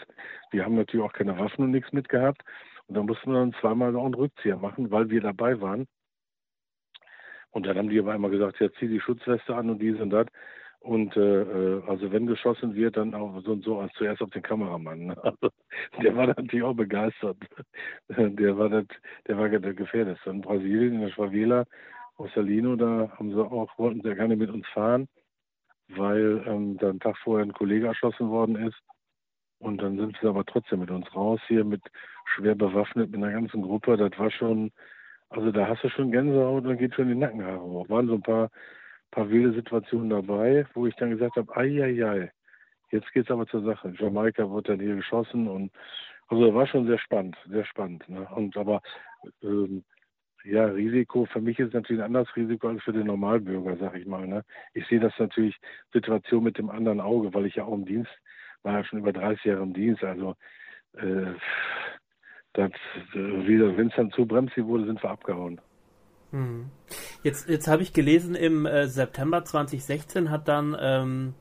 Die 0.51 0.62
haben 0.62 0.75
natürlich 0.75 1.05
auch 1.05 1.13
keine 1.13 1.39
Waffen 1.39 1.63
und 1.63 1.71
nichts 1.71 1.93
mitgehabt. 1.93 2.41
Und 2.88 2.97
dann 2.97 3.05
mussten 3.05 3.31
wir 3.31 3.39
dann 3.39 3.53
zweimal 3.62 3.95
auch 3.95 4.03
einen 4.03 4.13
Rückzieher 4.13 4.57
machen, 4.57 4.91
weil 4.91 5.10
wir 5.10 5.21
dabei 5.21 5.62
waren. 5.62 5.88
Und 7.51 7.65
dann 7.65 7.77
haben 7.77 7.89
die 7.89 7.99
aber 7.99 8.15
immer 8.15 8.29
gesagt, 8.29 8.60
ja, 8.60 8.69
zieh 8.73 8.89
die 8.89 8.99
Schutzweste 8.99 9.55
an 9.55 9.69
und 9.69 9.81
dies 9.81 10.01
und 10.01 10.10
das. 10.10 10.27
Und 10.82 11.15
äh, 11.15 11.41
äh, 11.41 11.84
also 11.88 12.12
wenn 12.12 12.26
geschossen 12.26 12.74
wird, 12.74 12.98
dann 12.98 13.13
auch 13.13 13.39
so 13.44 13.52
und 13.52 13.63
so 13.63 13.80
als 13.80 13.94
zuerst 13.94 14.22
auf 14.22 14.32
den 14.32 14.41
Kameramann. 14.41 15.08
Ne? 15.08 15.17
Also, 15.24 15.50
der 16.02 16.15
war 16.15 16.28
natürlich 16.28 16.63
auch 16.63 16.76
begeistert. 16.76 17.38
Der 18.10 18.58
war 18.58 18.70
das, 18.70 18.86
der 19.28 19.38
war 19.38 19.48
der 19.48 19.74
gefährdet. 19.74 20.20
In 20.26 20.41
Brasilien, 20.41 20.96
in 20.96 21.02
der 21.02 21.12
Favela, 21.12 21.65
Salino, 22.36 22.76
da 22.76 23.12
haben 23.17 23.32
sie 23.32 23.39
auch, 23.39 23.78
wollten 23.78 24.02
sehr 24.02 24.15
gerne 24.15 24.36
mit 24.36 24.50
uns 24.50 24.67
fahren, 24.67 25.08
weil 25.89 26.44
ähm, 26.46 26.78
da 26.78 26.89
einen 26.89 27.00
Tag 27.00 27.17
vorher 27.20 27.46
ein 27.46 27.54
Kollege 27.54 27.88
erschossen 27.88 28.30
worden 28.30 28.56
ist. 28.56 28.80
Und 29.60 29.82
dann 29.82 29.98
sind 29.98 30.17
sie 30.20 30.28
aber 30.28 30.46
trotzdem 30.46 30.80
mit 30.80 30.91
uns 30.91 31.13
raus, 31.15 31.39
hier 31.48 31.63
mit 31.63 31.82
schwer 32.36 32.56
bewaffnet, 32.56 33.12
mit 33.12 33.24
einer 33.24 33.32
ganzen 33.32 33.62
Gruppe. 33.62 33.98
Das 33.98 34.17
war 34.17 34.32
schon, 34.32 34.72
also 35.30 35.52
da 35.52 35.67
hast 35.67 35.84
du 35.84 35.89
schon 35.89 36.12
Gänsehaut 36.12 36.65
dann 36.65 36.78
geht 36.78 36.96
schon 36.96 37.08
die 37.08 37.15
Nackenhaare 37.15 37.62
hoch. 37.62 37.89
Waren 37.89 38.08
so 38.08 38.15
ein 38.15 38.24
paar 38.24 38.50
paar 39.12 39.30
wilde 39.30 39.54
Situationen 39.54 40.10
dabei, 40.10 40.65
wo 40.74 40.88
ich 40.88 40.95
dann 40.95 41.12
gesagt 41.12 41.36
habe, 41.36 41.56
ai, 41.56 42.32
jetzt 42.91 43.12
geht's 43.13 43.32
aber 43.32 43.47
zur 43.47 43.63
Sache. 43.63 43.93
Jamaika 43.97 44.50
wird 44.52 44.69
dann 44.69 44.80
hier 44.80 44.95
geschossen 44.95 45.47
und 45.47 45.71
also 46.28 46.54
war 46.54 46.65
schon 46.67 46.88
sehr 46.88 47.00
spannend, 47.00 47.36
sehr 47.50 47.65
spannend. 47.65 48.08
Ne? 48.08 48.28
Und 48.36 48.56
aber 48.58 48.82
ähm, 49.43 49.84
ja, 50.43 50.65
Risiko, 50.65 51.26
für 51.26 51.41
mich 51.41 51.60
ist 51.60 51.74
natürlich 51.74 52.02
ein 52.02 52.08
anderes 52.08 52.36
Risiko 52.36 52.69
als 52.69 52.82
für 52.84 52.93
den 52.93 53.08
Normalbürger, 53.08 53.78
sag 53.78 53.95
ich 53.95 54.08
mal. 54.08 54.28
Ne? 54.28 54.43
Ich 54.74 54.88
sehe 54.88 55.00
das 55.00 55.13
natürlich 55.19 55.56
Situation 55.93 56.43
mit 56.43 56.58
dem 56.58 56.69
anderen 56.69 57.00
Auge, 57.00 57.34
weil 57.34 57.45
ich 57.45 57.56
ja 57.56 57.65
auch 57.65 57.74
im 57.74 57.86
Dienst 57.86 58.12
war 58.63 58.74
ja 58.74 58.84
schon 58.84 59.00
über 59.00 59.13
30 59.13 59.43
Jahre 59.43 59.63
im 59.63 59.74
Dienst. 59.74 60.04
Also 60.04 60.36
äh, 60.93 61.34
das, 62.54 62.71
äh, 63.13 63.78
wenn 63.78 63.88
es 63.88 63.95
dann 63.95 64.12
zu 64.12 64.26
bremsig 64.26 64.65
wurde, 64.65 64.86
sind 64.86 65.02
wir 65.02 65.10
abgehauen. 65.10 65.60
Hm. 66.32 66.70
Jetzt, 67.24 67.50
jetzt 67.50 67.67
habe 67.67 67.84
ich 67.84 67.94
gelesen, 67.94 68.36
im 68.36 68.65
äh, 68.65 68.88
September 68.88 69.44
2016 69.44 70.30
hat 70.30 70.48
dann 70.48 70.76
ähm, 70.80 71.34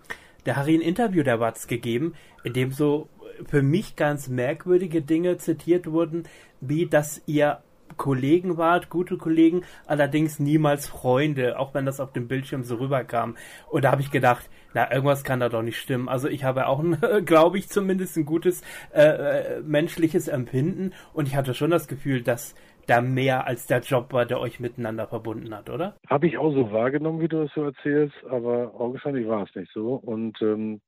der 0.46 0.56
Harry 0.56 0.74
ein 0.74 0.80
Interview 0.80 1.22
der 1.22 1.40
Watz 1.40 1.66
gegeben, 1.66 2.14
in 2.44 2.52
dem 2.52 2.72
so 2.72 3.08
für 3.48 3.62
mich 3.62 3.96
ganz 3.96 4.28
merkwürdige 4.28 5.02
Dinge 5.02 5.38
zitiert 5.38 5.90
wurden, 5.90 6.24
wie 6.60 6.86
dass 6.86 7.22
ihr 7.26 7.62
Kollegen 7.96 8.56
wart, 8.56 8.88
gute 8.88 9.16
Kollegen, 9.16 9.62
allerdings 9.86 10.38
niemals 10.38 10.86
Freunde, 10.86 11.58
auch 11.58 11.74
wenn 11.74 11.86
das 11.86 12.00
auf 12.00 12.12
dem 12.12 12.28
Bildschirm 12.28 12.62
so 12.62 12.76
rüberkam. 12.76 13.36
Und 13.68 13.84
da 13.84 13.90
habe 13.90 14.02
ich 14.02 14.10
gedacht, 14.10 14.48
na, 14.74 14.90
irgendwas 14.90 15.24
kann 15.24 15.40
da 15.40 15.48
doch 15.48 15.62
nicht 15.62 15.78
stimmen. 15.78 16.08
Also 16.08 16.28
ich 16.28 16.44
habe 16.44 16.66
auch, 16.66 16.82
glaube 17.24 17.58
ich, 17.58 17.68
zumindest 17.68 18.16
ein 18.16 18.24
gutes 18.24 18.62
äh, 18.94 19.02
äh, 19.02 19.60
menschliches 19.62 20.28
Empfinden 20.28 20.92
und 21.12 21.26
ich 21.26 21.36
hatte 21.36 21.54
schon 21.54 21.70
das 21.70 21.88
Gefühl, 21.88 22.22
dass 22.22 22.54
da 22.90 23.00
mehr 23.00 23.46
als 23.46 23.66
der 23.66 23.80
Job 23.80 24.12
war, 24.12 24.26
der 24.26 24.40
euch 24.40 24.58
miteinander 24.58 25.06
verbunden 25.06 25.54
hat, 25.54 25.70
oder? 25.70 25.96
Habe 26.08 26.26
ich 26.26 26.36
auch 26.38 26.52
so 26.52 26.72
wahrgenommen, 26.72 27.20
wie 27.20 27.28
du 27.28 27.42
es 27.42 27.52
so 27.54 27.62
erzählst, 27.64 28.16
aber 28.28 28.74
augenscheinlich 28.74 29.28
war 29.28 29.44
es 29.44 29.54
nicht 29.54 29.72
so. 29.72 29.94
Und 29.94 30.42
ähm, 30.42 30.80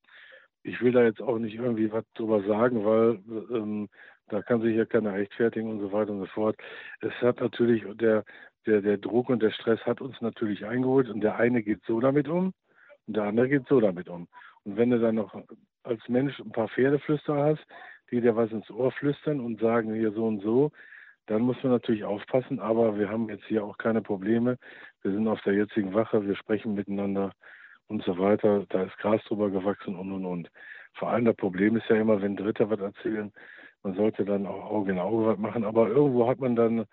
ich 0.65 0.81
will 0.83 0.93
da 0.93 1.05
jetzt 1.05 1.23
auch 1.23 1.39
nicht 1.39 1.55
irgendwie 1.55 1.93
was 1.93 2.05
drüber 2.15 2.43
sagen, 2.43 2.85
weil 2.85 3.21
ähm, 3.55 3.89
da 4.29 4.43
kann 4.43 4.63
sich 4.63 4.77
ja 4.77 4.85
keiner 4.85 5.15
rechtfertigen 5.15 5.71
und 5.71 5.81
so 5.81 5.93
weiter 5.93 6.11
und 6.13 6.21
so 6.21 6.27
fort. 6.27 6.57
Es 7.01 7.13
hat 7.21 7.41
natürlich, 7.41 7.85
der, 7.95 8.25
der, 8.67 8.81
der 8.81 8.99
Druck 8.99 9.29
und 9.29 9.43
der 9.43 9.51
Stress 9.51 9.81
hat 9.87 10.01
uns 10.01 10.21
natürlich 10.21 10.65
eingeholt 10.67 11.09
und 11.09 11.21
der 11.21 11.37
eine 11.37 11.63
geht 11.63 11.83
so 11.87 12.01
damit 12.01 12.29
um 12.29 12.53
und 13.07 13.17
der 13.17 13.25
andere 13.25 13.49
geht 13.49 13.69
so 13.69 13.81
damit 13.81 14.09
um. 14.09 14.27
Und 14.65 14.77
wenn 14.77 14.91
du 14.91 14.99
dann 14.99 15.17
noch 15.17 15.35
als 15.85 16.01
Mensch 16.09 16.39
ein 16.41 16.53
paar 16.53 16.69
Pferdeflüsterer 16.69 17.45
hast, 17.45 17.65
die 18.11 18.21
dir 18.21 18.35
was 18.35 18.51
ins 18.51 18.71
Ohr 18.71 18.91
flüstern 18.93 19.41
und 19.41 19.61
sagen 19.61 19.95
hier 19.95 20.13
so 20.13 20.27
und 20.27 20.43
so, 20.43 20.71
dann 21.27 21.43
muss 21.43 21.63
man 21.63 21.73
natürlich 21.73 22.05
aufpassen. 22.05 22.61
Aber 22.61 22.99
wir 22.99 23.09
haben 23.09 23.29
jetzt 23.29 23.45
hier 23.45 23.65
auch 23.65 23.79
keine 23.79 24.03
Probleme. 24.03 24.59
Wir 25.03 25.13
sind 25.13 25.29
auf 25.29 25.41
der 25.43 25.55
jetzigen 25.55 25.95
Wache, 25.95 26.27
wir 26.27 26.37
sprechen 26.37 26.75
miteinander 26.75 27.33
und 27.89 28.03
so 28.05 28.19
weiter. 28.19 28.65
Da 28.69 28.85
ist 28.85 28.99
Gras 28.99 29.23
drüber 29.25 29.51
gewachsen 29.51 29.97
und 29.97 30.13
und 30.13 30.25
und. 30.25 30.51
Vor 30.95 31.11
allem 31.11 31.25
das 31.25 31.37
Problem 31.37 31.77
ist 31.77 31.89
ja 31.89 31.97
immer, 31.97 32.21
wenn 32.21 32.37
Dritte 32.37 32.69
was 32.69 32.81
erzählen, 32.81 33.33
man 33.83 33.95
sollte 33.95 34.25
dann 34.25 34.47
auch 34.47 34.71
Auge 34.71 34.93
in 34.93 34.99
Auge 34.99 35.27
was 35.27 35.39
machen. 35.39 35.65
Aber 35.65 35.89
irgendwo 35.89 36.29
hat 36.29 36.39
man 36.39 36.57
dann, 36.57 36.87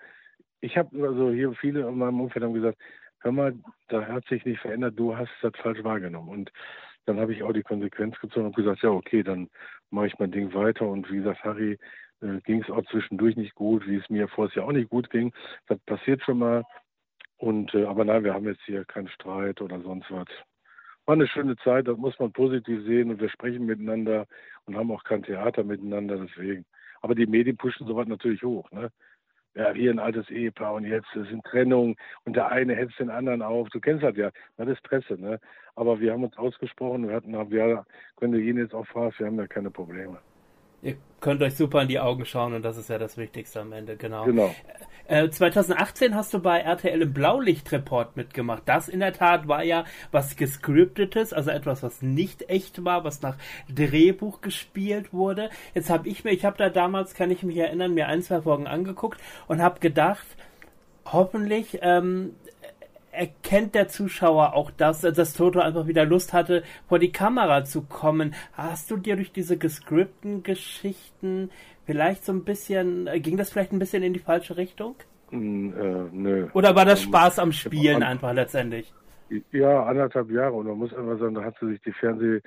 ich 0.62 0.78
habe 0.78 1.08
also 1.08 1.32
hier 1.32 1.52
viele 1.54 1.88
in 1.88 1.98
meinem 1.98 2.22
Umfeld 2.22 2.44
haben 2.44 2.54
gesagt, 2.54 2.80
hör 3.22 3.32
mal, 3.32 3.54
da 3.90 4.06
hat 4.08 4.26
sich 4.26 4.46
nicht 4.46 4.62
verändert, 4.62 4.98
du 4.98 5.16
hast 5.16 5.32
das 5.42 5.52
falsch 5.62 5.84
wahrgenommen. 5.84 6.30
Und 6.30 6.52
dann 7.06 7.20
habe 7.20 7.34
ich 7.34 7.44
auch 7.44 7.54
die 7.54 7.64
Konsequenz 7.64 8.20
gezogen 8.20 8.48
und 8.48 8.56
gesagt, 8.56 8.82
ja, 8.82 8.90
okay, 8.90 9.24
dann 9.24 9.50
mache 9.90 10.08
ich 10.08 10.20
mein 10.20 10.32
Ding 10.32 10.54
weiter. 10.54 10.88
Und 10.88 11.10
wie 11.12 11.18
gesagt, 11.18 11.44
Harry 11.44 11.78
äh, 12.22 12.40
ging 12.42 12.62
es 12.62 12.70
auch 12.70 12.84
zwischendurch 12.86 13.36
nicht 13.36 13.56
gut, 13.56 13.88
wie 13.88 13.96
es 13.96 14.10
mir 14.10 14.28
vorher 14.28 14.64
ja 14.64 14.68
auch 14.68 14.72
nicht 14.72 14.90
gut 14.90 15.10
ging. 15.10 15.34
Das 15.68 15.80
passiert 15.80 16.22
schon 16.24 16.40
mal. 16.40 16.64
Und 17.38 17.74
äh, 17.74 17.86
aber 17.86 18.06
nein, 18.06 18.24
wir 18.24 18.34
haben 18.34 18.46
jetzt 18.46 18.64
hier 18.66 18.86
keinen 18.86 19.10
Streit 19.10 19.62
oder 19.62 19.80
sonst 19.82 20.12
was. 20.12 20.28
War 21.06 21.14
eine 21.14 21.28
schöne 21.28 21.56
Zeit, 21.58 21.88
das 21.88 21.98
muss 21.98 22.20
man 22.20 22.32
positiv 22.32 22.84
sehen 22.86 23.10
und 23.10 23.20
wir 23.20 23.30
sprechen 23.30 23.66
miteinander 23.66 24.28
und 24.66 24.76
haben 24.76 24.92
auch 24.92 25.04
kein 25.04 25.24
Theater 25.24 25.64
miteinander, 25.64 26.18
deswegen. 26.18 26.66
Aber 27.02 27.16
die 27.16 27.26
Medien 27.26 27.58
pushen 27.58 27.88
sowas 27.88 28.08
natürlich 28.08 28.44
hoch. 28.44 28.70
Ne? 28.72 28.92
ja, 29.56 29.74
hier 29.74 29.92
ein 29.92 30.00
altes 30.00 30.30
Ehepaar 30.30 30.74
und 30.74 30.86
jetzt 30.86 31.10
sind 31.14 31.44
Trennungen 31.44 31.96
und 32.26 32.36
der 32.36 32.50
eine 32.50 32.76
hetzt 32.76 33.00
den 33.00 33.10
anderen 33.10 33.42
auf. 33.42 33.68
Du 33.70 33.80
kennst 33.80 34.04
das 34.04 34.16
ja, 34.16 34.32
das 34.58 34.70
ist 34.70 34.84
Presse, 34.84 35.20
ne? 35.20 35.40
Aber 35.76 36.00
wir 36.00 36.14
haben 36.14 36.24
uns 36.24 36.38
ausgesprochen, 36.38 37.08
wir 37.08 37.16
hatten, 37.16 37.34
wenn 37.34 38.32
du 38.32 38.40
ihn 38.40 38.58
jetzt 38.58 38.74
auch 38.74 38.88
fragst, 38.88 39.20
wir 39.20 39.28
haben 39.28 39.38
da 39.38 39.48
keine 39.48 39.72
Probleme. 39.72 40.20
Ihr 40.82 40.96
könnt 41.20 41.42
euch 41.42 41.56
super 41.56 41.82
in 41.82 41.88
die 41.88 42.00
Augen 42.00 42.26
schauen 42.26 42.54
und 42.54 42.64
das 42.64 42.78
ist 42.78 42.90
ja 42.90 42.98
das 42.98 43.18
Wichtigste 43.18 43.62
am 43.62 43.74
Ende, 43.74 43.98
genau. 43.98 44.26
Genau. 44.26 44.54
Äh, 45.10 45.30
2018 45.30 46.14
hast 46.14 46.34
du 46.36 46.40
bei 46.40 46.60
RTL 46.60 47.02
im 47.02 47.14
Blaulichtreport 47.14 48.16
mitgemacht. 48.16 48.62
Das 48.68 48.88
in 48.88 49.00
der 49.00 49.12
Tat 49.12 49.48
war 49.48 49.64
ja 49.64 49.86
was 50.12 50.36
gescriptetes, 50.36 51.34
also 51.34 51.50
etwas, 51.50 51.82
was 51.82 52.04
nicht 52.04 52.48
echt 52.48 52.86
war, 52.86 53.04
was 53.04 53.24
nach 53.24 53.36
Drehbuch 53.74 54.42
gespielt 54.42 55.12
wurde. 55.12 55.50
Jetzt 55.74 55.90
habe 55.90 56.08
ich 56.08 56.24
mir, 56.24 56.32
ich 56.32 56.46
habe 56.46 56.58
da 56.58 56.70
damals, 56.70 57.16
kann 57.16 57.32
ich 57.32 57.42
mich 57.42 57.58
erinnern, 57.58 57.96
mir 57.96 58.08
ein, 58.08 58.22
zwei 58.22 58.42
Folgen 58.42 58.68
angeguckt 58.68 59.20
und 59.48 59.64
habe 59.64 59.80
gedacht, 59.80 60.28
hoffentlich 61.06 61.80
ähm, 61.82 62.36
erkennt 63.20 63.76
der 63.76 63.90
Zuschauer 63.90 64.54
auch 64.54 64.72
das, 64.72 65.02
dass 65.02 65.34
Toto 65.34 65.60
einfach 65.60 65.88
wieder 65.88 66.06
Lust 66.06 66.32
hatte, 66.34 66.64
vor 66.88 67.00
die 67.00 67.12
Kamera 67.12 67.66
zu 67.66 67.82
kommen. 67.82 68.34
Hast 68.54 68.90
du 68.90 68.98
dir 68.98 69.18
durch 69.18 69.32
diese 69.32 69.58
gescripten 69.58 70.42
Geschichten 70.44 71.52
vielleicht 71.86 72.26
so 72.26 72.32
ein 72.32 72.46
bisschen, 72.46 73.08
äh, 73.08 73.20
ging 73.20 73.36
das 73.36 73.52
vielleicht 73.52 73.74
ein 73.74 73.80
bisschen 73.80 74.04
in 74.04 74.14
die 74.14 74.20
falsche 74.20 74.56
Richtung? 74.56 74.96
Mm, 75.32 75.70
äh, 75.70 76.06
nö. 76.12 76.48
Oder 76.54 76.76
war 76.76 76.86
das 76.86 77.02
Spaß 77.02 77.40
am 77.40 77.52
Spielen 77.52 78.04
einfach 78.04 78.34
letztendlich? 78.34 78.94
Ja, 79.52 79.84
anderthalb 79.84 80.32
Jahre. 80.32 80.54
Und 80.54 80.68
man 80.68 80.78
muss 80.78 80.94
einfach 80.94 81.20
sagen, 81.20 81.36
da 81.36 81.44
hat 81.44 81.60
sich 81.60 81.80
die 81.82 81.92
Fernseh- 81.92 82.42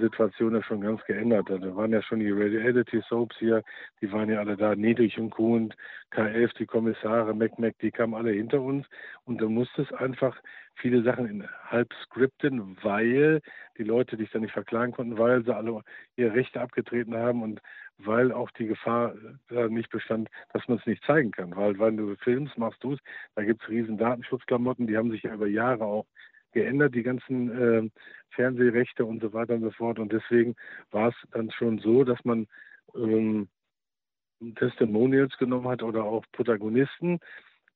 Situation 0.00 0.54
ja 0.54 0.62
schon 0.62 0.80
ganz 0.80 1.02
geändert. 1.04 1.48
Da 1.48 1.76
waren 1.76 1.92
ja 1.92 2.02
schon 2.02 2.20
die 2.20 2.30
Reality 2.30 3.02
Soaps 3.08 3.36
hier, 3.38 3.62
die 4.00 4.10
waren 4.10 4.30
ja 4.30 4.40
alle 4.40 4.56
da, 4.56 4.74
Niedrig 4.74 5.18
und 5.18 5.30
Kuhn, 5.30 5.72
K11, 6.12 6.56
die 6.58 6.66
Kommissare, 6.66 7.34
Mac 7.34 7.58
Mac, 7.58 7.78
die 7.80 7.90
kamen 7.90 8.14
alle 8.14 8.32
hinter 8.32 8.60
uns 8.60 8.86
und 9.24 9.40
du 9.40 9.48
musstest 9.48 9.92
einfach 9.94 10.36
viele 10.76 11.02
Sachen 11.02 11.26
in 11.28 11.48
halb 11.70 11.92
skripten, 12.04 12.76
weil 12.82 13.40
die 13.78 13.84
Leute 13.84 14.16
dich 14.16 14.30
dann 14.30 14.42
nicht 14.42 14.52
verklagen 14.52 14.92
konnten, 14.92 15.18
weil 15.18 15.44
sie 15.44 15.54
alle 15.54 15.82
ihre 16.16 16.34
Rechte 16.34 16.60
abgetreten 16.60 17.14
haben 17.14 17.42
und 17.42 17.60
weil 17.98 18.32
auch 18.32 18.50
die 18.52 18.66
Gefahr 18.66 19.14
da 19.48 19.68
nicht 19.68 19.90
bestand, 19.90 20.28
dass 20.52 20.66
man 20.66 20.78
es 20.78 20.86
nicht 20.86 21.04
zeigen 21.04 21.30
kann. 21.30 21.54
Weil, 21.54 21.78
wenn 21.78 21.96
du 21.96 22.16
filmst, 22.16 22.58
machst 22.58 22.82
du 22.82 22.94
es, 22.94 23.00
da 23.36 23.44
gibt 23.44 23.62
es 23.62 23.68
riesen 23.68 23.98
Datenschutzklamotten, 23.98 24.86
die 24.86 24.96
haben 24.96 25.10
sich 25.10 25.22
ja 25.22 25.34
über 25.34 25.46
Jahre 25.46 25.84
auch 25.84 26.06
geändert, 26.54 26.94
die 26.94 27.02
ganzen 27.02 27.50
äh, 27.50 27.90
Fernsehrechte 28.30 29.04
und 29.04 29.20
so 29.20 29.32
weiter 29.32 29.54
und 29.54 29.62
so 29.62 29.70
fort. 29.70 29.98
Und 29.98 30.12
deswegen 30.12 30.54
war 30.90 31.08
es 31.08 31.14
dann 31.32 31.50
schon 31.50 31.78
so, 31.78 32.04
dass 32.04 32.24
man 32.24 32.46
ähm, 32.94 33.48
Testimonials 34.56 35.36
genommen 35.38 35.68
hat 35.68 35.82
oder 35.82 36.04
auch 36.04 36.24
Protagonisten, 36.32 37.20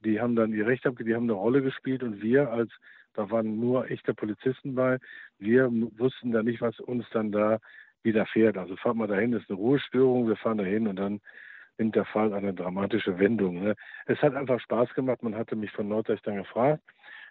die 0.00 0.20
haben 0.20 0.36
dann 0.36 0.52
ihr 0.52 0.66
Recht 0.66 0.86
abgegeben, 0.86 1.08
die 1.08 1.14
haben 1.16 1.24
eine 1.24 1.32
Rolle 1.32 1.62
gespielt 1.62 2.02
und 2.02 2.22
wir 2.22 2.50
als, 2.50 2.70
da 3.14 3.30
waren 3.30 3.58
nur 3.58 3.90
echte 3.90 4.14
Polizisten 4.14 4.74
bei, 4.74 4.98
wir 5.38 5.70
wussten 5.70 6.32
da 6.32 6.42
nicht, 6.42 6.60
was 6.60 6.78
uns 6.80 7.04
dann 7.12 7.32
da 7.32 7.58
widerfährt. 8.02 8.56
Also 8.56 8.76
fahren 8.76 8.98
wir 8.98 9.08
dahin, 9.08 9.32
ist 9.32 9.50
eine 9.50 9.58
Ruhestörung, 9.58 10.28
wir 10.28 10.36
fahren 10.36 10.58
dahin 10.58 10.86
und 10.86 10.96
dann 10.96 11.20
nimmt 11.78 11.96
der 11.96 12.04
Fall 12.04 12.32
eine 12.32 12.54
dramatische 12.54 13.18
Wendung. 13.18 13.62
Ne? 13.62 13.74
Es 14.06 14.20
hat 14.20 14.34
einfach 14.34 14.60
Spaß 14.60 14.94
gemacht, 14.94 15.22
man 15.22 15.36
hatte 15.36 15.56
mich 15.56 15.70
von 15.72 15.88
Norddeich 15.88 16.20
dann 16.22 16.36
gefragt, 16.36 16.82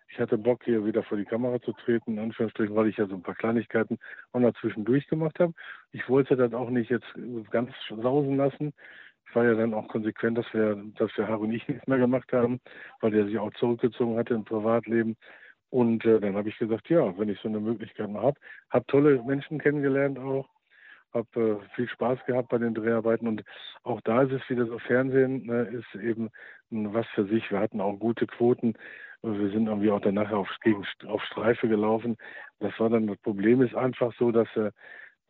ich 0.09 0.19
hatte 0.19 0.37
Bock, 0.37 0.63
hier 0.63 0.85
wieder 0.85 1.03
vor 1.03 1.17
die 1.17 1.25
Kamera 1.25 1.61
zu 1.61 1.73
treten, 1.73 2.13
in 2.13 2.19
Anführungsstrichen, 2.19 2.75
weil 2.75 2.87
ich 2.87 2.97
ja 2.97 3.07
so 3.07 3.15
ein 3.15 3.23
paar 3.23 3.35
Kleinigkeiten 3.35 3.97
auch 4.31 4.39
noch 4.39 4.53
zwischendurch 4.59 5.07
gemacht 5.07 5.39
habe. 5.39 5.53
Ich 5.91 6.07
wollte 6.09 6.35
das 6.35 6.53
auch 6.53 6.69
nicht 6.69 6.89
jetzt 6.89 7.07
ganz 7.51 7.71
sausen 7.89 8.37
lassen. 8.37 8.73
Ich 9.27 9.35
war 9.35 9.43
ja 9.43 9.55
dann 9.55 9.73
auch 9.73 9.87
konsequent, 9.89 10.37
dass 10.37 10.51
wir, 10.53 10.81
dass 10.95 11.15
wir 11.17 11.27
Harry 11.27 11.41
und 11.41 11.51
ich 11.51 11.67
nichts 11.67 11.85
mehr 11.87 11.97
gemacht 11.97 12.31
haben, 12.31 12.61
weil 13.01 13.11
der 13.11 13.25
sich 13.25 13.37
auch 13.37 13.53
zurückgezogen 13.55 14.17
hatte 14.17 14.33
im 14.33 14.45
Privatleben. 14.45 15.17
Und 15.69 16.05
äh, 16.05 16.19
dann 16.21 16.35
habe 16.35 16.49
ich 16.49 16.57
gesagt, 16.57 16.89
ja, 16.89 17.17
wenn 17.17 17.29
ich 17.29 17.39
so 17.41 17.49
eine 17.49 17.59
Möglichkeit 17.59 18.09
mal 18.09 18.23
habe, 18.23 18.39
habe 18.69 18.85
tolle 18.87 19.21
Menschen 19.23 19.59
kennengelernt 19.59 20.17
auch, 20.17 20.47
habe 21.13 21.61
äh, 21.61 21.75
viel 21.75 21.89
Spaß 21.89 22.19
gehabt 22.25 22.49
bei 22.49 22.57
den 22.57 22.73
Dreharbeiten 22.73 23.27
und 23.27 23.43
auch 23.83 23.99
da 24.01 24.23
ist 24.23 24.31
es 24.31 24.49
wieder 24.49 24.65
so, 24.65 24.79
Fernsehen 24.79 25.45
ne, 25.45 25.63
ist 25.63 26.01
eben 26.01 26.29
was 26.69 27.07
für 27.07 27.25
sich. 27.25 27.49
Wir 27.51 27.59
hatten 27.59 27.81
auch 27.81 27.97
gute 27.97 28.27
Quoten. 28.27 28.75
Wir 29.23 29.49
sind 29.49 29.67
irgendwie 29.67 29.91
auch 29.91 30.01
danach 30.01 30.31
auf, 30.31 30.49
gegen, 30.61 30.85
auf 31.07 31.23
Streife 31.23 31.67
gelaufen. 31.67 32.17
Das 32.59 32.79
war 32.79 32.89
dann, 32.89 33.07
das 33.07 33.17
Problem 33.17 33.61
ist 33.61 33.75
einfach 33.75 34.13
so, 34.17 34.31
dass, 34.31 34.47
äh, 34.55 34.71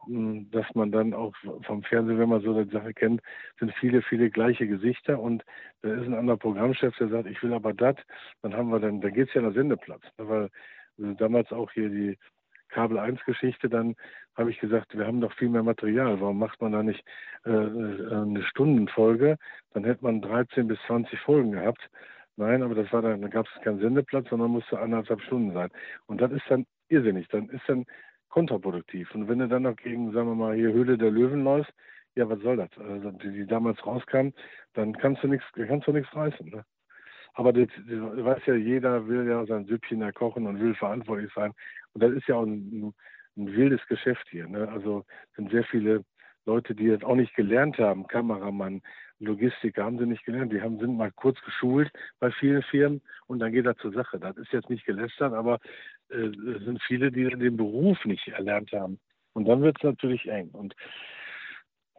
dass 0.08 0.66
man 0.76 0.92
dann 0.92 1.14
auch 1.14 1.34
vom 1.64 1.84
Fernsehen, 1.84 2.20
wenn 2.20 2.30
man 2.30 2.42
so 2.42 2.54
eine 2.54 2.66
Sache 2.66 2.94
kennt, 2.94 3.22
sind 3.60 3.74
viele, 3.80 4.02
viele 4.02 4.30
gleiche 4.30 4.68
Gesichter 4.68 5.20
und 5.20 5.44
da 5.82 5.94
ist 5.94 6.06
ein 6.06 6.14
anderer 6.14 6.38
Programmchef, 6.38 6.96
der 6.98 7.10
sagt, 7.10 7.28
ich 7.28 7.42
will 7.44 7.54
aber 7.54 7.74
das, 7.74 7.96
dann 8.42 8.54
haben 8.54 8.70
wir 8.70 8.80
dann, 8.80 9.02
da 9.02 9.10
geht 9.10 9.30
es 9.30 9.34
ja 9.34 9.42
nach 9.42 9.54
Sendeplatz. 9.54 10.04
Ne, 10.18 10.30
weil 10.30 10.50
also 11.00 11.14
damals 11.16 11.52
auch 11.52 11.72
hier 11.72 11.90
die 11.90 12.18
Kabel 12.70 13.00
1 13.00 13.24
Geschichte, 13.26 13.70
dann 13.70 13.96
habe 14.36 14.52
ich 14.52 14.60
gesagt, 14.60 14.98
wir 14.98 15.08
haben 15.08 15.22
doch 15.22 15.34
viel 15.34 15.50
mehr 15.50 15.64
Material. 15.64 16.20
Warum 16.20 16.38
macht 16.38 16.62
man 16.62 16.74
da 16.74 16.84
nicht 16.84 17.04
äh, 17.46 17.50
äh 17.50 18.14
eine 18.14 18.44
Stundenfolge? 18.44 19.38
Dann 19.74 19.86
hätte 19.86 20.04
man 20.04 20.22
13 20.22 20.68
bis 20.68 20.78
20 20.88 21.20
Folgen 21.20 21.54
gehabt. 21.54 21.90
Nein, 22.38 22.62
aber 22.62 22.76
das 22.76 22.92
war 22.94 23.02
dann, 23.02 23.22
da 23.22 23.28
gab 23.30 23.48
es 23.48 23.62
keinen 23.64 23.80
Sendeplatz, 23.80 24.30
sondern 24.30 24.52
musste 24.52 24.80
anderthalb 24.80 25.22
Stunden 25.22 25.54
sein. 25.54 25.70
Und 26.06 26.22
das 26.22 26.32
ist 26.32 26.44
dann 26.50 26.66
irrsinnig, 26.88 27.28
dann 27.30 27.50
ist 27.50 27.64
dann 27.68 27.86
kontraproduktiv. 28.30 29.14
Und 29.16 29.28
wenn 29.28 29.40
du 29.40 29.48
dann 29.48 29.64
noch 29.64 29.76
gegen, 29.76 30.12
sagen 30.12 30.28
wir 30.28 30.36
mal, 30.36 30.56
hier 30.56 30.72
Höhle 30.72 30.98
der 31.00 31.10
Löwen 31.10 31.44
läufst, 31.44 31.74
ja, 32.16 32.30
was 32.30 32.40
soll 32.42 32.58
das? 32.58 32.70
Also, 32.78 33.12
die, 33.12 33.32
die 33.32 33.48
damals 33.48 33.84
rauskam, 33.86 34.30
dann 34.74 34.94
kannst 34.98 35.24
du 35.24 35.28
nichts, 35.28 35.46
kannst 35.54 35.88
du 35.88 35.92
nichts 35.94 36.16
reißen. 36.16 36.48
Ne? 36.50 36.64
Aber 37.34 37.54
das, 37.54 37.70
das 37.88 38.26
weiß 38.26 38.46
ja, 38.46 38.56
jeder 38.56 39.08
will 39.08 39.28
ja 39.28 39.46
sein 39.46 39.66
Süppchen 39.66 40.00
da 40.00 40.12
kochen 40.12 40.46
und 40.46 40.60
will 40.60 40.76
verantwortlich 40.76 41.32
sein. 41.34 41.54
Und 41.94 42.04
das 42.04 42.12
ist 42.12 42.28
ja 42.28 42.36
auch 42.36 42.46
ein, 42.46 42.94
ein 43.36 43.56
wildes 43.56 43.86
Geschäft 43.88 44.28
hier. 44.30 44.48
Ne? 44.48 44.68
Also 44.70 45.06
sind 45.36 45.52
sehr 45.52 45.64
viele 45.64 46.04
Leute, 46.46 46.74
die 46.74 46.86
jetzt 46.86 47.04
auch 47.04 47.16
nicht 47.16 47.36
gelernt 47.36 47.78
haben, 47.78 48.08
Kameramann, 48.08 48.82
Logistiker 49.20 49.84
haben 49.84 49.98
sie 49.98 50.06
nicht 50.06 50.26
gelernt. 50.26 50.54
Die 50.54 50.62
haben, 50.62 50.80
sind 50.80 50.98
mal 50.98 51.12
kurz 51.12 51.42
geschult 51.42 51.92
bei 52.20 52.32
vielen 52.32 52.62
Firmen 52.64 53.02
und 53.28 53.40
dann 53.40 53.52
geht 53.52 53.66
er 53.66 53.78
zur 53.78 53.92
Sache. 53.92 54.20
Das 54.20 54.38
ist 54.38 54.52
jetzt 54.52 54.70
nicht 54.70 54.86
gelästert, 54.86 55.34
aber 55.34 55.60
äh, 56.10 56.28
es 56.28 56.64
sind 56.64 56.82
viele, 56.84 57.12
die 57.12 57.26
den 57.26 57.58
Beruf 57.58 58.04
nicht 58.06 58.28
erlernt 58.28 58.72
haben. 58.72 59.00
Und 59.34 59.46
dann 59.48 59.62
wird 59.62 59.78
es 59.78 59.84
natürlich 59.84 60.28
eng. 60.28 60.50
Und 60.50 60.76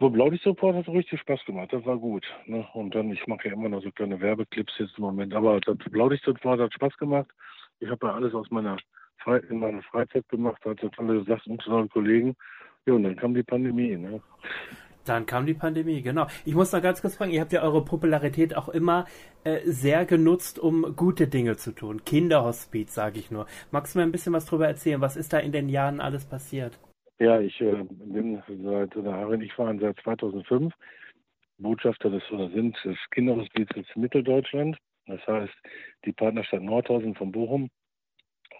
wo 0.01 0.11
Blaulicht-Support 0.11 0.77
hat 0.77 0.89
richtig 0.89 1.21
Spaß 1.21 1.45
gemacht, 1.45 1.73
das 1.73 1.85
war 1.85 1.99
gut. 1.99 2.25
Ne? 2.47 2.67
Und 2.75 2.95
dann, 2.95 3.11
ich 3.11 3.27
mache 3.27 3.49
ja 3.49 3.55
immer 3.55 3.69
noch 3.69 3.83
so 3.83 3.91
kleine 3.91 4.21
Werbeclips 4.21 4.79
jetzt 4.79 4.97
im 4.97 5.05
Moment, 5.05 5.35
aber 5.35 5.61
das 5.61 5.77
Blaulicht-Support 5.79 6.61
hat 6.61 6.75
Spaß 6.75 6.97
gemacht. 6.99 7.29
Ich 7.81 7.89
habe 7.89 8.07
ja 8.07 8.15
alles 8.15 8.35
aus 8.35 8.51
meiner 8.51 8.77
Fre 9.19 9.39
in 9.39 9.59
meiner 9.59 9.83
Freizeit 9.83 10.29
gemacht, 10.29 10.65
hatte 10.65 10.91
tolle 10.93 11.25
Sachen, 11.25 11.59
tolle 11.59 11.89
Kollegen. 11.89 12.37
Ja, 12.87 12.95
und 12.95 13.03
dann 13.03 13.17
kam 13.17 13.35
die 13.35 13.43
Pandemie. 13.43 13.97
Ne? 13.97 14.23
Dann 15.09 15.27
kam 15.27 15.47
die 15.47 15.55
Pandemie, 15.55 16.03
genau. 16.03 16.27
Ich 16.45 16.55
muss 16.55 16.73
noch 16.73 16.83
ganz 16.83 17.01
kurz 17.01 17.17
fragen, 17.17 17.33
ihr 17.33 17.41
habt 17.41 17.53
ja 17.53 17.63
eure 17.63 17.85
Popularität 17.85 18.57
auch 18.57 18.69
immer 18.69 19.07
äh, 19.45 19.61
sehr 19.65 20.05
genutzt, 20.05 20.59
um 20.59 20.95
gute 20.97 21.29
Dinge 21.29 21.57
zu 21.57 21.73
tun. 21.73 22.05
Kinderhospiz, 22.05 22.95
sage 22.95 23.19
ich 23.19 23.31
nur. 23.31 23.47
Magst 23.71 23.95
du 23.95 23.99
mir 23.99 24.05
ein 24.05 24.13
bisschen 24.13 24.33
was 24.33 24.47
darüber 24.47 24.67
erzählen? 24.67 25.01
Was 25.01 25.17
ist 25.17 25.33
da 25.33 25.39
in 25.39 25.53
den 25.53 25.69
Jahren 25.69 26.01
alles 26.01 26.27
passiert? 26.27 26.79
Ja, 27.19 27.41
ich 27.41 27.61
äh, 27.61 27.85
bin 27.91 28.43
seit, 28.63 28.95
Harin, 28.95 29.41
ich 29.41 29.57
war 29.59 29.77
seit 29.79 29.99
2005 30.01 30.73
Botschafter 31.59 32.11
des, 32.11 32.23
oder 32.31 32.49
sind 32.51 32.77
des 32.85 32.97
Kinderhospizes 33.11 33.87
Mitteldeutschland. 33.97 34.77
Das 35.07 35.27
heißt, 35.27 35.55
die 36.05 36.13
Partnerstadt 36.13 36.63
Nordhausen 36.63 37.15
von 37.15 37.33
Bochum 37.33 37.71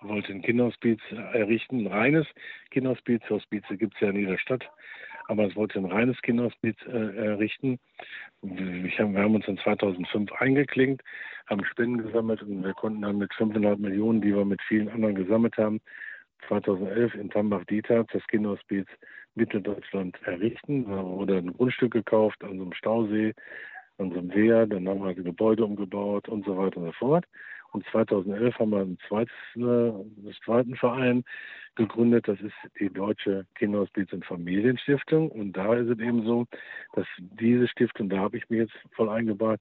wollte 0.01 0.33
ein 0.33 0.43
Kinderhospiz 0.43 1.01
errichten, 1.11 1.81
ein 1.81 1.87
reines 1.87 2.27
Kinderhospiz. 2.71 3.23
Hospize 3.31 3.77
gibt 3.77 3.95
es 3.95 4.01
ja 4.01 4.11
in 4.11 4.17
jeder 4.17 4.39
Stadt. 4.39 4.65
Aber 5.29 5.47
es 5.47 5.55
wollte 5.55 5.79
ein 5.79 5.85
reines 5.85 6.21
Kinderhospiz 6.23 6.77
äh, 6.87 7.17
errichten. 7.17 7.79
Wir 8.43 8.91
haben, 8.99 9.15
wir 9.15 9.23
haben 9.23 9.35
uns 9.35 9.47
in 9.47 9.59
2005 9.59 10.33
eingeklinkt, 10.33 11.03
haben 11.47 11.65
Spenden 11.65 11.99
gesammelt 11.99 12.43
und 12.43 12.65
wir 12.65 12.75
konnten 12.75 13.03
dann 13.03 13.19
mit 13.19 13.33
500 13.35 13.79
Millionen, 13.79 14.21
die 14.21 14.35
wir 14.35 14.45
mit 14.45 14.61
vielen 14.63 14.89
anderen 14.89 15.15
gesammelt 15.15 15.57
haben, 15.57 15.81
2011 16.49 17.15
in 17.15 17.31
Tambach-Dieter 17.31 18.05
das 18.13 18.27
Kinderhospiz 18.27 18.87
Mitteldeutschland 19.35 20.17
errichten. 20.23 20.85
Da 20.85 21.05
wurde 21.05 21.39
ein 21.39 21.53
Grundstück 21.53 21.93
gekauft 21.93 22.43
an 22.43 22.57
so 22.57 22.63
einem 22.63 22.73
Stausee, 22.73 23.35
an 23.99 24.11
so 24.11 24.19
einem 24.19 24.35
Wehr, 24.35 24.67
dann 24.67 24.89
haben 24.89 25.01
wir 25.01 25.09
ein 25.09 25.25
Gebäude 25.25 25.65
umgebaut 25.65 26.29
und 26.29 26.45
so 26.47 26.57
weiter 26.57 26.79
und 26.79 26.87
so 26.87 26.93
fort. 26.93 27.27
Und 27.73 27.85
2011 27.91 28.59
haben 28.59 28.71
wir 28.71 28.81
ein 28.81 28.99
zweites, 29.09 29.35
äh, 29.57 29.61
einen 29.61 30.35
zweiten 30.45 30.75
Verein 30.77 31.25
gegründet. 31.75 32.27
Das 32.27 32.41
ist 32.41 32.55
die 32.81 32.91
Deutsche 32.91 33.47
Kinderhospiz- 33.57 34.13
und 34.13 34.25
Familienstiftung. 34.25 35.31
Und 35.31 35.53
da 35.53 35.75
ist 35.75 35.89
es 35.89 35.99
eben 35.99 36.25
so, 36.25 36.47
dass 36.95 37.07
diese 37.19 37.69
Stiftung, 37.69 38.09
da 38.09 38.19
habe 38.19 38.37
ich 38.39 38.49
mir 38.49 38.63
jetzt 38.63 38.75
voll 38.93 39.09
eingebaut, 39.09 39.61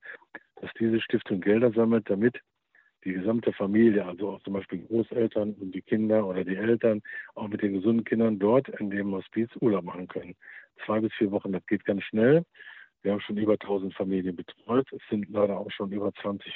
dass 0.62 0.72
diese 0.80 1.02
Stiftung 1.02 1.42
Gelder 1.42 1.72
sammelt, 1.72 2.10
damit 2.10 2.40
die 3.04 3.14
gesamte 3.14 3.54
Familie, 3.54 4.06
also 4.06 4.32
auch 4.32 4.42
zum 4.44 4.54
Beispiel 4.54 4.86
Großeltern 4.86 5.54
und 5.54 5.74
die 5.74 5.82
Kinder 5.82 6.26
oder 6.26 6.44
die 6.44 6.56
Eltern, 6.56 7.02
auch 7.36 7.48
mit 7.48 7.62
den 7.62 7.74
gesunden 7.74 8.04
Kindern 8.04 8.40
dort 8.40 8.68
in 8.68 8.90
dem 8.90 9.14
Hospiz 9.14 9.50
Urlaub 9.62 9.86
machen 9.86 10.08
können. 10.08 10.36
Zwei 10.86 11.00
bis 11.00 11.14
vier 11.14 11.32
Wochen, 11.32 11.52
das 11.52 11.66
geht 11.68 11.86
ganz 11.86 12.04
schnell. 12.04 12.44
Wir 13.04 13.12
haben 13.12 13.22
schon 13.22 13.38
über 13.38 13.54
1000 13.54 13.94
Familien 13.94 14.36
betreut. 14.36 14.92
Es 14.92 15.02
sind 15.10 15.30
leider 15.30 15.58
auch 15.58 15.72
schon 15.72 15.92
über 15.92 16.12
20 16.22 16.52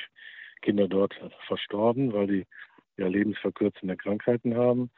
Kinder 0.61 0.87
dort 0.87 1.13
verstorben, 1.47 2.13
weil 2.13 2.27
die 2.27 2.45
ja 2.97 3.07
lebensverkürzende 3.07 3.97
Krankheiten 3.97 4.55
haben. 4.55 4.89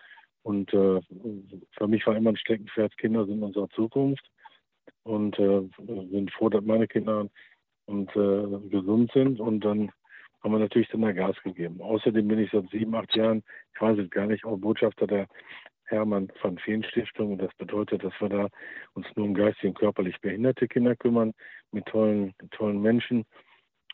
Und 0.43 0.74
äh, 0.74 0.99
für 1.78 1.88
mich 1.88 2.05
war 2.05 2.16
immer 2.16 2.32
ein 2.32 2.38
Steckenpferd, 2.38 2.97
Kinder 2.97 3.26
sind 3.26 3.41
unsere 3.43 3.70
Zukunft. 3.70 4.30
Und 5.03 5.38
äh, 5.39 5.61
bin 5.80 6.30
froh, 6.30 6.49
dass 6.49 6.64
meine 6.64 6.88
Kinder 6.88 7.30
und 7.86 8.09
äh, 8.16 8.70
gesund 8.70 9.11
sind. 9.14 9.39
Und 9.39 9.61
dann 9.61 9.91
haben 10.41 10.51
wir 10.51 10.59
natürlich 10.59 10.89
dann 10.89 11.01
da 11.01 11.11
Gas 11.14 11.36
gegeben. 11.43 11.82
Außerdem 11.82 12.28
bin 12.28 12.39
ich 12.39 12.51
seit 12.51 12.70
sieben, 12.70 12.93
acht 12.95 13.16
Jahren, 13.16 13.43
ich 13.74 13.82
weiß 13.82 13.97
es 13.99 14.09
gar 14.09 14.28
nicht, 14.28 14.45
auch 14.45 14.57
Botschafter 14.57 15.07
der 15.07 15.28
Hermann 15.86 16.30
van 16.41 16.57
Feen 16.57 16.84
Stiftung. 16.84 17.34
Und 17.34 17.41
das 17.41 17.53
bedeutet, 17.55 18.03
dass 18.03 18.14
wir 18.20 18.30
da 18.30 18.47
uns 18.93 19.07
nur 19.16 19.26
um 19.26 19.34
geistig 19.34 19.70
und 19.70 19.80
körperlich 19.80 20.20
behinderte 20.20 20.68
Kinder 20.68 20.95
kümmern, 20.95 21.34
mit 21.72 21.86
tollen, 21.86 22.34
tollen 22.51 22.82
Menschen. 22.82 23.26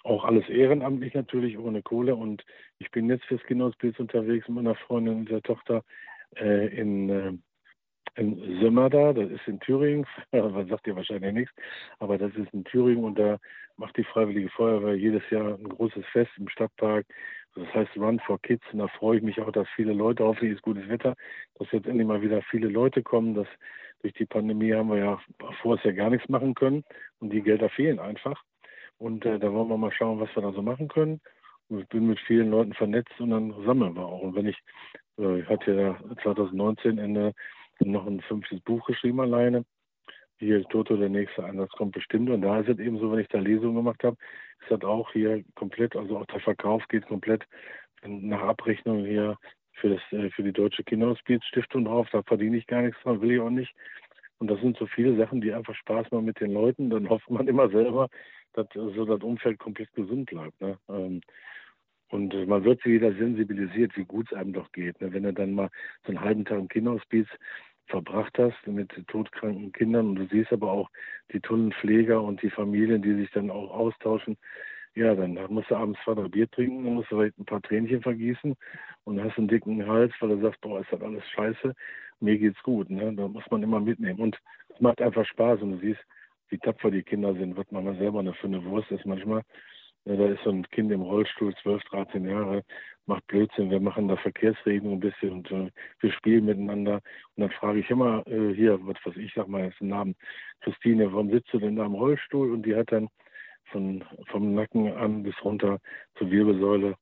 Auch 0.10 0.26
alles 0.26 0.50
ehrenamtlich 0.50 1.14
natürlich, 1.14 1.60
ohne 1.60 1.84
Kohle. 1.84 2.16
Und 2.16 2.44
ich 2.80 2.90
bin 2.90 3.08
jetzt 3.10 3.26
fürs 3.26 3.44
Kinderhospiz 3.44 4.00
unterwegs 4.00 4.48
mit 4.48 4.56
meiner 4.56 4.74
Freundin 4.74 5.18
und 5.18 5.30
der 5.30 5.44
Tochter 5.44 5.84
äh, 6.36 6.66
in, 6.76 7.10
äh, 7.12 7.34
in 8.16 8.60
Sömmerda, 8.60 9.14
das 9.14 9.30
ist 9.30 9.48
in 9.48 9.60
Thüringen, 9.60 10.08
was 10.32 10.68
sagt 10.68 10.88
ihr 10.88 10.96
wahrscheinlich 10.96 11.32
nichts, 11.34 11.54
aber 12.00 12.18
das 12.18 12.34
ist 12.34 12.52
in 12.54 12.64
Thüringen 12.64 13.04
und 13.04 13.20
da 13.20 13.38
macht 13.78 13.98
die 13.98 14.04
Freiwillige 14.04 14.50
Feuerwehr 14.50 14.96
jedes 14.96 15.22
Jahr 15.30 15.54
ein 15.54 15.70
großes 15.70 16.04
Fest 16.08 16.32
im 16.38 16.50
Stadtpark. 16.50 17.06
Das 17.54 17.72
heißt 17.76 17.96
Run 17.96 18.20
for 18.20 18.42
Kids 18.42 18.64
und 18.74 18.80
da 18.80 18.88
freue 18.88 19.18
ich 19.18 19.24
mich 19.24 19.40
auch, 19.40 19.52
dass 19.52 19.68
viele 19.76 19.94
Leute, 19.94 20.24
hoffentlich 20.24 20.54
ist 20.54 20.64
gutes 20.64 20.90
Wetter, 20.90 21.16
dass 21.60 21.72
jetzt 21.72 21.86
endlich 21.86 22.08
mal 22.08 22.24
wieder 22.24 22.42
viele 22.50 22.68
Leute 22.68 23.04
kommen. 23.04 23.36
Dass 23.36 23.48
durch 24.02 24.14
die 24.16 24.26
Pandemie 24.26 24.74
haben 24.74 24.90
wir 24.90 24.98
ja 24.98 25.20
vorher 25.62 25.94
gar 25.94 26.10
nichts 26.10 26.30
machen 26.30 26.56
können 26.56 26.84
und 27.20 27.32
die 27.32 27.42
Gelder 27.42 27.70
fehlen 27.70 28.00
einfach. 28.00 28.44
Und 29.00 29.26
äh, 29.26 29.40
da 29.40 29.52
wollen 29.52 29.70
wir 29.70 29.78
mal 29.78 29.92
schauen, 29.92 30.20
was 30.20 30.34
wir 30.36 30.44
da 30.44 30.52
so 30.52 30.62
machen 30.62 30.88
können. 30.88 31.20
Und 31.70 31.82
ich 31.82 31.88
bin 31.88 32.08
mit 32.08 32.20
vielen 32.20 32.52
Leuten 32.52 32.74
vernetzt 32.74 33.20
und 33.20 33.30
dann 33.32 33.54
sammeln 33.66 33.96
wir 33.96 34.06
auch. 34.06 34.22
Und 34.22 34.36
wenn 34.36 34.48
ich, 34.48 34.58
äh, 35.18 35.40
ich 35.40 35.48
hatte 35.48 35.74
ja 35.74 36.16
2019 36.24 36.98
Ende 36.98 37.34
noch 37.80 38.06
ein 38.06 38.22
fünftes 38.22 38.60
Buch 38.62 38.86
geschrieben 38.86 39.22
alleine. 39.22 39.66
Hier 40.38 40.64
Toto, 40.66 40.98
der 40.98 41.10
nächste 41.10 41.44
Einsatz 41.44 41.72
kommt 41.72 41.94
bestimmt. 41.94 42.30
Und 42.30 42.42
da 42.42 42.60
ist 42.60 42.70
es 42.70 42.80
eben 42.80 43.00
so, 43.00 43.12
wenn 43.12 43.20
ich 43.20 43.28
da 43.30 43.40
Lesungen 43.40 43.76
gemacht 43.76 44.04
habe, 44.04 44.18
ist 44.62 44.72
das 44.72 44.82
auch 44.84 45.12
hier 45.12 45.44
komplett, 45.56 45.96
also 45.96 46.18
auch 46.18 46.26
der 46.26 46.40
Verkauf 46.42 46.86
geht 46.90 47.06
komplett 47.08 47.46
nach 48.06 48.42
Abrechnung 48.42 49.06
hier 49.06 49.38
für, 49.74 49.90
das, 49.90 50.02
äh, 50.12 50.30
für 50.32 50.44
die 50.44 50.54
Deutsche 50.54 50.84
Kinderhospizstiftung 50.84 51.86
drauf. 51.86 52.08
Da 52.12 52.24
verdiene 52.24 52.58
ich 52.58 52.68
gar 52.68 52.82
nichts 52.82 53.02
dran, 53.04 53.22
will 53.22 53.32
ich 53.32 53.40
auch 53.40 53.50
nicht. 53.50 53.74
Und 54.40 54.50
das 54.50 54.60
sind 54.62 54.78
so 54.78 54.88
viele 54.88 55.18
Sachen, 55.18 55.42
die 55.42 55.54
einfach 55.54 55.76
Spaß 55.76 56.12
machen 56.12 56.26
mit 56.26 56.40
den 56.40 56.54
Leuten. 56.54 56.90
Dann 56.90 57.10
hofft 57.10 57.30
man 57.30 57.48
immer 57.48 57.70
selber, 57.70 58.10
dass 58.64 58.94
so 58.96 59.06
das 59.06 59.22
Umfeld 59.22 59.60
komplett 59.60 59.92
gesund 59.94 60.30
bleibt. 60.30 60.60
Ne? 60.62 60.78
Ähm, 60.90 61.22
und 62.10 62.34
man 62.48 62.64
wird 62.64 62.84
wieder 62.86 63.14
sensibilisiert, 63.14 63.96
wie 63.96 64.06
gut 64.06 64.32
es 64.32 64.38
einem 64.38 64.54
doch 64.54 64.72
geht. 64.72 65.00
Ne? 65.00 65.14
Wenn 65.14 65.24
du 65.24 65.34
dann 65.34 65.54
mal 65.54 65.70
so 66.04 66.10
einen 66.10 66.22
halben 66.22 66.46
Tag 66.46 66.60
im 66.60 66.68
Kinderhospiz 66.68 67.28
verbracht 67.88 68.38
hast 68.38 68.56
mit 68.68 68.92
todkranken 69.08 69.72
Kindern 69.72 70.10
und 70.10 70.16
du 70.16 70.28
siehst 70.28 70.52
aber 70.54 70.72
auch 70.72 70.90
die 71.34 71.40
tollen 71.40 71.72
Pfleger 71.74 72.22
und 72.22 72.42
die 72.42 72.50
Familien, 72.50 73.02
die 73.02 73.16
sich 73.16 73.32
dann 73.32 73.50
auch 73.50 73.72
austauschen, 73.72 74.38
ja, 74.96 75.14
dann 75.16 75.40
musst 75.50 75.70
du 75.70 75.76
abends 75.76 76.00
zwei, 76.04 76.14
drei 76.14 76.28
Bier 76.28 76.50
trinken, 76.50 76.84
dann 76.84 76.96
musst 76.96 77.12
du 77.12 77.18
vielleicht 77.18 77.38
ein 77.38 77.46
paar 77.46 77.62
Tränchen 77.62 78.02
vergießen 78.02 78.56
und 79.04 79.24
hast 79.24 79.38
einen 79.38 79.48
dicken 79.48 79.88
Hals, 79.88 80.14
weil 80.20 80.30
du 80.30 80.42
sagst, 80.42 80.62
boah, 80.62 80.82
ist 80.82 80.92
das 80.92 81.02
alles 81.02 81.24
scheiße, 81.30 81.74
mir 82.20 82.38
geht's 82.38 82.62
gut. 82.64 82.90
Ne? 82.90 83.14
Da 83.16 83.28
muss 83.28 83.44
man 83.50 83.64
immer 83.64 83.80
mitnehmen. 83.80 84.20
Und 84.20 84.40
es 84.70 84.80
macht 84.82 85.02
einfach 85.02 85.26
Spaß 85.26 85.62
und 85.62 85.74
du 85.74 85.78
siehst, 85.78 86.02
wie 86.50 86.58
tapfer 86.58 86.92
die 86.92 87.04
Kinder 87.04 87.34
sind, 87.34 87.58
was 87.58 87.70
man 87.72 87.98
selber 87.98 88.20
eine 88.20 88.34
eine 88.42 88.66
Wurst 88.66 88.92
ist 88.92 89.06
manchmal. 89.06 89.44
Ja, 90.06 90.16
da 90.16 90.28
ist 90.28 90.44
so 90.44 90.50
ein 90.50 90.68
Kind 90.70 90.92
im 90.92 91.02
Rollstuhl, 91.02 91.54
12, 91.62 91.84
13 91.84 92.28
Jahre, 92.28 92.64
macht 93.06 93.28
Blödsinn. 93.28 93.70
Wir 93.70 93.80
machen 93.80 94.08
da 94.08 94.16
Verkehrsregeln 94.18 94.94
ein 94.94 95.00
bisschen 95.00 95.32
und 95.32 95.52
äh, 95.52 95.70
wir 96.00 96.12
spielen 96.14 96.46
miteinander. 96.46 97.02
Und 97.36 97.42
dann 97.42 97.52
frage 97.52 97.80
ich 97.80 97.90
immer 97.90 98.26
äh, 98.28 98.54
hier, 98.56 98.80
was 98.88 98.98
weiß 99.04 99.18
ich, 99.18 99.34
sag 99.36 99.48
mal 99.48 99.66
jetzt 99.66 99.82
einen 99.82 99.90
Namen, 99.90 100.16
Christine, 100.62 101.12
warum 101.12 101.30
sitzt 101.30 101.54
du 101.54 101.60
denn 101.60 101.76
da 101.76 101.86
im 101.86 101.96
Rollstuhl? 101.96 102.52
Und 102.52 102.66
die 102.66 102.76
hat 102.76 102.92
dann 102.92 103.10
von, 103.66 104.04
vom 104.28 104.56
Nacken 104.56 104.92
an 104.94 105.24
bis 105.24 105.36
runter 105.44 105.80
zur 106.18 106.32
Wirbelsäule 106.32 106.96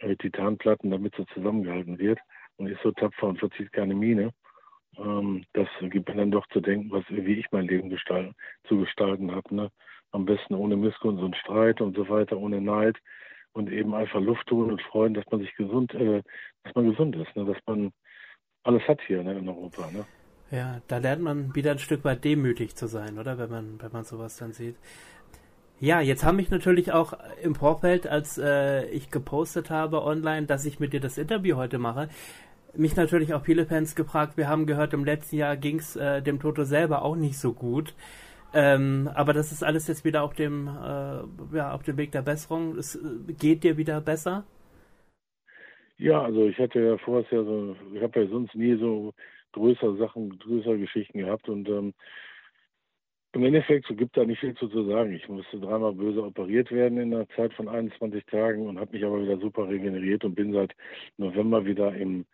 äh, 0.00 0.16
Titanplatten, 0.16 0.90
damit 0.90 1.14
sie 1.16 1.26
zusammengehalten 1.34 1.98
wird. 1.98 2.20
Und 2.56 2.68
ist 2.68 2.82
so 2.82 2.92
tapfer 2.92 3.26
und 3.26 3.38
verzieht 3.38 3.72
keine 3.72 3.94
Miene. 3.94 4.32
Ähm, 4.98 5.44
das 5.52 5.68
gibt 5.80 6.08
mir 6.08 6.16
dann 6.16 6.30
doch 6.30 6.46
zu 6.48 6.60
denken, 6.60 6.90
was, 6.90 7.04
wie 7.08 7.34
ich 7.34 7.46
mein 7.52 7.68
Leben 7.68 7.90
gestalten, 7.90 8.34
zu 8.68 8.78
gestalten 8.78 9.32
habe. 9.32 9.54
Ne? 9.54 9.70
Am 10.12 10.24
besten 10.24 10.54
ohne 10.54 10.76
Missgunst 10.76 11.22
und 11.22 11.36
Streit 11.36 11.80
und 11.80 11.96
so 11.96 12.08
weiter, 12.08 12.36
ohne 12.36 12.60
Neid 12.60 12.96
und 13.52 13.70
eben 13.70 13.94
einfach 13.94 14.20
Luft 14.20 14.46
tun 14.46 14.70
und 14.70 14.82
freuen, 14.82 15.14
dass 15.14 15.24
man 15.30 15.40
sich 15.40 15.54
gesund, 15.56 15.94
äh, 15.94 16.22
dass 16.62 16.74
man 16.74 16.90
gesund 16.90 17.16
ist, 17.16 17.34
ne? 17.36 17.44
dass 17.44 17.58
man 17.66 17.92
alles 18.62 18.82
hat 18.88 19.00
hier 19.06 19.22
ne, 19.22 19.38
in 19.38 19.48
Europa. 19.48 19.90
Ne? 19.90 20.04
Ja, 20.50 20.80
da 20.86 20.98
lernt 20.98 21.22
man 21.22 21.54
wieder 21.54 21.72
ein 21.72 21.78
Stück 21.78 22.04
weit 22.04 22.24
demütig 22.24 22.76
zu 22.76 22.86
sein, 22.86 23.18
oder? 23.18 23.38
Wenn 23.38 23.50
man, 23.50 23.82
wenn 23.82 23.92
man 23.92 24.04
sowas 24.04 24.36
dann 24.36 24.52
sieht. 24.52 24.76
Ja, 25.78 26.00
jetzt 26.00 26.24
haben 26.24 26.36
mich 26.36 26.50
natürlich 26.50 26.92
auch 26.92 27.12
im 27.42 27.54
Vorfeld, 27.54 28.06
als 28.06 28.38
äh, 28.38 28.86
ich 28.86 29.10
gepostet 29.10 29.70
habe 29.70 30.02
online, 30.02 30.46
dass 30.46 30.64
ich 30.64 30.80
mit 30.80 30.92
dir 30.92 31.00
das 31.00 31.18
Interview 31.18 31.56
heute 31.56 31.78
mache, 31.78 32.08
mich 32.78 32.96
natürlich 32.96 33.34
auch 33.34 33.44
viele 33.44 33.66
Fans 33.66 33.94
gefragt. 33.94 34.36
Wir 34.36 34.48
haben 34.48 34.66
gehört, 34.66 34.94
im 34.94 35.04
letzten 35.04 35.36
Jahr 35.36 35.56
ging 35.56 35.78
es 35.78 35.96
äh, 35.96 36.22
dem 36.22 36.40
Toto 36.40 36.64
selber 36.64 37.02
auch 37.02 37.16
nicht 37.16 37.38
so 37.38 37.52
gut. 37.52 37.94
Ähm, 38.54 39.10
aber 39.14 39.32
das 39.32 39.52
ist 39.52 39.62
alles 39.62 39.86
jetzt 39.88 40.04
wieder 40.04 40.22
auf 40.22 40.34
dem, 40.34 40.68
äh, 40.68 41.56
ja, 41.56 41.72
auf 41.72 41.82
dem 41.82 41.96
Weg 41.96 42.12
der 42.12 42.22
Besserung. 42.22 42.76
Es 42.76 42.96
äh, 42.96 43.32
geht 43.32 43.64
dir 43.64 43.76
wieder 43.76 44.00
besser? 44.00 44.44
Ja, 45.98 46.22
also 46.22 46.46
ich 46.46 46.58
hatte 46.58 46.80
ja 46.80 46.98
vorher 46.98 47.44
so, 47.44 47.76
ich 47.94 48.02
habe 48.02 48.20
ja 48.20 48.28
sonst 48.28 48.54
nie 48.54 48.76
so 48.76 49.12
größere 49.52 49.96
Sachen, 49.96 50.38
größere 50.38 50.78
Geschichten 50.78 51.18
gehabt 51.18 51.48
und 51.48 51.68
ähm, 51.68 51.94
im 53.32 53.44
Endeffekt 53.44 53.86
gibt 53.98 54.16
da 54.16 54.24
nicht 54.24 54.40
viel 54.40 54.54
zu, 54.54 54.68
zu 54.68 54.86
sagen. 54.86 55.12
Ich 55.12 55.28
musste 55.28 55.60
dreimal 55.60 55.92
böse 55.92 56.22
operiert 56.22 56.70
werden 56.70 56.98
in 56.98 57.10
der 57.10 57.28
Zeit 57.36 57.52
von 57.52 57.68
21 57.68 58.24
Tagen 58.26 58.66
und 58.66 58.78
habe 58.80 58.92
mich 58.92 59.04
aber 59.04 59.20
wieder 59.20 59.36
super 59.38 59.68
regeneriert 59.68 60.24
und 60.24 60.34
bin 60.34 60.52
seit 60.52 60.74
November 61.18 61.66
wieder 61.66 61.94
im 61.94 62.24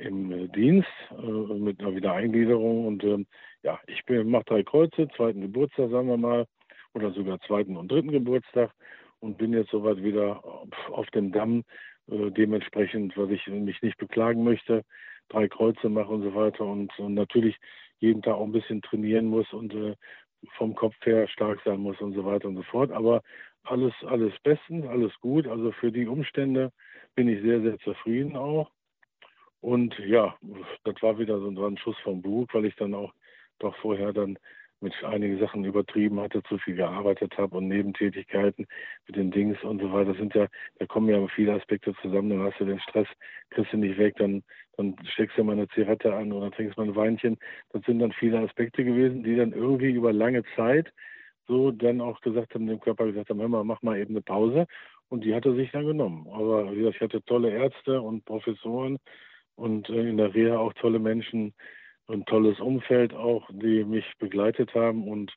im 0.00 0.32
äh, 0.32 0.48
Dienst 0.48 0.88
äh, 1.10 1.22
mit 1.24 1.80
einer 1.80 1.94
Wiedereingliederung. 1.94 2.86
Und 2.86 3.04
ähm, 3.04 3.26
ja, 3.62 3.78
ich 3.86 4.02
mache 4.24 4.44
drei 4.44 4.62
Kreuze, 4.62 5.08
zweiten 5.16 5.40
Geburtstag, 5.40 5.90
sagen 5.90 6.08
wir 6.08 6.16
mal, 6.16 6.46
oder 6.94 7.12
sogar 7.12 7.40
zweiten 7.40 7.76
und 7.76 7.90
dritten 7.90 8.10
Geburtstag 8.10 8.72
und 9.20 9.38
bin 9.38 9.52
jetzt 9.52 9.70
soweit 9.70 10.02
wieder 10.02 10.42
auf 10.90 11.06
dem 11.10 11.32
Damm. 11.32 11.64
Äh, 12.10 12.30
dementsprechend, 12.30 13.16
was 13.16 13.30
ich 13.30 13.46
mich 13.46 13.80
nicht 13.82 13.98
beklagen 13.98 14.42
möchte, 14.44 14.82
drei 15.28 15.48
Kreuze 15.48 15.88
mache 15.88 16.10
und 16.10 16.22
so 16.22 16.34
weiter 16.34 16.64
und, 16.64 16.98
und 16.98 17.14
natürlich 17.14 17.56
jeden 17.98 18.22
Tag 18.22 18.34
auch 18.34 18.44
ein 18.44 18.52
bisschen 18.52 18.82
trainieren 18.82 19.26
muss 19.26 19.52
und 19.52 19.74
äh, 19.74 19.94
vom 20.56 20.74
Kopf 20.74 20.94
her 21.04 21.28
stark 21.28 21.60
sein 21.64 21.80
muss 21.80 22.00
und 22.00 22.14
so 22.14 22.24
weiter 22.24 22.48
und 22.48 22.56
so 22.56 22.62
fort. 22.62 22.90
Aber 22.92 23.22
alles, 23.64 23.92
alles 24.06 24.32
bestens, 24.42 24.86
alles 24.86 25.12
gut. 25.20 25.46
Also 25.46 25.70
für 25.72 25.92
die 25.92 26.06
Umstände 26.06 26.72
bin 27.14 27.28
ich 27.28 27.42
sehr, 27.42 27.60
sehr 27.60 27.78
zufrieden 27.80 28.36
auch. 28.36 28.70
Und 29.60 29.98
ja, 29.98 30.36
das 30.84 30.94
war 31.02 31.18
wieder 31.18 31.38
so 31.38 31.48
ein 31.48 31.78
Schuss 31.78 31.98
vom 32.02 32.22
Bug, 32.22 32.52
weil 32.54 32.64
ich 32.64 32.76
dann 32.76 32.94
auch 32.94 33.12
doch 33.58 33.76
vorher 33.76 34.12
dann 34.12 34.38
mit 34.80 34.94
einigen 35.04 35.38
Sachen 35.38 35.64
übertrieben 35.64 36.20
hatte, 36.20 36.42
zu 36.44 36.56
viel 36.58 36.74
gearbeitet 36.74 37.36
habe 37.36 37.58
und 37.58 37.68
Nebentätigkeiten 37.68 38.66
mit 39.06 39.16
den 39.16 39.30
Dings 39.30 39.62
und 39.62 39.80
so 39.80 39.92
weiter. 39.92 40.10
Das 40.10 40.16
sind 40.16 40.34
ja, 40.34 40.46
da 40.78 40.86
kommen 40.86 41.08
ja 41.08 41.26
viele 41.28 41.52
Aspekte 41.52 41.94
zusammen. 42.00 42.30
Dann 42.30 42.42
hast 42.42 42.58
du 42.60 42.64
den 42.64 42.80
Stress, 42.80 43.06
kriegst 43.50 43.72
du 43.72 43.76
nicht 43.76 43.98
weg, 43.98 44.16
dann, 44.16 44.42
dann 44.76 44.96
steckst 45.12 45.36
du 45.36 45.44
mal 45.44 45.52
eine 45.52 45.68
Zigarette 45.68 46.14
an 46.14 46.32
oder 46.32 46.50
trinkst 46.50 46.78
mal 46.78 46.86
ein 46.86 46.96
Weinchen. 46.96 47.36
Das 47.72 47.82
sind 47.84 47.98
dann 47.98 48.12
viele 48.12 48.38
Aspekte 48.38 48.82
gewesen, 48.82 49.22
die 49.22 49.36
dann 49.36 49.52
irgendwie 49.52 49.90
über 49.90 50.12
lange 50.12 50.42
Zeit 50.56 50.90
so 51.46 51.70
dann 51.70 52.00
auch 52.00 52.20
gesagt 52.22 52.54
haben, 52.54 52.66
dem 52.66 52.80
Körper 52.80 53.06
gesagt 53.06 53.28
haben, 53.28 53.40
hör 53.40 53.48
mal, 53.48 53.64
mach 53.64 53.82
mal 53.82 53.98
eben 53.98 54.14
eine 54.14 54.22
Pause. 54.22 54.66
Und 55.08 55.24
die 55.24 55.34
hat 55.34 55.44
er 55.44 55.54
sich 55.54 55.70
dann 55.72 55.84
genommen. 55.84 56.26
Aber 56.32 56.72
wie 56.72 56.76
gesagt, 56.76 56.96
ich 56.96 57.02
hatte 57.02 57.22
tolle 57.24 57.50
Ärzte 57.50 58.00
und 58.00 58.24
Professoren 58.24 58.98
und 59.60 59.88
äh, 59.90 60.08
in 60.08 60.16
der 60.16 60.34
Reha 60.34 60.58
auch 60.58 60.72
tolle 60.74 60.98
Menschen, 60.98 61.54
ein 62.08 62.24
tolles 62.24 62.58
Umfeld 62.60 63.14
auch, 63.14 63.48
die 63.52 63.84
mich 63.84 64.04
begleitet 64.18 64.74
haben 64.74 65.06
und 65.08 65.32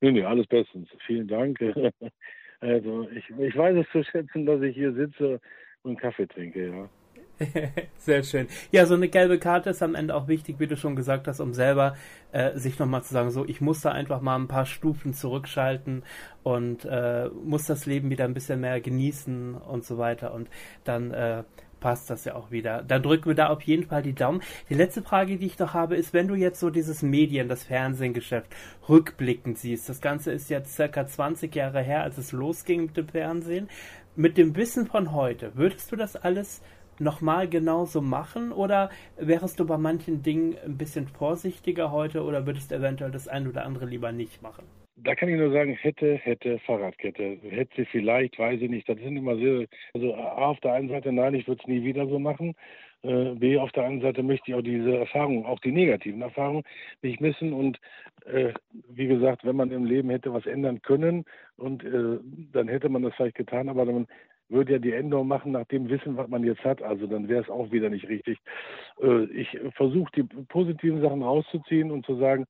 nee, 0.00 0.10
nee, 0.10 0.24
alles 0.24 0.46
bestens. 0.46 0.88
Vielen 1.06 1.28
Dank. 1.28 1.58
Also 2.58 3.06
ich, 3.10 3.28
ich 3.38 3.54
weiß 3.54 3.76
es 3.76 3.86
zu 3.92 4.02
schätzen, 4.02 4.46
dass 4.46 4.62
ich 4.62 4.74
hier 4.74 4.94
sitze 4.94 5.42
und 5.82 6.00
Kaffee 6.00 6.26
trinke, 6.26 6.70
ja. 6.70 6.88
Sehr 7.98 8.22
schön. 8.22 8.48
Ja, 8.70 8.86
so 8.86 8.94
eine 8.94 9.08
gelbe 9.08 9.38
Karte 9.38 9.70
ist 9.70 9.82
am 9.82 9.94
Ende 9.94 10.14
auch 10.14 10.26
wichtig, 10.26 10.58
wie 10.58 10.66
du 10.66 10.76
schon 10.76 10.96
gesagt 10.96 11.28
hast, 11.28 11.40
um 11.40 11.52
selber 11.52 11.96
äh, 12.32 12.56
sich 12.56 12.78
nochmal 12.78 13.02
zu 13.02 13.12
sagen, 13.12 13.30
so, 13.30 13.44
ich 13.44 13.60
muss 13.60 13.82
da 13.82 13.92
einfach 13.92 14.22
mal 14.22 14.36
ein 14.36 14.48
paar 14.48 14.64
Stufen 14.64 15.12
zurückschalten 15.12 16.02
und 16.42 16.86
äh, 16.86 17.28
muss 17.44 17.66
das 17.66 17.84
Leben 17.84 18.08
wieder 18.08 18.24
ein 18.24 18.32
bisschen 18.32 18.60
mehr 18.60 18.80
genießen 18.80 19.54
und 19.54 19.84
so 19.84 19.98
weiter. 19.98 20.32
Und 20.32 20.48
dann 20.84 21.10
äh, 21.10 21.44
passt 21.80 22.10
das 22.10 22.24
ja 22.24 22.34
auch 22.34 22.50
wieder. 22.50 22.82
Dann 22.82 23.02
drücken 23.02 23.26
wir 23.26 23.34
da 23.34 23.48
auf 23.48 23.62
jeden 23.62 23.86
Fall 23.86 24.02
die 24.02 24.14
Daumen. 24.14 24.42
Die 24.68 24.74
letzte 24.74 25.02
Frage, 25.02 25.36
die 25.36 25.46
ich 25.46 25.58
noch 25.58 25.74
habe, 25.74 25.96
ist, 25.96 26.12
wenn 26.12 26.28
du 26.28 26.34
jetzt 26.34 26.60
so 26.60 26.70
dieses 26.70 27.02
Medien, 27.02 27.48
das 27.48 27.64
Fernsehgeschäft 27.64 28.54
rückblickend 28.88 29.58
siehst, 29.58 29.88
das 29.88 30.00
Ganze 30.00 30.32
ist 30.32 30.50
jetzt 30.50 30.74
circa 30.74 31.06
20 31.06 31.54
Jahre 31.54 31.82
her, 31.82 32.02
als 32.02 32.18
es 32.18 32.32
losging 32.32 32.86
mit 32.86 32.96
dem 32.96 33.08
Fernsehen. 33.08 33.68
Mit 34.14 34.38
dem 34.38 34.56
Wissen 34.56 34.86
von 34.86 35.12
heute, 35.12 35.54
würdest 35.56 35.92
du 35.92 35.96
das 35.96 36.16
alles 36.16 36.62
nochmal 36.98 37.48
genauso 37.48 38.00
machen 38.00 38.52
oder 38.52 38.90
wärst 39.16 39.60
du 39.60 39.66
bei 39.66 39.76
manchen 39.76 40.22
Dingen 40.22 40.56
ein 40.64 40.78
bisschen 40.78 41.08
vorsichtiger 41.08 41.90
heute 41.90 42.22
oder 42.22 42.46
würdest 42.46 42.72
eventuell 42.72 43.10
das 43.10 43.28
ein 43.28 43.46
oder 43.46 43.64
andere 43.64 43.86
lieber 43.86 44.12
nicht 44.12 44.42
machen? 44.42 44.64
Da 44.98 45.14
kann 45.14 45.28
ich 45.28 45.36
nur 45.36 45.52
sagen, 45.52 45.72
hätte, 45.74 46.14
hätte, 46.14 46.58
Fahrradkette. 46.60 47.38
Hätte 47.42 47.84
vielleicht, 47.86 48.38
weiß 48.38 48.60
ich 48.62 48.70
nicht. 48.70 48.88
Das 48.88 48.96
sind 48.96 49.16
immer 49.16 49.36
sehr, 49.36 49.66
also 49.94 50.14
A, 50.14 50.48
auf 50.48 50.60
der 50.60 50.72
einen 50.72 50.88
Seite, 50.88 51.12
nein, 51.12 51.34
ich 51.34 51.46
würde 51.46 51.60
es 51.62 51.68
nie 51.68 51.84
wieder 51.84 52.06
so 52.06 52.18
machen. 52.18 52.54
Äh, 53.02 53.34
B, 53.34 53.58
auf 53.58 53.70
der 53.72 53.84
anderen 53.84 54.02
Seite 54.02 54.22
möchte 54.22 54.50
ich 54.50 54.54
auch 54.54 54.62
diese 54.62 54.96
Erfahrungen, 54.96 55.44
auch 55.44 55.60
die 55.60 55.72
negativen 55.72 56.22
Erfahrungen 56.22 56.62
nicht 57.02 57.20
missen. 57.20 57.52
Und 57.52 57.78
äh, 58.24 58.54
wie 58.88 59.06
gesagt, 59.06 59.44
wenn 59.44 59.56
man 59.56 59.70
im 59.70 59.84
Leben 59.84 60.08
hätte 60.08 60.32
was 60.32 60.46
ändern 60.46 60.80
können 60.80 61.24
und 61.56 61.84
äh, 61.84 62.18
dann 62.52 62.68
hätte 62.68 62.88
man 62.88 63.02
das 63.02 63.14
vielleicht 63.14 63.36
getan, 63.36 63.68
aber 63.68 63.84
dann 63.84 64.06
würde 64.48 64.74
ja 64.74 64.78
die 64.78 64.92
Änderung 64.92 65.28
machen 65.28 65.52
nach 65.52 65.66
dem 65.66 65.88
Wissen, 65.88 66.16
was 66.16 66.28
man 66.28 66.44
jetzt 66.44 66.64
hat. 66.64 66.80
Also 66.80 67.06
dann 67.06 67.28
wäre 67.28 67.42
es 67.42 67.50
auch 67.50 67.70
wieder 67.70 67.90
nicht 67.90 68.08
richtig. 68.08 68.38
Äh, 69.02 69.24
ich 69.24 69.58
versuche 69.74 70.10
die 70.16 70.22
positiven 70.22 71.02
Sachen 71.02 71.22
rauszuziehen 71.22 71.90
und 71.90 72.06
zu 72.06 72.16
sagen, 72.16 72.46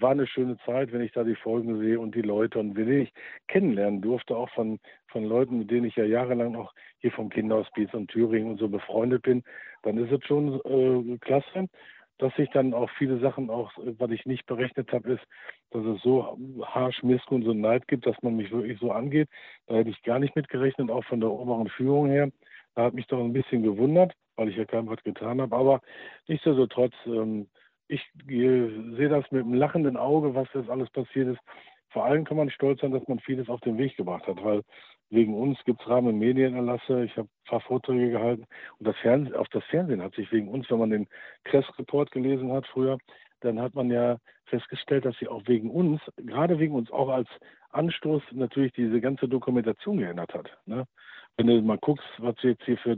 war 0.00 0.10
eine 0.10 0.26
schöne 0.26 0.56
Zeit, 0.64 0.92
wenn 0.92 1.00
ich 1.00 1.12
da 1.12 1.24
die 1.24 1.34
Folgen 1.34 1.78
sehe 1.78 1.98
und 1.98 2.14
die 2.14 2.22
Leute 2.22 2.58
und 2.58 2.76
wen 2.76 3.02
ich 3.02 3.12
kennenlernen 3.48 4.00
durfte, 4.02 4.36
auch 4.36 4.50
von, 4.50 4.78
von 5.08 5.24
Leuten, 5.24 5.58
mit 5.58 5.70
denen 5.70 5.86
ich 5.86 5.96
ja 5.96 6.04
jahrelang 6.04 6.56
auch 6.56 6.72
hier 6.98 7.12
vom 7.12 7.30
Kinderhospiz 7.30 7.92
und 7.94 8.10
Thüringen 8.10 8.50
und 8.50 8.58
so 8.58 8.68
befreundet 8.68 9.22
bin, 9.22 9.42
dann 9.82 9.98
ist 9.98 10.12
es 10.12 10.24
schon 10.26 10.60
äh, 10.64 11.18
klasse, 11.18 11.68
dass 12.18 12.32
ich 12.38 12.50
dann 12.50 12.72
auch 12.72 12.90
viele 12.98 13.18
Sachen 13.18 13.50
auch, 13.50 13.72
was 13.76 14.10
ich 14.10 14.24
nicht 14.24 14.46
berechnet 14.46 14.90
habe, 14.92 15.12
ist, 15.14 15.24
dass 15.70 15.84
es 15.84 16.02
so 16.02 16.38
harsch 16.62 17.02
und 17.02 17.60
Neid 17.60 17.86
gibt, 17.88 18.06
dass 18.06 18.16
man 18.22 18.36
mich 18.36 18.50
wirklich 18.50 18.78
so 18.78 18.90
angeht. 18.90 19.28
Da 19.66 19.76
hätte 19.76 19.90
ich 19.90 20.02
gar 20.02 20.18
nicht 20.18 20.34
mit 20.34 20.48
gerechnet, 20.48 20.90
auch 20.90 21.04
von 21.04 21.20
der 21.20 21.30
oberen 21.30 21.68
Führung 21.68 22.06
her. 22.08 22.30
Da 22.74 22.84
hat 22.84 22.94
mich 22.94 23.06
doch 23.06 23.18
ein 23.18 23.32
bisschen 23.32 23.62
gewundert, 23.62 24.12
weil 24.36 24.48
ich 24.48 24.56
ja 24.56 24.64
kein 24.64 24.88
was 24.88 25.02
getan 25.02 25.40
habe. 25.40 25.54
Aber 25.54 25.80
nichtsdestotrotz, 26.26 26.94
ähm, 27.06 27.48
ich 27.88 28.02
sehe 28.26 29.08
das 29.08 29.30
mit 29.30 29.44
einem 29.44 29.54
lachenden 29.54 29.96
Auge, 29.96 30.34
was 30.34 30.48
jetzt 30.54 30.70
alles 30.70 30.90
passiert 30.90 31.28
ist. 31.28 31.40
Vor 31.90 32.04
allem 32.04 32.24
kann 32.24 32.36
man 32.36 32.50
stolz 32.50 32.80
sein, 32.80 32.92
dass 32.92 33.06
man 33.08 33.20
vieles 33.20 33.48
auf 33.48 33.60
den 33.60 33.78
Weg 33.78 33.96
gebracht 33.96 34.26
hat, 34.26 34.42
weil 34.44 34.62
wegen 35.10 35.34
uns 35.34 35.58
gibt 35.64 35.80
es 35.80 35.88
Rahmen 35.88 36.18
Medienerlasse. 36.18 37.04
Ich 37.04 37.16
habe 37.16 37.28
ein 37.28 37.48
paar 37.48 37.60
Vorträge 37.60 38.10
gehalten 38.10 38.44
und 38.78 38.86
das 38.88 38.96
Fernsehen, 38.98 39.36
auch 39.36 39.48
das 39.48 39.64
Fernsehen 39.64 40.02
hat 40.02 40.14
sich 40.14 40.30
wegen 40.32 40.48
uns, 40.48 40.68
wenn 40.70 40.78
man 40.78 40.90
den 40.90 41.06
Kress-Report 41.44 42.10
gelesen 42.10 42.52
hat 42.52 42.66
früher, 42.66 42.98
dann 43.40 43.60
hat 43.60 43.74
man 43.74 43.90
ja 43.90 44.18
festgestellt, 44.46 45.04
dass 45.04 45.16
sie 45.18 45.28
auch 45.28 45.42
wegen 45.46 45.70
uns, 45.70 46.00
gerade 46.16 46.58
wegen 46.58 46.74
uns, 46.74 46.90
auch 46.90 47.08
als 47.08 47.28
Anstoß 47.70 48.22
natürlich 48.32 48.72
diese 48.72 49.00
ganze 49.00 49.28
Dokumentation 49.28 49.98
geändert 49.98 50.34
hat. 50.34 50.50
Ne? 50.66 50.86
Wenn 51.36 51.46
du 51.46 51.60
mal 51.62 51.78
guckst, 51.78 52.06
was 52.18 52.34
jetzt 52.42 52.64
hier 52.64 52.78
für 52.78 52.96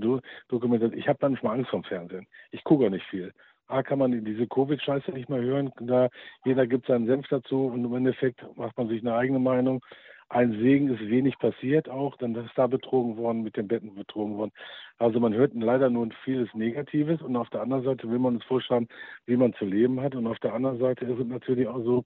Dokumentation, 0.48 0.98
ich 0.98 1.08
habe 1.08 1.18
manchmal 1.22 1.58
Angst 1.58 1.70
vom 1.70 1.84
Fernsehen. 1.84 2.26
Ich 2.50 2.64
gucke 2.64 2.86
auch 2.86 2.90
nicht 2.90 3.06
viel. 3.06 3.32
A, 3.68 3.82
kann 3.82 3.98
man 3.98 4.24
diese 4.24 4.46
Covid-Scheiße 4.46 5.12
nicht 5.12 5.28
mehr 5.28 5.42
hören. 5.42 5.70
Da 5.80 6.08
jeder 6.44 6.66
gibt 6.66 6.86
seinen 6.86 7.06
Senf 7.06 7.28
dazu 7.28 7.66
und 7.66 7.84
im 7.84 7.94
Endeffekt 7.94 8.42
macht 8.56 8.76
man 8.78 8.88
sich 8.88 9.02
eine 9.02 9.14
eigene 9.14 9.38
Meinung. 9.38 9.84
Ein 10.30 10.52
Segen 10.52 10.92
ist 10.92 11.00
wenig 11.08 11.38
passiert 11.38 11.88
auch, 11.88 12.16
dann 12.18 12.34
ist 12.34 12.50
da 12.56 12.66
betrogen 12.66 13.16
worden, 13.16 13.42
mit 13.42 13.56
den 13.56 13.68
Betten 13.68 13.94
betrogen 13.94 14.36
worden. 14.36 14.52
Also 14.98 15.20
man 15.20 15.32
hört 15.32 15.54
leider 15.54 15.88
nur 15.88 16.08
vieles 16.24 16.52
Negatives 16.54 17.22
und 17.22 17.34
auf 17.36 17.48
der 17.48 17.62
anderen 17.62 17.84
Seite 17.84 18.10
will 18.10 18.18
man 18.18 18.34
uns 18.36 18.44
vorschreiben, 18.44 18.88
wie 19.24 19.36
man 19.36 19.54
zu 19.54 19.64
leben 19.64 20.00
hat 20.02 20.14
und 20.14 20.26
auf 20.26 20.38
der 20.40 20.52
anderen 20.52 20.78
Seite 20.78 21.06
ist 21.06 21.18
es 21.18 21.26
natürlich 21.26 21.66
auch 21.66 21.82
so, 21.82 22.04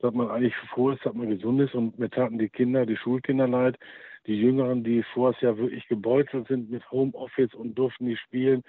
dass 0.00 0.12
man 0.12 0.30
eigentlich 0.30 0.54
froh 0.74 0.90
ist, 0.90 1.04
dass 1.06 1.14
man 1.14 1.30
gesund 1.30 1.60
ist 1.62 1.74
und 1.74 1.98
mir 1.98 2.10
taten 2.10 2.38
die 2.38 2.50
Kinder, 2.50 2.84
die 2.84 2.96
Schulkinder 2.96 3.48
leid, 3.48 3.78
die 4.26 4.38
Jüngeren, 4.38 4.84
die 4.84 5.02
vorher 5.14 5.50
ja 5.52 5.56
wirklich 5.56 5.86
gebeutelt 5.88 6.48
sind 6.48 6.70
mit 6.70 6.90
Homeoffice 6.90 7.54
und 7.54 7.74
durften 7.74 8.04
nicht 8.04 8.20
spielen. 8.20 8.62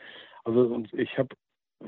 Also 0.45 0.61
und 0.61 0.93
ich 0.93 1.17
habe 1.17 1.35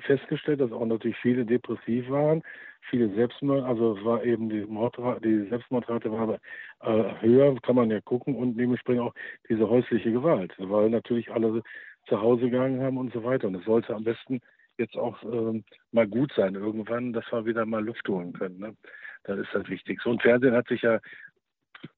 festgestellt, 0.01 0.61
dass 0.61 0.71
auch 0.71 0.85
natürlich 0.85 1.17
viele 1.17 1.45
depressiv 1.45 2.09
waren, 2.09 2.43
viele 2.89 3.09
Selbstmord, 3.15 3.63
also 3.63 3.97
es 3.97 4.05
war 4.05 4.23
eben 4.23 4.49
die, 4.49 4.65
Mordrate, 4.65 5.21
die 5.21 5.47
Selbstmordrate 5.49 6.11
war 6.11 6.39
äh, 6.81 7.21
höher, 7.21 7.55
kann 7.61 7.75
man 7.75 7.91
ja 7.91 8.01
gucken 8.01 8.35
und 8.35 8.57
dementsprechend 8.57 9.01
auch 9.01 9.13
diese 9.49 9.69
häusliche 9.69 10.11
Gewalt, 10.11 10.53
weil 10.57 10.89
natürlich 10.89 11.31
alle 11.31 11.63
zu 12.07 12.21
Hause 12.21 12.49
gegangen 12.49 12.81
haben 12.81 12.97
und 12.97 13.13
so 13.13 13.23
weiter. 13.23 13.47
Und 13.47 13.55
es 13.55 13.65
sollte 13.65 13.95
am 13.95 14.03
besten 14.03 14.41
jetzt 14.77 14.95
auch 14.97 15.21
ähm, 15.23 15.63
mal 15.91 16.07
gut 16.07 16.31
sein 16.35 16.55
irgendwann, 16.55 17.13
dass 17.13 17.25
wir 17.31 17.45
wieder 17.45 17.65
mal 17.65 17.83
Luft 17.83 18.07
holen 18.07 18.33
können. 18.33 18.59
Ne? 18.59 18.75
Das 19.23 19.39
ist 19.39 19.53
halt 19.53 19.69
wichtig. 19.69 20.01
So 20.03 20.11
ein 20.11 20.19
Fernsehen 20.19 20.53
hat 20.53 20.67
sich 20.67 20.81
ja 20.81 20.99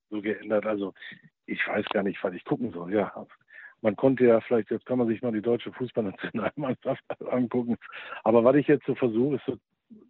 so 0.10 0.22
geändert. 0.22 0.66
Also 0.66 0.94
ich 1.46 1.66
weiß 1.68 1.86
gar 1.88 2.04
nicht, 2.04 2.24
was 2.24 2.34
ich 2.34 2.46
gucken 2.46 2.72
soll. 2.72 2.94
Ja, 2.94 3.26
man 3.82 3.96
konnte 3.96 4.26
ja 4.26 4.42
vielleicht, 4.42 4.72
jetzt 4.72 4.86
kann 4.86 4.98
man 4.98 5.08
sich 5.08 5.22
mal 5.22 5.32
die 5.32 5.42
deutsche 5.42 5.72
Fußballnationalmannschaft 5.74 7.04
angucken. 7.32 7.78
Aber 8.24 8.44
was 8.44 8.56
ich 8.56 8.68
jetzt 8.68 8.86
so 8.86 8.96
versuche, 8.96 9.36
ist 9.36 9.46
so 9.46 9.58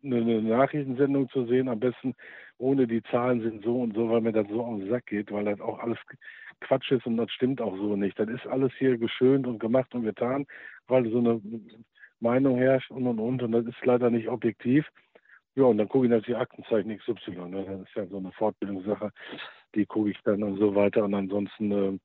eine 0.04 0.42
Nachrichtensendung 0.42 1.30
zu 1.30 1.46
sehen, 1.46 1.70
am 1.70 1.80
besten 1.80 2.16
ohne 2.58 2.88
die 2.88 3.04
Zahlen 3.04 3.42
sind 3.42 3.64
so 3.64 3.82
und 3.82 3.94
so, 3.94 4.10
weil 4.10 4.22
mir 4.22 4.32
das 4.32 4.48
so 4.50 4.64
auf 4.64 4.80
den 4.80 4.90
Sack 4.90 5.08
geht, 5.08 5.32
weil 5.32 5.46
das 5.46 5.60
auch 5.62 5.80
alles 5.80 6.00
Quatsch 6.62 6.92
ist 6.92 7.06
und 7.06 7.18
das 7.18 7.32
stimmt 7.32 7.62
auch 7.62 7.76
so 7.76 7.96
nicht. 7.96 8.18
Das 8.18 8.28
ist 8.30 8.48
alles 8.48 8.72
hier 8.78 8.98
geschönt 8.98 9.46
und 9.46 9.60
gemacht 9.60 9.94
und 9.94 10.04
getan, 10.04 10.48
weil 10.88 11.10
so 11.12 11.20
eine 11.20 11.42
Meinung 12.20 12.58
herrscht 12.58 12.90
und 12.90 13.06
und 13.06 13.20
und 13.20 13.44
und 13.44 13.52
das 13.52 13.66
ist 13.66 13.86
leider 13.86 14.10
nicht 14.10 14.28
objektiv. 14.28 14.88
Ja, 15.56 15.64
und 15.64 15.78
dann 15.78 15.90
gucke 15.90 16.06
ich 16.06 16.12
natürlich 16.12 16.40
Aktenzeichen 16.40 16.98
XY. 16.98 17.50
Ne? 17.50 17.66
Das 17.66 17.82
ist 17.82 17.96
ja 17.96 18.06
so 18.08 18.18
eine 18.18 18.32
Fortbildungssache, 18.32 19.12
die 19.76 19.86
gucke 19.86 20.12
ich 20.12 20.18
dann 20.24 20.44
und 20.44 20.58
so 20.58 20.76
weiter. 20.76 21.04
Und 21.04 21.14
ansonsten 21.16 21.72
äh, 21.72 21.98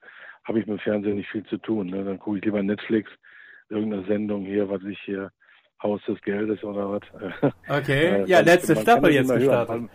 habe 0.45 0.61
ich 0.61 0.67
mit 0.67 0.79
dem 0.79 0.83
Fernsehen 0.83 1.17
nicht 1.17 1.31
viel 1.31 1.45
zu 1.45 1.59
tun. 1.59 1.89
Ne? 1.89 2.05
Dann 2.05 2.19
gucke 2.19 2.39
ich 2.39 2.45
lieber 2.45 2.63
Netflix, 2.63 3.11
irgendeine 3.69 4.05
Sendung 4.05 4.45
hier, 4.45 4.69
was 4.69 4.83
ich 4.85 4.99
hier, 5.01 5.31
Haus 5.83 6.01
des 6.07 6.21
Geldes 6.23 6.63
oder 6.63 6.91
was. 6.91 7.53
Okay, 7.69 8.23
äh, 8.23 8.25
ja, 8.27 8.41
letzte 8.41 8.77
Staffel 8.77 9.13
jetzt 9.13 9.35
gestartet. 9.35 9.91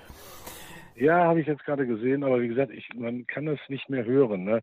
Ja, 0.95 1.25
habe 1.25 1.39
ich 1.39 1.47
jetzt 1.47 1.63
gerade 1.63 1.85
gesehen, 1.85 2.23
aber 2.23 2.41
wie 2.41 2.47
gesagt, 2.47 2.71
ich, 2.71 2.89
man 2.95 3.27
kann 3.27 3.45
das 3.45 3.59
nicht 3.67 3.87
mehr 3.87 4.03
hören, 4.03 4.45
ne? 4.45 4.61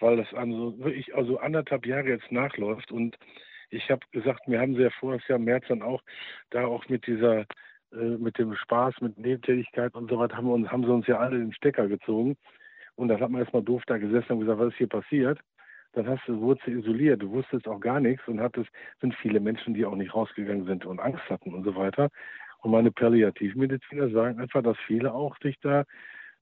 weil 0.00 0.16
das 0.16 0.26
also 0.34 0.76
wirklich 0.78 1.14
also 1.14 1.38
anderthalb 1.38 1.86
Jahre 1.86 2.08
jetzt 2.08 2.30
nachläuft 2.32 2.90
und 2.90 3.16
ich 3.70 3.88
habe 3.90 4.00
gesagt, 4.10 4.42
wir 4.46 4.60
haben 4.60 4.74
sehr 4.74 4.90
vor, 4.90 5.16
das 5.16 5.26
Jahr 5.28 5.38
März 5.38 5.64
dann 5.68 5.82
auch 5.82 6.02
da 6.50 6.66
auch 6.66 6.88
mit 6.88 7.06
dieser 7.06 7.46
äh, 7.92 8.18
mit 8.18 8.36
dem 8.38 8.54
Spaß, 8.56 8.94
mit 9.00 9.16
Nebentätigkeit 9.16 9.94
und 9.94 10.10
so 10.10 10.18
weiter 10.18 10.36
haben, 10.36 10.46
wir 10.46 10.54
uns, 10.54 10.68
haben 10.68 10.82
sie 10.82 10.92
uns 10.92 11.06
ja 11.06 11.18
alle 11.18 11.38
den 11.38 11.52
Stecker 11.52 11.86
gezogen 11.86 12.36
und 12.96 13.08
dann 13.08 13.20
hat 13.20 13.30
man 13.30 13.40
erstmal 13.40 13.62
doof 13.62 13.82
da 13.86 13.98
gesessen 13.98 14.32
und 14.32 14.40
gesagt, 14.40 14.58
was 14.58 14.68
ist 14.68 14.78
hier 14.78 14.88
passiert? 14.88 15.38
Dann 15.92 16.08
hast 16.08 16.26
du, 16.26 16.54
du 16.54 16.70
isoliert, 16.70 17.22
du 17.22 17.30
wusstest 17.30 17.66
auch 17.68 17.80
gar 17.80 18.00
nichts 18.00 18.26
und 18.28 18.40
hattest, 18.40 18.68
sind 19.00 19.14
viele 19.14 19.40
Menschen, 19.40 19.72
die 19.74 19.86
auch 19.86 19.94
nicht 19.94 20.14
rausgegangen 20.14 20.66
sind 20.66 20.84
und 20.84 21.00
Angst 21.00 21.22
hatten 21.30 21.54
und 21.54 21.64
so 21.64 21.74
weiter. 21.76 22.10
Und 22.60 22.70
meine 22.70 22.90
Palliativmediziner 22.90 24.10
sagen 24.10 24.40
einfach, 24.40 24.62
dass 24.62 24.76
viele 24.86 25.14
auch 25.14 25.36
sich 25.38 25.58
da 25.60 25.84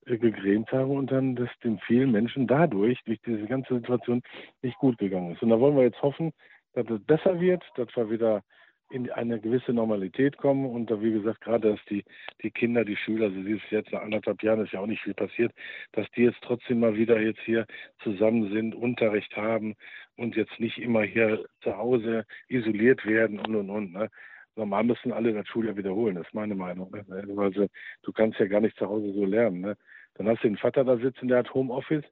äh, 0.07 0.19
gegrämt 0.19 0.73
haben 0.73 0.91
und 0.91 1.13
dann, 1.13 1.37
dass 1.37 1.51
den 1.63 1.79
vielen 1.81 2.11
Menschen 2.13 2.47
dadurch, 2.47 3.03
durch 3.05 3.21
diese 3.23 3.47
ganze 3.47 3.75
Situation, 3.75 4.23
nicht 4.63 4.79
gut 4.79 4.99
gegangen 4.99 5.33
ist. 5.33 5.43
Und 5.43 5.51
da 5.51 5.61
wollen 5.61 5.77
wir 5.77 5.85
jetzt 5.85 6.03
hoffen, 6.03 6.33
dass 6.75 6.89
es 6.91 7.01
besser 7.05 7.41
wird, 7.41 7.63
dass 7.77 7.89
wir 7.95 8.11
wieder 8.11 8.43
in 8.91 9.11
eine 9.11 9.41
gewisse 9.41 9.73
Normalität 9.73 10.37
kommen 10.37 10.67
und 10.67 10.91
da, 10.91 11.01
wie 11.01 11.13
gesagt, 11.13 11.41
gerade, 11.41 11.71
dass 11.71 11.85
die, 11.87 12.05
die 12.43 12.51
Kinder, 12.51 12.85
die 12.85 12.97
Schüler, 12.97 13.27
also 13.27 13.41
ist 13.41 13.63
jetzt 13.71 13.93
nach 13.93 14.03
anderthalb 14.03 14.43
Jahren, 14.43 14.65
ist 14.65 14.73
ja 14.73 14.81
auch 14.81 14.87
nicht 14.87 15.03
viel 15.03 15.15
passiert, 15.15 15.53
dass 15.93 16.07
die 16.13 16.23
jetzt 16.23 16.41
trotzdem 16.43 16.81
mal 16.81 16.97
wieder 16.97 17.21
jetzt 17.21 17.41
hier 17.41 17.67
zusammen 18.03 18.53
sind, 18.53 18.75
Unterricht 18.75 19.37
haben 19.37 19.75
und 20.17 20.37
jetzt 20.37 20.59
nicht 20.61 20.79
immer 20.79 21.03
hier 21.03 21.45
zu 21.63 21.77
Hause 21.77 22.25
isoliert 22.49 23.05
werden 23.07 23.39
und 23.39 23.55
und 23.55 23.71
und. 23.71 23.93
Ne? 23.93 24.11
Normal 24.57 24.85
müssen 24.85 25.13
alle 25.13 25.33
das 25.33 25.49
Schuljahr 25.49 25.77
wiederholen, 25.77 26.15
das 26.17 26.27
ist 26.27 26.35
meine 26.35 26.55
Meinung. 26.55 26.91
Ne? 26.93 27.05
Also, 27.37 27.67
du 28.03 28.13
kannst 28.13 28.39
ja 28.39 28.47
gar 28.47 28.61
nicht 28.61 28.77
zu 28.77 28.87
Hause 28.87 29.13
so 29.13 29.25
lernen. 29.25 29.61
Ne? 29.61 29.77
Dann 30.15 30.29
hast 30.29 30.45
du 30.45 30.49
den 30.49 30.57
Vater 30.57 30.85
da 30.85 30.97
sitzen, 30.99 31.29
der 31.29 31.39
hat 31.39 31.55
Homeoffice. 31.55 32.05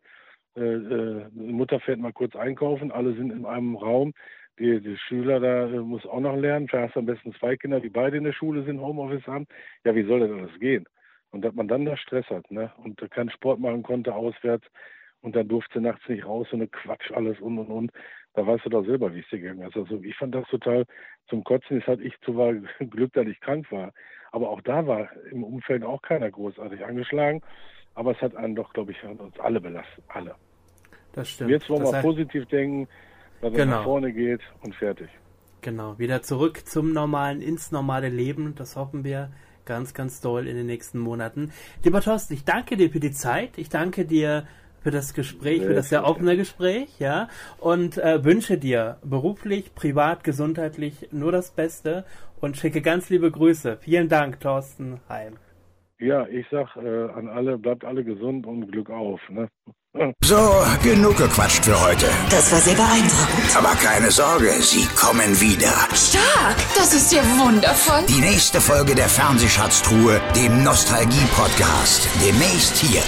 Äh, 0.57 0.61
äh, 0.61 1.27
die 1.31 1.53
Mutter 1.53 1.81
fährt 1.81 2.01
mal 2.01 2.13
kurz 2.13 2.35
einkaufen, 2.35 2.93
alle 2.93 3.15
sind 3.15 3.31
in 3.31 3.47
einem 3.47 3.77
Raum 3.77 4.13
die, 4.59 4.81
die 4.81 4.97
Schüler 4.97 5.41
da 5.41 5.67
äh, 5.67 5.81
muss 5.81 6.07
auch 6.07 6.21
noch 6.21 6.37
lernen. 6.37 6.69
Vielleicht 6.69 6.89
hast 6.89 6.97
du 6.97 7.01
am 7.01 7.07
besten 7.07 7.35
zwei 7.35 7.57
Kinder, 7.57 7.81
die 7.81 7.89
beide 7.89 8.17
in 8.17 8.25
der 8.25 8.33
Schule 8.33 8.65
sind, 8.65 8.81
Homeoffice 8.81 9.27
haben. 9.27 9.47
Ja, 9.85 9.95
wie 9.95 10.05
soll 10.05 10.21
denn 10.21 10.47
das 10.47 10.59
gehen? 10.61 10.87
Und 11.31 11.43
dass 11.43 11.55
man 11.55 11.69
dann 11.69 11.85
da 11.85 11.97
Stress 11.97 12.27
hat, 12.29 12.51
ne? 12.51 12.71
Und 12.85 13.01
keinen 13.11 13.31
Sport 13.31 13.59
machen 13.59 13.83
konnte 13.83 14.15
auswärts 14.15 14.67
und 15.23 15.35
dann 15.35 15.49
durfte 15.49 15.81
nachts 15.81 16.07
nicht 16.09 16.27
raus, 16.27 16.47
so 16.51 16.57
eine 16.57 16.69
Quatsch 16.69 17.11
alles 17.13 17.41
und 17.41 17.59
und 17.59 17.69
und. 17.69 17.93
Da 18.35 18.47
weißt 18.47 18.67
du 18.67 18.71
doch 18.71 18.85
selber, 18.85 19.15
wie 19.15 19.21
es 19.21 19.29
dir 19.29 19.39
gegangen 19.41 19.67
ist. 19.69 19.77
Also 19.77 20.03
ich 20.03 20.17
fand 20.17 20.35
das 20.35 20.47
total 20.49 20.85
zum 21.29 21.45
Kotzen. 21.45 21.79
Jetzt 21.79 21.87
hatte 21.87 22.03
ich 22.03 22.19
zwar 22.21 22.53
Glück, 22.81 23.13
dass 23.15 23.27
ich 23.27 23.41
krank 23.41 23.71
war, 23.73 23.93
aber 24.31 24.51
auch 24.51 24.61
da 24.61 24.87
war 24.87 25.11
im 25.31 25.45
Umfeld 25.45 25.85
auch 25.85 26.03
keiner 26.03 26.31
großartig 26.31 26.85
angeschlagen. 26.85 27.41
Aber 27.95 28.13
es 28.13 28.21
hat 28.23 28.35
einen 28.37 28.55
doch, 28.55 28.73
glaube 28.73 28.93
ich, 28.93 29.05
uns 29.05 29.39
alle 29.39 29.61
belastet. 29.61 30.05
Alle. 30.09 30.35
Das 31.13 31.29
stimmt. 31.29 31.51
Jetzt 31.51 31.69
wollen 31.69 31.83
das 31.83 31.93
wir 31.93 31.97
heißt, 31.97 32.07
positiv 32.07 32.47
denken, 32.47 32.89
dass 33.43 33.53
Genau. 33.53 33.63
er 33.73 33.79
nach 33.79 33.85
vorne 33.85 34.13
geht 34.13 34.41
und 34.63 34.75
fertig. 34.75 35.09
Genau, 35.61 35.99
wieder 35.99 36.23
zurück 36.23 36.67
zum 36.67 36.93
normalen, 36.93 37.41
ins 37.43 37.71
normale 37.71 38.09
Leben. 38.09 38.55
Das 38.57 38.77
hoffen 38.77 39.05
wir 39.05 39.31
ganz, 39.65 39.95
ganz 39.95 40.21
doll 40.21 40.49
in 40.49 40.57
den 40.57 40.67
nächsten 40.67 40.99
Monaten. 40.99 41.53
Lieber 41.85 42.01
Thorsten, 42.01 42.35
ich 42.35 42.45
danke 42.45 42.77
dir 42.77 42.91
für 42.91 42.99
die 43.01 43.13
Zeit. 43.13 43.59
Ich 43.59 43.69
danke 43.69 44.05
dir 44.05 44.47
für 44.81 44.91
das 44.91 45.15
Gespräch, 45.15 45.63
für 45.63 45.75
das 45.75 45.91
sehr 45.91 46.05
offene 46.05 46.37
Gespräch, 46.37 46.99
ja, 46.99 47.29
und 47.61 47.99
äh, 47.99 48.25
wünsche 48.25 48.59
dir 48.59 48.99
beruflich, 49.05 49.77
privat, 49.77 50.25
gesundheitlich 50.25 51.09
nur 51.13 51.31
das 51.31 51.53
Beste 51.53 52.05
und 52.41 52.57
schicke 52.57 52.83
ganz 52.83 53.09
liebe 53.09 53.31
Grüße. 53.31 53.77
Vielen 53.81 54.09
Dank, 54.09 54.41
Thorsten 54.41 55.01
Heim. 55.09 55.35
Ja, 56.01 56.27
ich 56.27 56.47
sag 56.51 56.75
äh, 56.77 57.05
an 57.13 57.29
alle, 57.29 57.59
bleibt 57.59 57.85
alle 57.85 58.03
gesund 58.03 58.45
und 58.45 58.73
Glück 58.73 58.91
auf. 58.91 59.21
Ne? 59.29 59.49
So, 60.25 60.65
genug 60.83 61.19
gequatscht 61.19 61.67
für 61.67 61.79
heute. 61.79 62.07
Das 62.31 62.51
war 62.51 62.61
sehr 62.61 62.75
beeindruckend. 62.75 63.57
Aber 63.57 63.75
keine 63.77 64.11
Sorge, 64.11 64.51
sie 64.63 64.87
kommen 64.97 65.39
wieder. 65.39 65.73
Stark! 65.95 66.57
Das 66.75 66.95
ist 66.95 67.13
ja 67.13 67.23
wundervoll. 67.39 68.03
Die 68.09 68.21
nächste 68.21 68.59
Folge 68.59 68.95
der 68.95 69.09
Fernsehschatztruhe, 69.09 70.19
dem 70.35 70.65
Nostalgie-Podcast. 70.65 72.09
Demnächst 72.25 72.79
hier. 72.79 73.03